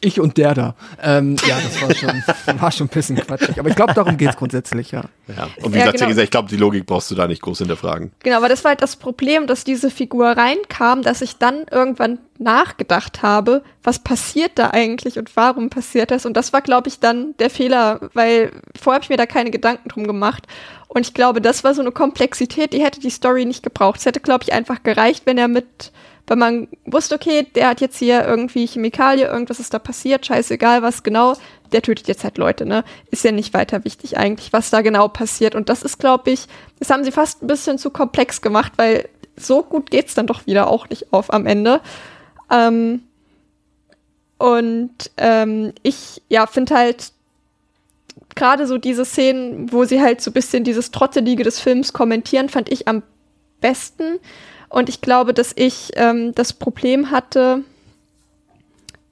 [0.00, 0.74] Ich und der da.
[1.02, 3.58] Ähm, ja, das war schon, war schon ein bisschen quatschig.
[3.58, 5.04] Aber ich glaube, darum geht's grundsätzlich, ja.
[5.28, 5.48] Ja.
[5.62, 6.20] Und wie Ja, gesagt, genau.
[6.22, 8.12] Ich glaube, die Logik brauchst du da nicht groß hinterfragen.
[8.20, 12.18] Genau, aber das war halt das Problem, dass diese Figur reinkam, dass ich dann irgendwann
[12.38, 16.26] nachgedacht habe, was passiert da eigentlich und warum passiert das?
[16.26, 19.50] Und das war, glaube ich, dann der Fehler, weil vorher habe ich mir da keine
[19.50, 20.46] Gedanken drum gemacht.
[20.88, 24.00] Und ich glaube, das war so eine Komplexität, die hätte die Story nicht gebraucht.
[24.00, 25.92] Es hätte, glaube ich, einfach gereicht, wenn er mit,
[26.28, 30.82] wenn man wusste, okay, der hat jetzt hier irgendwie Chemikalie, irgendwas ist da passiert, scheißegal
[30.82, 31.34] was genau,
[31.72, 32.84] der tötet jetzt halt Leute, ne?
[33.10, 35.54] Ist ja nicht weiter wichtig eigentlich, was da genau passiert.
[35.54, 36.46] Und das ist, glaube ich,
[36.78, 40.46] das haben sie fast ein bisschen zu komplex gemacht, weil so gut geht's dann doch
[40.46, 41.80] wieder auch nicht auf am Ende.
[42.50, 43.02] Ähm,
[44.38, 47.12] und ähm, ich, ja, finde halt
[48.34, 52.48] gerade so diese Szenen, wo sie halt so ein bisschen dieses Trottelige des Films kommentieren,
[52.48, 53.02] fand ich am
[53.60, 54.18] besten.
[54.68, 57.62] Und ich glaube, dass ich ähm, das Problem hatte,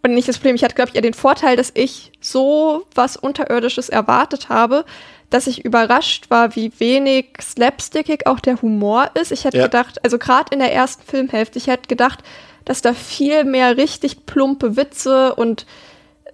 [0.03, 3.17] und nicht das Problem, ich hatte, glaube ich, eher den Vorteil, dass ich so was
[3.17, 4.85] Unterirdisches erwartet habe,
[5.31, 9.33] dass ich überrascht war, wie wenig slapstickig auch der Humor ist.
[9.33, 9.65] Ich hätte Ja.
[9.65, 12.21] gedacht, also gerade in der ersten Filmhälfte, ich hätte gedacht,
[12.65, 15.67] dass da viel mehr richtig plumpe Witze und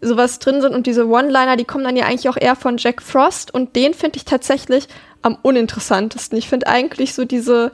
[0.02, 3.00] sowas drin sind und diese One-Liner, die kommen dann ja eigentlich auch eher von Jack
[3.00, 4.88] Frost und den finde ich tatsächlich
[5.22, 6.36] am uninteressantesten.
[6.36, 7.72] Ich finde eigentlich so diese,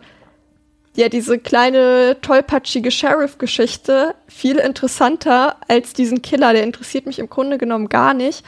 [0.98, 6.52] ja, diese kleine tollpatschige Sheriff-Geschichte viel interessanter als diesen Killer.
[6.52, 8.44] Der interessiert mich im Grunde genommen gar nicht.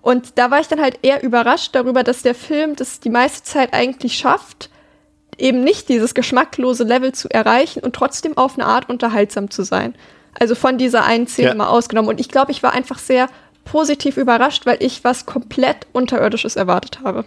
[0.00, 3.42] Und da war ich dann halt eher überrascht darüber, dass der Film das die meiste
[3.42, 4.70] Zeit eigentlich schafft,
[5.36, 9.94] eben nicht dieses geschmacklose Level zu erreichen und trotzdem auf eine Art unterhaltsam zu sein.
[10.38, 11.54] Also von dieser einen Szene ja.
[11.54, 12.08] mal ausgenommen.
[12.08, 13.28] Und ich glaube, ich war einfach sehr
[13.66, 17.26] positiv überrascht, weil ich was komplett Unterirdisches erwartet habe.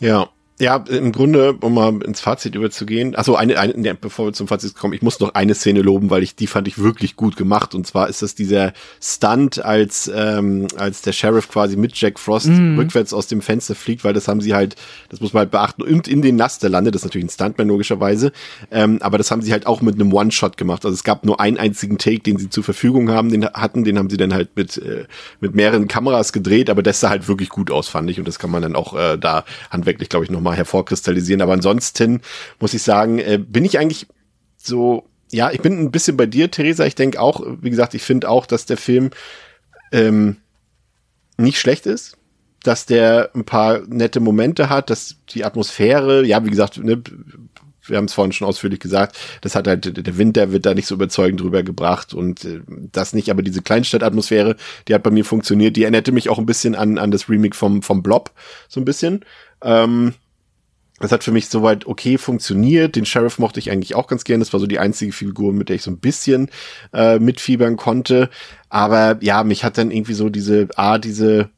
[0.00, 4.32] Ja, ja, im Grunde, um mal ins Fazit überzugehen, also eine, eine ne, bevor wir
[4.32, 7.14] zum Fazit kommen, ich muss noch eine Szene loben, weil ich die fand ich wirklich
[7.14, 7.74] gut gemacht.
[7.74, 12.46] Und zwar ist das dieser Stunt, als ähm, als der Sheriff quasi mit Jack Frost
[12.46, 12.78] mm.
[12.78, 14.76] rückwärts aus dem Fenster fliegt, weil das haben sie halt,
[15.10, 16.94] das muss man halt beachten, und in den Laster landet.
[16.94, 18.32] Das ist natürlich ein Stuntman logischerweise,
[18.70, 20.86] ähm, aber das haben sie halt auch mit einem One-Shot gemacht.
[20.86, 23.98] Also es gab nur einen einzigen Take, den sie zur Verfügung haben, den hatten, den
[23.98, 25.04] haben sie dann halt mit äh,
[25.38, 28.18] mit mehreren Kameras gedreht, aber das sah halt wirklich gut aus, fand ich.
[28.18, 31.42] Und das kann man dann auch äh, da handwerklich, glaube ich, noch nochmal hervorkristallisieren.
[31.42, 32.20] Aber ansonsten
[32.60, 34.06] muss ich sagen, äh, bin ich eigentlich
[34.56, 36.86] so, ja, ich bin ein bisschen bei dir, Theresa.
[36.86, 39.10] Ich denke auch, wie gesagt, ich finde auch, dass der Film
[39.92, 40.36] ähm,
[41.36, 42.16] nicht schlecht ist
[42.62, 47.00] dass der ein paar nette Momente hat, dass die Atmosphäre, ja, wie gesagt, ne,
[47.84, 50.74] wir haben es vorhin schon ausführlich gesagt, das hat halt, der Wind, der wird da
[50.74, 54.56] nicht so überzeugend drüber gebracht und äh, das nicht, aber diese Kleinstadtatmosphäre,
[54.88, 57.56] die hat bei mir funktioniert, die erinnerte mich auch ein bisschen an, an das Remake
[57.56, 58.32] vom, vom Blob,
[58.68, 59.24] so ein bisschen.
[59.62, 60.14] Ähm,
[60.98, 62.96] das hat für mich soweit okay funktioniert.
[62.96, 64.40] Den Sheriff mochte ich eigentlich auch ganz gern.
[64.40, 66.50] Das war so die einzige Figur, mit der ich so ein bisschen
[66.92, 68.30] äh, mitfiebern konnte.
[68.70, 71.50] Aber ja, mich hat dann irgendwie so diese, ah, diese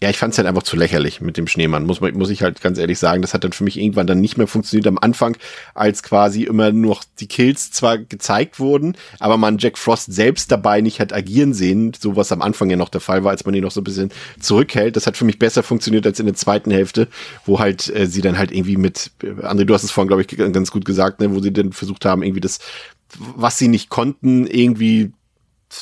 [0.00, 2.42] ja, ich fand es halt einfach zu lächerlich mit dem Schneemann, muss, man, muss ich
[2.42, 3.20] halt ganz ehrlich sagen.
[3.20, 5.36] Das hat dann für mich irgendwann dann nicht mehr funktioniert am Anfang,
[5.74, 10.80] als quasi immer nur die Kills zwar gezeigt wurden, aber man Jack Frost selbst dabei
[10.80, 13.54] nicht hat agieren sehen, so was am Anfang ja noch der Fall war, als man
[13.54, 14.94] ihn noch so ein bisschen zurückhält.
[14.94, 17.08] Das hat für mich besser funktioniert als in der zweiten Hälfte,
[17.44, 20.22] wo halt äh, sie dann halt irgendwie mit, äh, André, du hast es vorhin, glaube
[20.22, 22.60] ich, ganz gut gesagt, ne, wo sie dann versucht haben, irgendwie das
[23.16, 25.12] was sie nicht konnten, irgendwie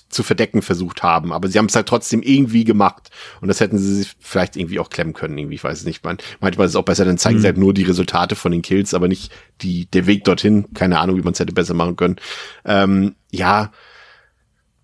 [0.09, 3.11] zu verdecken versucht haben, aber sie haben es halt trotzdem irgendwie gemacht
[3.41, 6.05] und das hätten sie sich vielleicht irgendwie auch klemmen können, irgendwie, ich weiß es nicht.
[6.05, 7.41] Man, manchmal ist es auch besser, dann zeigen mhm.
[7.41, 9.30] sie halt nur die Resultate von den Kills, aber nicht
[9.62, 10.66] die, der Weg dorthin.
[10.74, 12.16] Keine Ahnung, wie man es hätte besser machen können.
[12.64, 13.70] Ähm, ja,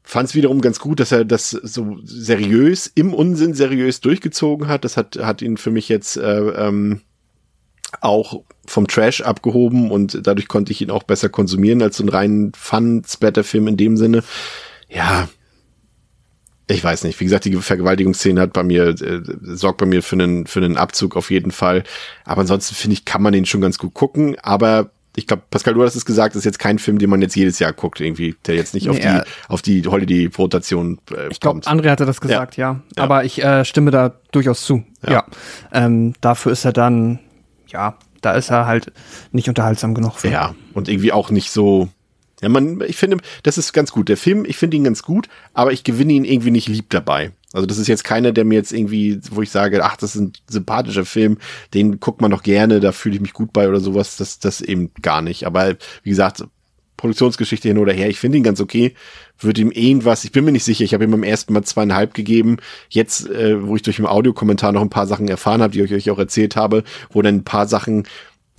[0.03, 4.85] fand es wiederum ganz gut, dass er das so seriös, im Unsinn seriös durchgezogen hat.
[4.85, 7.01] Das hat, hat ihn für mich jetzt äh, ähm,
[8.01, 12.11] auch vom Trash abgehoben und dadurch konnte ich ihn auch besser konsumieren als so einen
[12.11, 14.23] reinen Fun-Splatter-Film in dem Sinne
[14.93, 15.29] ja,
[16.69, 17.19] ich weiß nicht.
[17.21, 20.77] Wie gesagt, die Vergewaltigungsszene hat bei mir, äh, sorgt bei mir für einen, für einen
[20.77, 21.85] Abzug auf jeden Fall.
[22.25, 24.37] Aber ansonsten finde ich, kann man den schon ganz gut gucken.
[24.43, 27.37] Aber ich glaube, Pascal, du hast es gesagt, ist jetzt kein Film, den man jetzt
[27.37, 31.41] jedes Jahr guckt, irgendwie, der jetzt nicht auf nee, die, auf die Holiday-Rotation äh, Ich
[31.41, 32.71] glaube, André hatte das gesagt, ja.
[32.71, 32.83] ja.
[32.97, 33.03] ja.
[33.03, 34.85] Aber ich äh, stimme da durchaus zu.
[35.03, 35.13] Ja.
[35.13, 35.27] ja.
[35.73, 37.19] Ähm, dafür ist er dann,
[37.67, 38.93] ja, da ist er halt
[39.33, 40.31] nicht unterhaltsam genug für.
[40.31, 41.89] Ja, und irgendwie auch nicht so,
[42.43, 44.09] ja, man, ich finde, das ist ganz gut.
[44.09, 47.31] Der Film, ich finde ihn ganz gut, aber ich gewinne ihn irgendwie nicht lieb dabei.
[47.53, 50.21] Also das ist jetzt keiner, der mir jetzt irgendwie, wo ich sage, ach, das ist
[50.21, 51.39] ein sympathischer Film,
[51.73, 54.17] den guckt man doch gerne, da fühle ich mich gut bei oder sowas.
[54.17, 55.47] Das, das eben gar nicht.
[55.47, 56.45] Aber wie gesagt,
[56.97, 58.95] Produktionsgeschichte hin oder her, ich finde ihn ganz okay.
[59.39, 62.15] Würde ihm irgendwas, ich bin mir nicht sicher, ich habe ihm beim ersten Mal zweieinhalb
[62.15, 62.59] gegeben.
[62.89, 65.93] Jetzt, äh, wo ich durch den Audiokommentar noch ein paar Sachen erfahren habe, die ich
[65.93, 68.05] euch auch erzählt habe, wo dann ein paar Sachen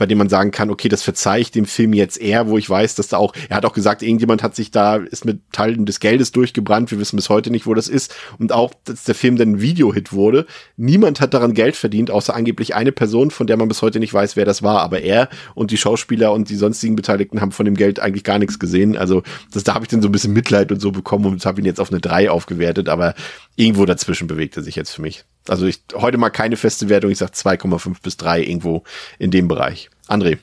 [0.03, 2.69] bei dem man sagen kann, okay, das verzeih ich dem Film jetzt eher, wo ich
[2.69, 5.85] weiß, dass da auch, er hat auch gesagt, irgendjemand hat sich da, ist mit Teilen
[5.85, 8.13] des Geldes durchgebrannt, wir wissen bis heute nicht, wo das ist.
[8.37, 10.45] Und auch, dass der Film dann ein Videohit wurde.
[10.75, 14.13] Niemand hat daran Geld verdient, außer angeblich eine Person, von der man bis heute nicht
[14.13, 14.81] weiß, wer das war.
[14.81, 18.39] Aber er und die Schauspieler und die sonstigen Beteiligten haben von dem Geld eigentlich gar
[18.39, 18.97] nichts gesehen.
[18.97, 19.23] Also
[19.53, 21.65] das, da habe ich dann so ein bisschen Mitleid und so bekommen und habe ihn
[21.65, 23.15] jetzt auf eine 3 aufgewertet, aber
[23.55, 25.25] irgendwo dazwischen bewegt er sich jetzt für mich.
[25.47, 28.83] Also ich heute mal keine feste Wertung, ich sag 2,5 bis 3 irgendwo
[29.19, 29.89] in dem Bereich.
[30.07, 30.37] André.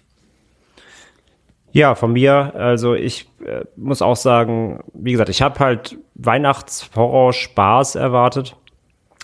[1.73, 7.95] Ja, von mir, also ich äh, muss auch sagen, wie gesagt, ich habe halt Weihnachts-Horror-Spaß
[7.95, 8.57] erwartet.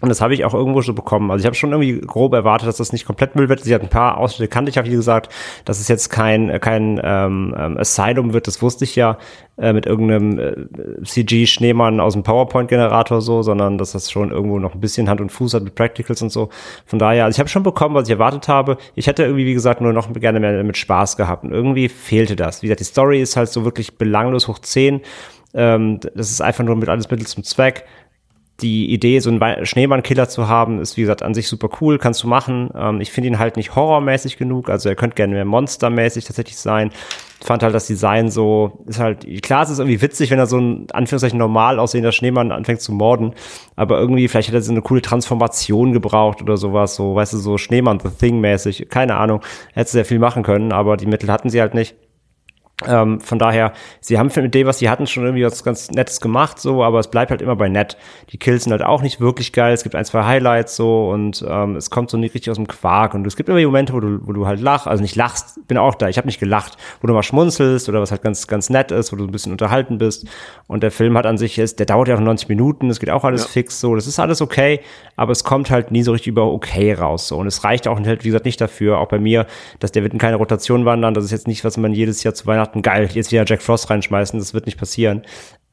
[0.03, 1.31] Und das habe ich auch irgendwo so bekommen.
[1.31, 3.65] Also ich habe schon irgendwie grob erwartet, dass das nicht komplett Müll wird.
[3.65, 5.33] Sie hat ein paar Ausschnitte kannte ich, habe wie gesagt,
[5.65, 8.47] dass es jetzt kein kein ähm, ähm, Asylum wird.
[8.47, 9.17] Das wusste ich ja
[9.57, 14.75] äh, mit irgendeinem äh, CG-Schneemann aus dem PowerPoint-Generator so, sondern dass das schon irgendwo noch
[14.75, 16.51] ein bisschen Hand und Fuß hat mit Practicals und so.
[16.85, 18.77] Von daher, also ich habe schon bekommen, was ich erwartet habe.
[18.97, 21.45] Ich hätte irgendwie, wie gesagt, nur noch gerne mehr mit Spaß gehabt.
[21.45, 22.61] Und irgendwie fehlte das.
[22.61, 25.01] Wie gesagt, die Story ist halt so wirklich belanglos hoch 10.
[25.55, 27.87] Ähm, das ist einfach nur mit alles Mittel zum Zweck
[28.61, 32.22] die Idee, so einen Schneemannkiller zu haben, ist wie gesagt an sich super cool, kannst
[32.22, 32.70] du machen.
[32.74, 36.57] Ähm, ich finde ihn halt nicht horrormäßig genug, also er könnte gerne mehr monstermäßig tatsächlich
[36.57, 36.91] sein.
[37.45, 40.58] fand halt das Design so, ist halt, klar, es ist irgendwie witzig, wenn er so
[40.58, 43.34] ein, Anführungszeichen, normal aussehender Schneemann anfängt zu morden,
[43.76, 47.38] aber irgendwie, vielleicht hätte er so eine coole Transformation gebraucht oder sowas, so, weißt du,
[47.38, 49.42] so Schneemann, The Thing mäßig, keine Ahnung,
[49.74, 51.95] hätte sehr viel machen können, aber die Mittel hatten sie halt nicht.
[52.87, 56.21] Ähm, von daher, sie haben mit dem, was sie hatten, schon irgendwie was ganz Nettes
[56.21, 57.97] gemacht, so, aber es bleibt halt immer bei nett.
[58.31, 59.73] Die Kills sind halt auch nicht wirklich geil.
[59.73, 62.69] Es gibt ein, zwei Highlights so und ähm, es kommt so nicht richtig aus dem
[62.69, 63.15] Quark.
[63.15, 65.79] Und es gibt immer Momente, wo du, wo du halt lachst, also nicht lachst, bin
[65.79, 68.69] auch da, ich habe nicht gelacht, wo du mal schmunzelst oder was halt ganz, ganz
[68.69, 70.29] nett ist, wo du ein bisschen unterhalten bist.
[70.67, 73.11] Und der Film hat an sich ist, der dauert ja auch 90 Minuten, es geht
[73.11, 73.49] auch alles ja.
[73.49, 74.81] fix so, das ist alles okay,
[75.17, 77.39] aber es kommt halt nie so richtig über okay raus so.
[77.39, 79.47] Und es reicht auch halt, wie gesagt, nicht dafür, auch bei mir,
[79.79, 81.15] dass der wird in keine Rotation wandern.
[81.15, 83.63] Das ist jetzt nicht, was man jedes Jahr zu Weihnachten Weihnachten geil, jetzt wieder Jack
[83.63, 85.22] Frost reinschmeißen, das wird nicht passieren.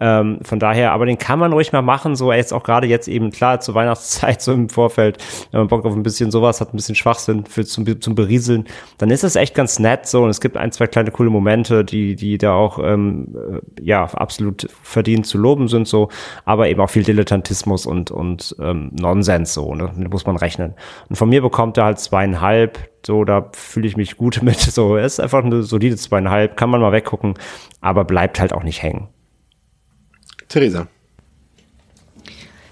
[0.03, 3.07] Ähm, von daher, aber den kann man ruhig mal machen, so jetzt auch gerade jetzt
[3.07, 5.17] eben klar zur Weihnachtszeit so im Vorfeld,
[5.51, 8.65] wenn man Bock auf ein bisschen sowas hat, ein bisschen Schwachsinn für zum, zum Berieseln,
[8.97, 11.85] dann ist es echt ganz nett so und es gibt ein, zwei kleine coole Momente,
[11.85, 16.09] die, die da auch ähm, äh, ja absolut verdient zu loben sind so,
[16.43, 19.89] aber eben auch viel Dilettantismus und und ähm, Nonsens so, ne?
[19.95, 20.73] Damit muss man rechnen.
[21.07, 24.59] Und von mir bekommt er halt zweieinhalb, so, da fühle ich mich gut mit.
[24.59, 27.35] So, er ist einfach eine solide zweieinhalb, kann man mal weggucken,
[27.79, 29.12] aber bleibt halt auch nicht hängen.
[30.53, 30.87] Theresa.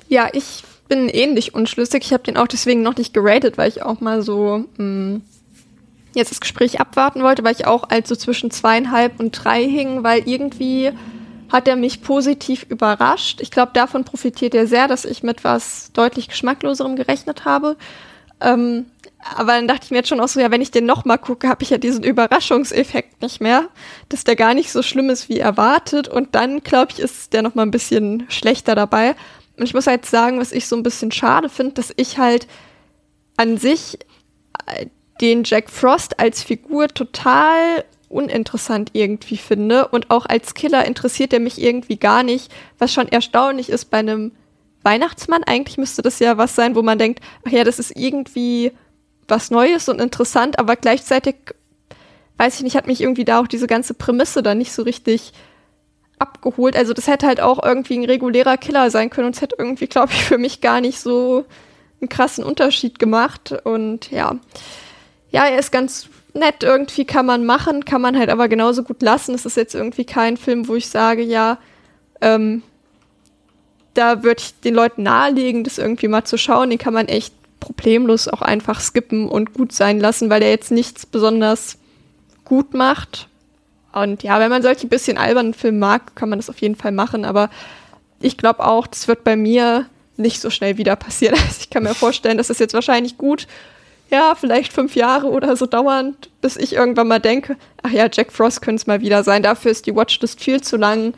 [0.08, 2.04] Ja, ich bin ähnlich unschlüssig.
[2.06, 5.22] Ich habe den auch deswegen noch nicht geratet, weil ich auch mal so mh, hm,
[6.14, 10.04] jetzt das Gespräch abwarten wollte, weil ich auch als so zwischen zweieinhalb und drei hing,
[10.04, 10.92] weil irgendwie
[11.50, 13.42] hat er mich positiv überrascht.
[13.42, 17.78] Ich glaube, davon profitiert er sehr, dass ich mit was deutlich geschmackloserem gerechnet habe.
[18.42, 18.86] Ähm,
[19.36, 21.48] aber dann dachte ich mir jetzt schon auch so, ja, wenn ich den nochmal gucke,
[21.48, 23.70] habe ich ja diesen Überraschungseffekt nicht mehr,
[24.10, 26.08] dass der gar nicht so schlimm ist wie erwartet.
[26.08, 29.16] Und dann, glaube ich, ist der nochmal ein bisschen schlechter dabei.
[29.58, 32.48] Und ich muss halt sagen, was ich so ein bisschen schade finde, dass ich halt
[33.38, 34.00] an sich
[34.66, 34.88] äh,
[35.22, 39.88] den Jack Frost als Figur total uninteressant irgendwie finde.
[39.90, 44.00] Und auch als Killer interessiert er mich irgendwie gar nicht, was schon erstaunlich ist bei
[44.00, 44.32] einem
[44.84, 45.44] Weihnachtsmann.
[45.44, 48.72] Eigentlich müsste das ja was sein, wo man denkt, ach ja, das ist irgendwie
[49.28, 51.36] was Neues und interessant, aber gleichzeitig,
[52.38, 55.34] weiß ich nicht, hat mich irgendwie da auch diese ganze Prämisse dann nicht so richtig
[56.20, 56.76] abgeholt.
[56.76, 59.88] Also das hätte halt auch irgendwie ein regulärer Killer sein können und es hätte irgendwie,
[59.88, 61.46] glaube ich, für mich gar nicht so
[62.00, 63.54] einen krassen Unterschied gemacht.
[63.64, 64.36] Und ja,
[65.32, 69.02] ja, er ist ganz nett, irgendwie kann man machen, kann man halt aber genauso gut
[69.02, 69.36] lassen.
[69.36, 71.58] Es ist jetzt irgendwie kein Film, wo ich sage, ja,
[72.22, 72.64] ähm,
[73.94, 76.70] da würde ich den Leuten nahelegen, das irgendwie mal zu schauen.
[76.70, 80.72] Den kann man echt problemlos auch einfach skippen und gut sein lassen, weil der jetzt
[80.72, 81.78] nichts besonders
[82.44, 83.30] gut macht.
[83.94, 86.92] Und ja, wenn man solche bisschen albernen Filme mag, kann man das auf jeden Fall
[86.92, 87.24] machen.
[87.24, 87.50] Aber
[88.20, 89.86] ich glaube auch, das wird bei mir
[90.18, 91.36] nicht so schnell wieder passieren.
[91.42, 93.48] Also ich kann mir vorstellen, dass das jetzt wahrscheinlich gut,
[94.10, 98.34] ja, vielleicht fünf Jahre oder so dauern, bis ich irgendwann mal denke, ach ja, Jack
[98.34, 99.42] Frost könnte es mal wieder sein.
[99.42, 101.14] Dafür ist die Watchlist viel zu lang,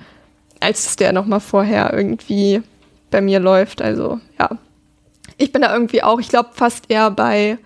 [0.60, 2.62] als dass der noch mal vorher irgendwie
[3.10, 3.82] bei mir läuft.
[3.82, 4.50] Also ja,
[5.44, 7.58] ich bin da irgendwie auch, ich glaube, fast eher bei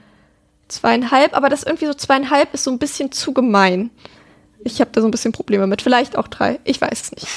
[0.68, 3.90] zweieinhalb, aber das irgendwie so zweieinhalb ist so ein bisschen zu gemein.
[4.60, 5.82] Ich habe da so ein bisschen Probleme mit.
[5.82, 6.60] Vielleicht auch drei.
[6.64, 7.28] Ich weiß es nicht.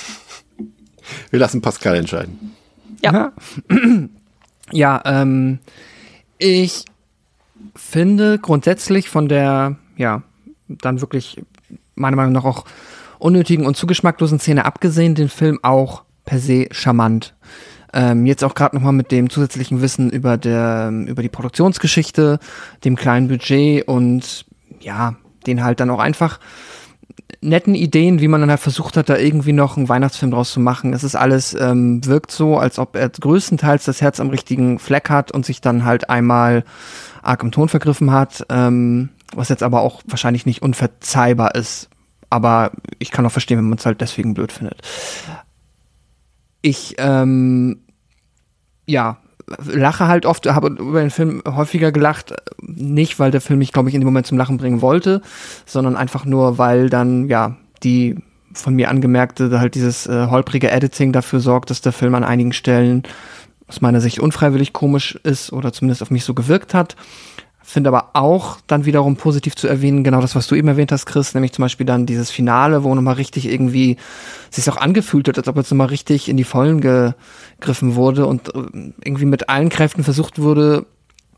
[1.31, 2.57] Wir lassen Pascal entscheiden.
[3.03, 3.33] Ja.
[4.73, 5.59] Ja, ähm,
[6.39, 6.85] ich
[7.75, 10.23] finde grundsätzlich von der, ja,
[10.69, 11.43] dann wirklich
[11.97, 12.65] meiner Meinung nach auch
[13.19, 17.35] unnötigen und zugeschmacklosen Szene abgesehen, den Film auch per se charmant.
[17.93, 22.39] Ähm, jetzt auch gerade nochmal mit dem zusätzlichen Wissen über, der, über die Produktionsgeschichte,
[22.85, 24.47] dem kleinen Budget und
[24.81, 26.39] ja, den halt dann auch einfach
[27.41, 30.61] netten Ideen, wie man dann halt versucht hat, da irgendwie noch einen Weihnachtsfilm draus zu
[30.61, 30.93] machen.
[30.93, 35.09] Es ist alles, ähm, wirkt so, als ob er größtenteils das Herz am richtigen Fleck
[35.11, 36.65] hat und sich dann halt einmal
[37.23, 41.89] arg im Ton vergriffen hat, ähm, was jetzt aber auch wahrscheinlich nicht unverzeihbar ist.
[42.29, 44.83] Aber ich kann auch verstehen, wenn man es halt deswegen blöd findet
[46.63, 47.81] ich, ähm,
[48.87, 49.19] ja,
[49.65, 53.89] lache halt oft, habe über den Film häufiger gelacht, nicht weil der Film mich, glaube
[53.89, 55.23] ich, in dem Moment zum Lachen bringen wollte,
[55.67, 58.17] sondern einfach nur, weil dann, ja, die
[58.53, 62.53] von mir angemerkte, halt dieses äh, holprige Editing dafür sorgt, dass der Film an einigen
[62.53, 63.05] Stellen
[63.69, 66.97] aus meiner Sicht unfreiwillig komisch ist oder zumindest auf mich so gewirkt hat.
[67.63, 71.07] Finde aber auch dann wiederum positiv zu erwähnen, genau das, was du eben erwähnt hast,
[71.07, 73.97] Chris, nämlich zum Beispiel dann dieses Finale, wo nochmal richtig irgendwie
[74.51, 78.55] sich auch angefühlt hat, als ob jetzt nochmal richtig in die Vollen gegriffen wurde und
[78.55, 80.87] äh, irgendwie mit allen Kräften versucht wurde,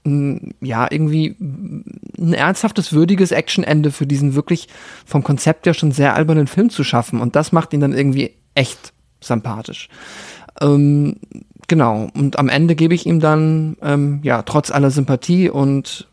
[0.05, 4.69] ja, irgendwie ein ernsthaftes, würdiges Actionende für diesen wirklich
[5.07, 7.21] vom Konzept ja schon sehr albernen Film zu schaffen.
[7.21, 9.89] Und das macht ihn dann irgendwie echt sympathisch.
[10.61, 11.17] Ähm,
[11.69, 12.09] genau.
[12.15, 16.09] Und am Ende gebe ich ihm dann, ähm, ja, trotz aller Sympathie und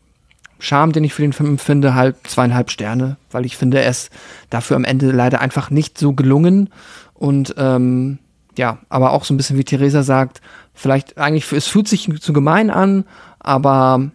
[0.60, 4.12] Charme, den ich für den Film empfinde, halt zweieinhalb Sterne, weil ich finde, er ist
[4.50, 6.70] dafür am Ende leider einfach nicht so gelungen.
[7.14, 8.20] Und ähm,
[8.58, 10.42] ja, aber auch so ein bisschen wie Theresa sagt,
[10.74, 13.06] vielleicht eigentlich, es fühlt sich zu gemein an,
[13.40, 14.12] aber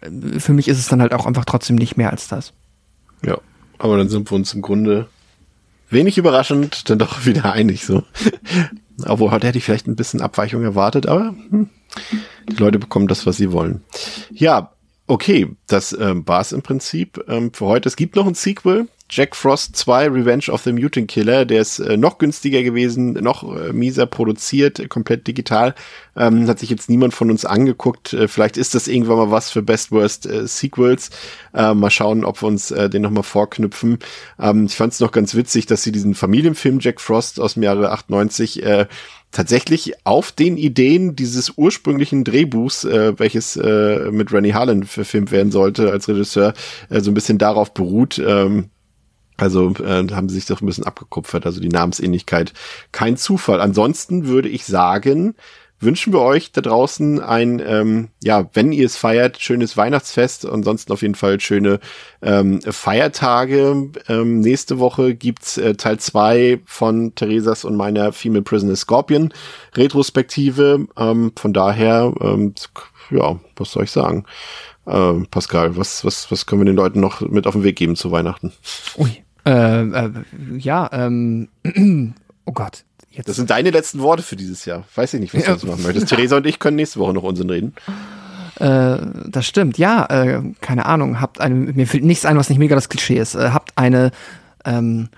[0.00, 2.52] äh, für mich ist es dann halt auch einfach trotzdem nicht mehr als das.
[3.24, 3.38] Ja,
[3.78, 5.08] aber dann sind wir uns im Grunde
[5.88, 8.04] wenig überraschend dann doch wieder einig so.
[9.06, 11.70] Obwohl heute hätte ich vielleicht ein bisschen Abweichung erwartet, aber hm,
[12.48, 13.82] die Leute bekommen das, was sie wollen.
[14.30, 14.72] Ja,
[15.10, 17.88] okay, das ähm, war es im Prinzip ähm, für heute.
[17.88, 21.44] Es gibt noch ein Sequel, Jack Frost 2 Revenge of the Mutant Killer.
[21.44, 25.74] Der ist äh, noch günstiger gewesen, noch äh, mieser produziert, komplett digital.
[26.16, 28.12] Ähm, hat sich jetzt niemand von uns angeguckt.
[28.12, 31.10] Äh, vielleicht ist das irgendwann mal was für Best Worst äh, Sequels.
[31.52, 33.98] Äh, mal schauen, ob wir uns äh, den nochmal vorknüpfen.
[34.38, 37.64] Ähm, ich fand es noch ganz witzig, dass sie diesen Familienfilm Jack Frost aus dem
[37.64, 38.86] Jahre 98 äh,
[39.30, 45.52] tatsächlich auf den Ideen dieses ursprünglichen Drehbuchs, äh, welches äh, mit Rennie Harlan verfilmt werden
[45.52, 46.54] sollte als Regisseur,
[46.88, 48.18] äh, so ein bisschen darauf beruht.
[48.18, 48.70] Ähm,
[49.36, 52.52] also äh, haben sie sich doch ein bisschen abgekupfert, also die Namensähnlichkeit.
[52.92, 53.60] Kein Zufall.
[53.60, 55.34] Ansonsten würde ich sagen,
[55.80, 60.46] wünschen wir euch da draußen ein, ähm, ja, wenn ihr es feiert, schönes Weihnachtsfest.
[60.46, 61.80] Ansonsten auf jeden Fall schöne
[62.22, 63.90] ähm, Feiertage.
[64.08, 69.32] Ähm, nächste Woche gibt's äh, Teil zwei von Theresas und meiner Female Prisoner Scorpion
[69.74, 70.86] Retrospektive.
[70.96, 72.54] Ähm, von daher, ähm,
[73.10, 74.24] ja, was soll ich sagen?
[74.86, 77.96] Äh, Pascal, was, was, was können wir den Leuten noch mit auf den Weg geben
[77.96, 78.52] zu Weihnachten?
[78.98, 79.24] Ui.
[79.46, 80.10] Äh, äh,
[80.58, 81.48] ja, ähm,
[82.44, 82.84] oh Gott.
[83.20, 83.28] Jetzt.
[83.28, 84.84] Das sind deine letzten Worte für dieses Jahr.
[84.94, 86.08] Weiß ich nicht, was du jetzt machen möchtest.
[86.08, 87.74] Theresa und ich können nächste Woche noch Unsinn reden.
[88.58, 88.98] Äh,
[89.28, 92.74] das stimmt, ja, äh, keine Ahnung, habt eine, mir fällt nichts ein, was nicht mega
[92.74, 93.34] das Klischee ist.
[93.34, 94.10] Äh, habt eine
[94.64, 95.08] ähm,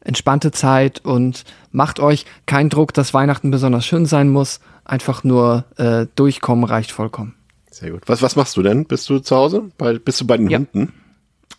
[0.00, 4.60] entspannte Zeit und macht euch keinen Druck, dass Weihnachten besonders schön sein muss.
[4.84, 7.34] Einfach nur äh, durchkommen reicht vollkommen.
[7.70, 8.02] Sehr gut.
[8.06, 8.84] Was, was machst du denn?
[8.86, 9.70] Bist du zu Hause?
[9.78, 10.58] Bei, bist du bei den Ja.
[10.58, 10.92] Hunden?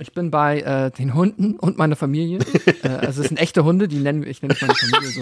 [0.02, 2.40] Ich bin bei äh, den Hunden und meiner Familie.
[2.84, 5.22] äh, also es sind echte Hunde, die nennen ich nenne meine Familie so.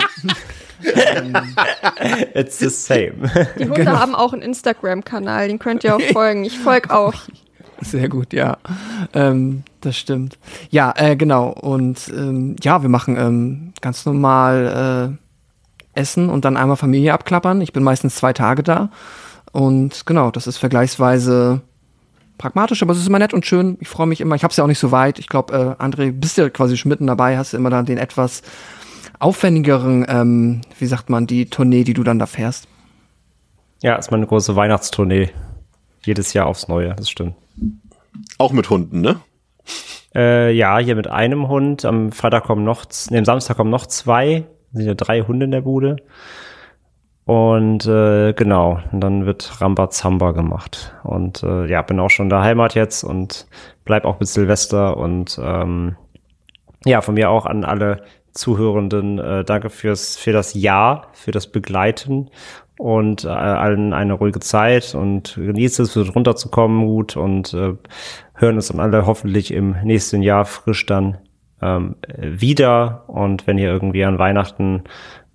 [0.93, 1.33] ähm,
[2.35, 3.13] It's the same.
[3.57, 3.97] Die Hunde Genau.
[3.97, 6.45] haben auch einen Instagram-Kanal, den könnt ihr auch folgen.
[6.45, 7.15] Ich folge auch.
[7.81, 8.57] Sehr gut, ja.
[9.13, 10.37] Ähm, das stimmt.
[10.69, 11.49] Ja, äh, genau.
[11.49, 15.17] Und ähm, ja, wir machen ähm, ganz normal
[15.95, 17.61] äh, Essen und dann einmal Familie abklappern.
[17.61, 18.91] Ich bin meistens zwei Tage da.
[19.51, 21.61] Und genau, das ist vergleichsweise
[22.37, 23.77] pragmatisch, aber es ist immer nett und schön.
[23.79, 24.35] Ich freue mich immer.
[24.35, 25.19] Ich habe es ja auch nicht so weit.
[25.19, 27.97] Ich glaube, äh, André, bist ja quasi schon mitten dabei, hast du immer dann den
[27.97, 28.41] etwas
[29.19, 32.67] aufwendigeren, ähm, wie sagt man, die Tournee, die du dann da fährst.
[33.81, 35.29] Ja, ist meine große Weihnachtstournee.
[36.03, 37.35] Jedes Jahr aufs Neue, das stimmt.
[38.37, 39.19] Auch mit Hunden, ne?
[40.15, 41.85] Äh, ja, hier mit einem Hund.
[41.85, 44.45] Am Freitag kommen noch, nee, am Samstag kommen noch zwei.
[44.71, 45.97] Es sind ja drei Hunde in der Bude.
[47.27, 50.95] Und äh, genau, und dann wird Rambazamba gemacht.
[51.03, 53.47] Und äh, ja, bin auch schon in der Heimat jetzt und
[53.83, 54.95] bleib auch bis Silvester.
[54.95, 55.97] Und ähm,
[56.85, 61.47] ja, von mir auch an alle Zuhörenden, äh, danke fürs für das Ja, für das
[61.47, 62.29] Begleiten
[62.77, 67.73] und äh, allen eine ruhige Zeit und genießt es, wird runterzukommen gut und äh,
[68.35, 71.17] hören uns dann alle hoffentlich im nächsten Jahr frisch dann
[71.61, 73.03] ähm, wieder.
[73.07, 74.83] Und wenn ihr irgendwie an Weihnachten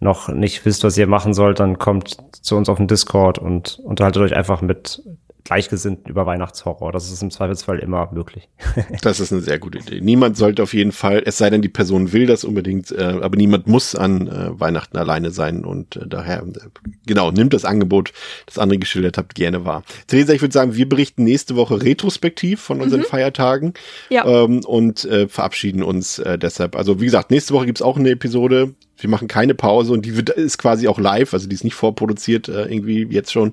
[0.03, 3.79] noch nicht wisst, was ihr machen sollt, dann kommt zu uns auf den Discord und
[3.83, 5.03] unterhaltet euch einfach mit
[5.45, 6.93] Gleichgesinnten über Weihnachtshorror.
[6.93, 8.49] Das ist im Zweifelsfall immer möglich.
[9.03, 10.01] Das ist eine sehr gute Idee.
[10.01, 13.37] Niemand sollte auf jeden Fall, es sei denn, die Person will das unbedingt, äh, aber
[13.37, 16.61] niemand muss an äh, Weihnachten alleine sein und äh, daher, äh,
[17.07, 18.12] genau, nimmt das Angebot,
[18.47, 19.83] das andere geschildert habt, gerne wahr.
[20.07, 23.74] Theresa, ich würde sagen, wir berichten nächste Woche retrospektiv von unseren Feiertagen
[24.11, 24.24] Ja.
[24.24, 26.77] ähm, und äh, verabschieden uns äh, deshalb.
[26.77, 28.74] Also wie gesagt, nächste Woche gibt's auch eine Episode.
[29.03, 31.74] Wir machen keine Pause und die wird, ist quasi auch live, also die ist nicht
[31.74, 33.53] vorproduziert äh, irgendwie jetzt schon.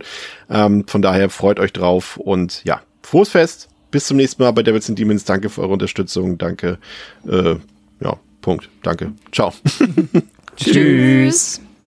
[0.49, 3.69] Ähm, von daher freut euch drauf und ja, frohes Fest.
[3.91, 5.25] Bis zum nächsten Mal bei Devils and Demons.
[5.25, 6.37] Danke für eure Unterstützung.
[6.37, 6.77] Danke.
[7.27, 7.55] Äh,
[8.01, 8.69] ja, Punkt.
[8.83, 9.13] Danke.
[9.31, 9.51] Ciao.
[10.55, 11.61] Tschüss.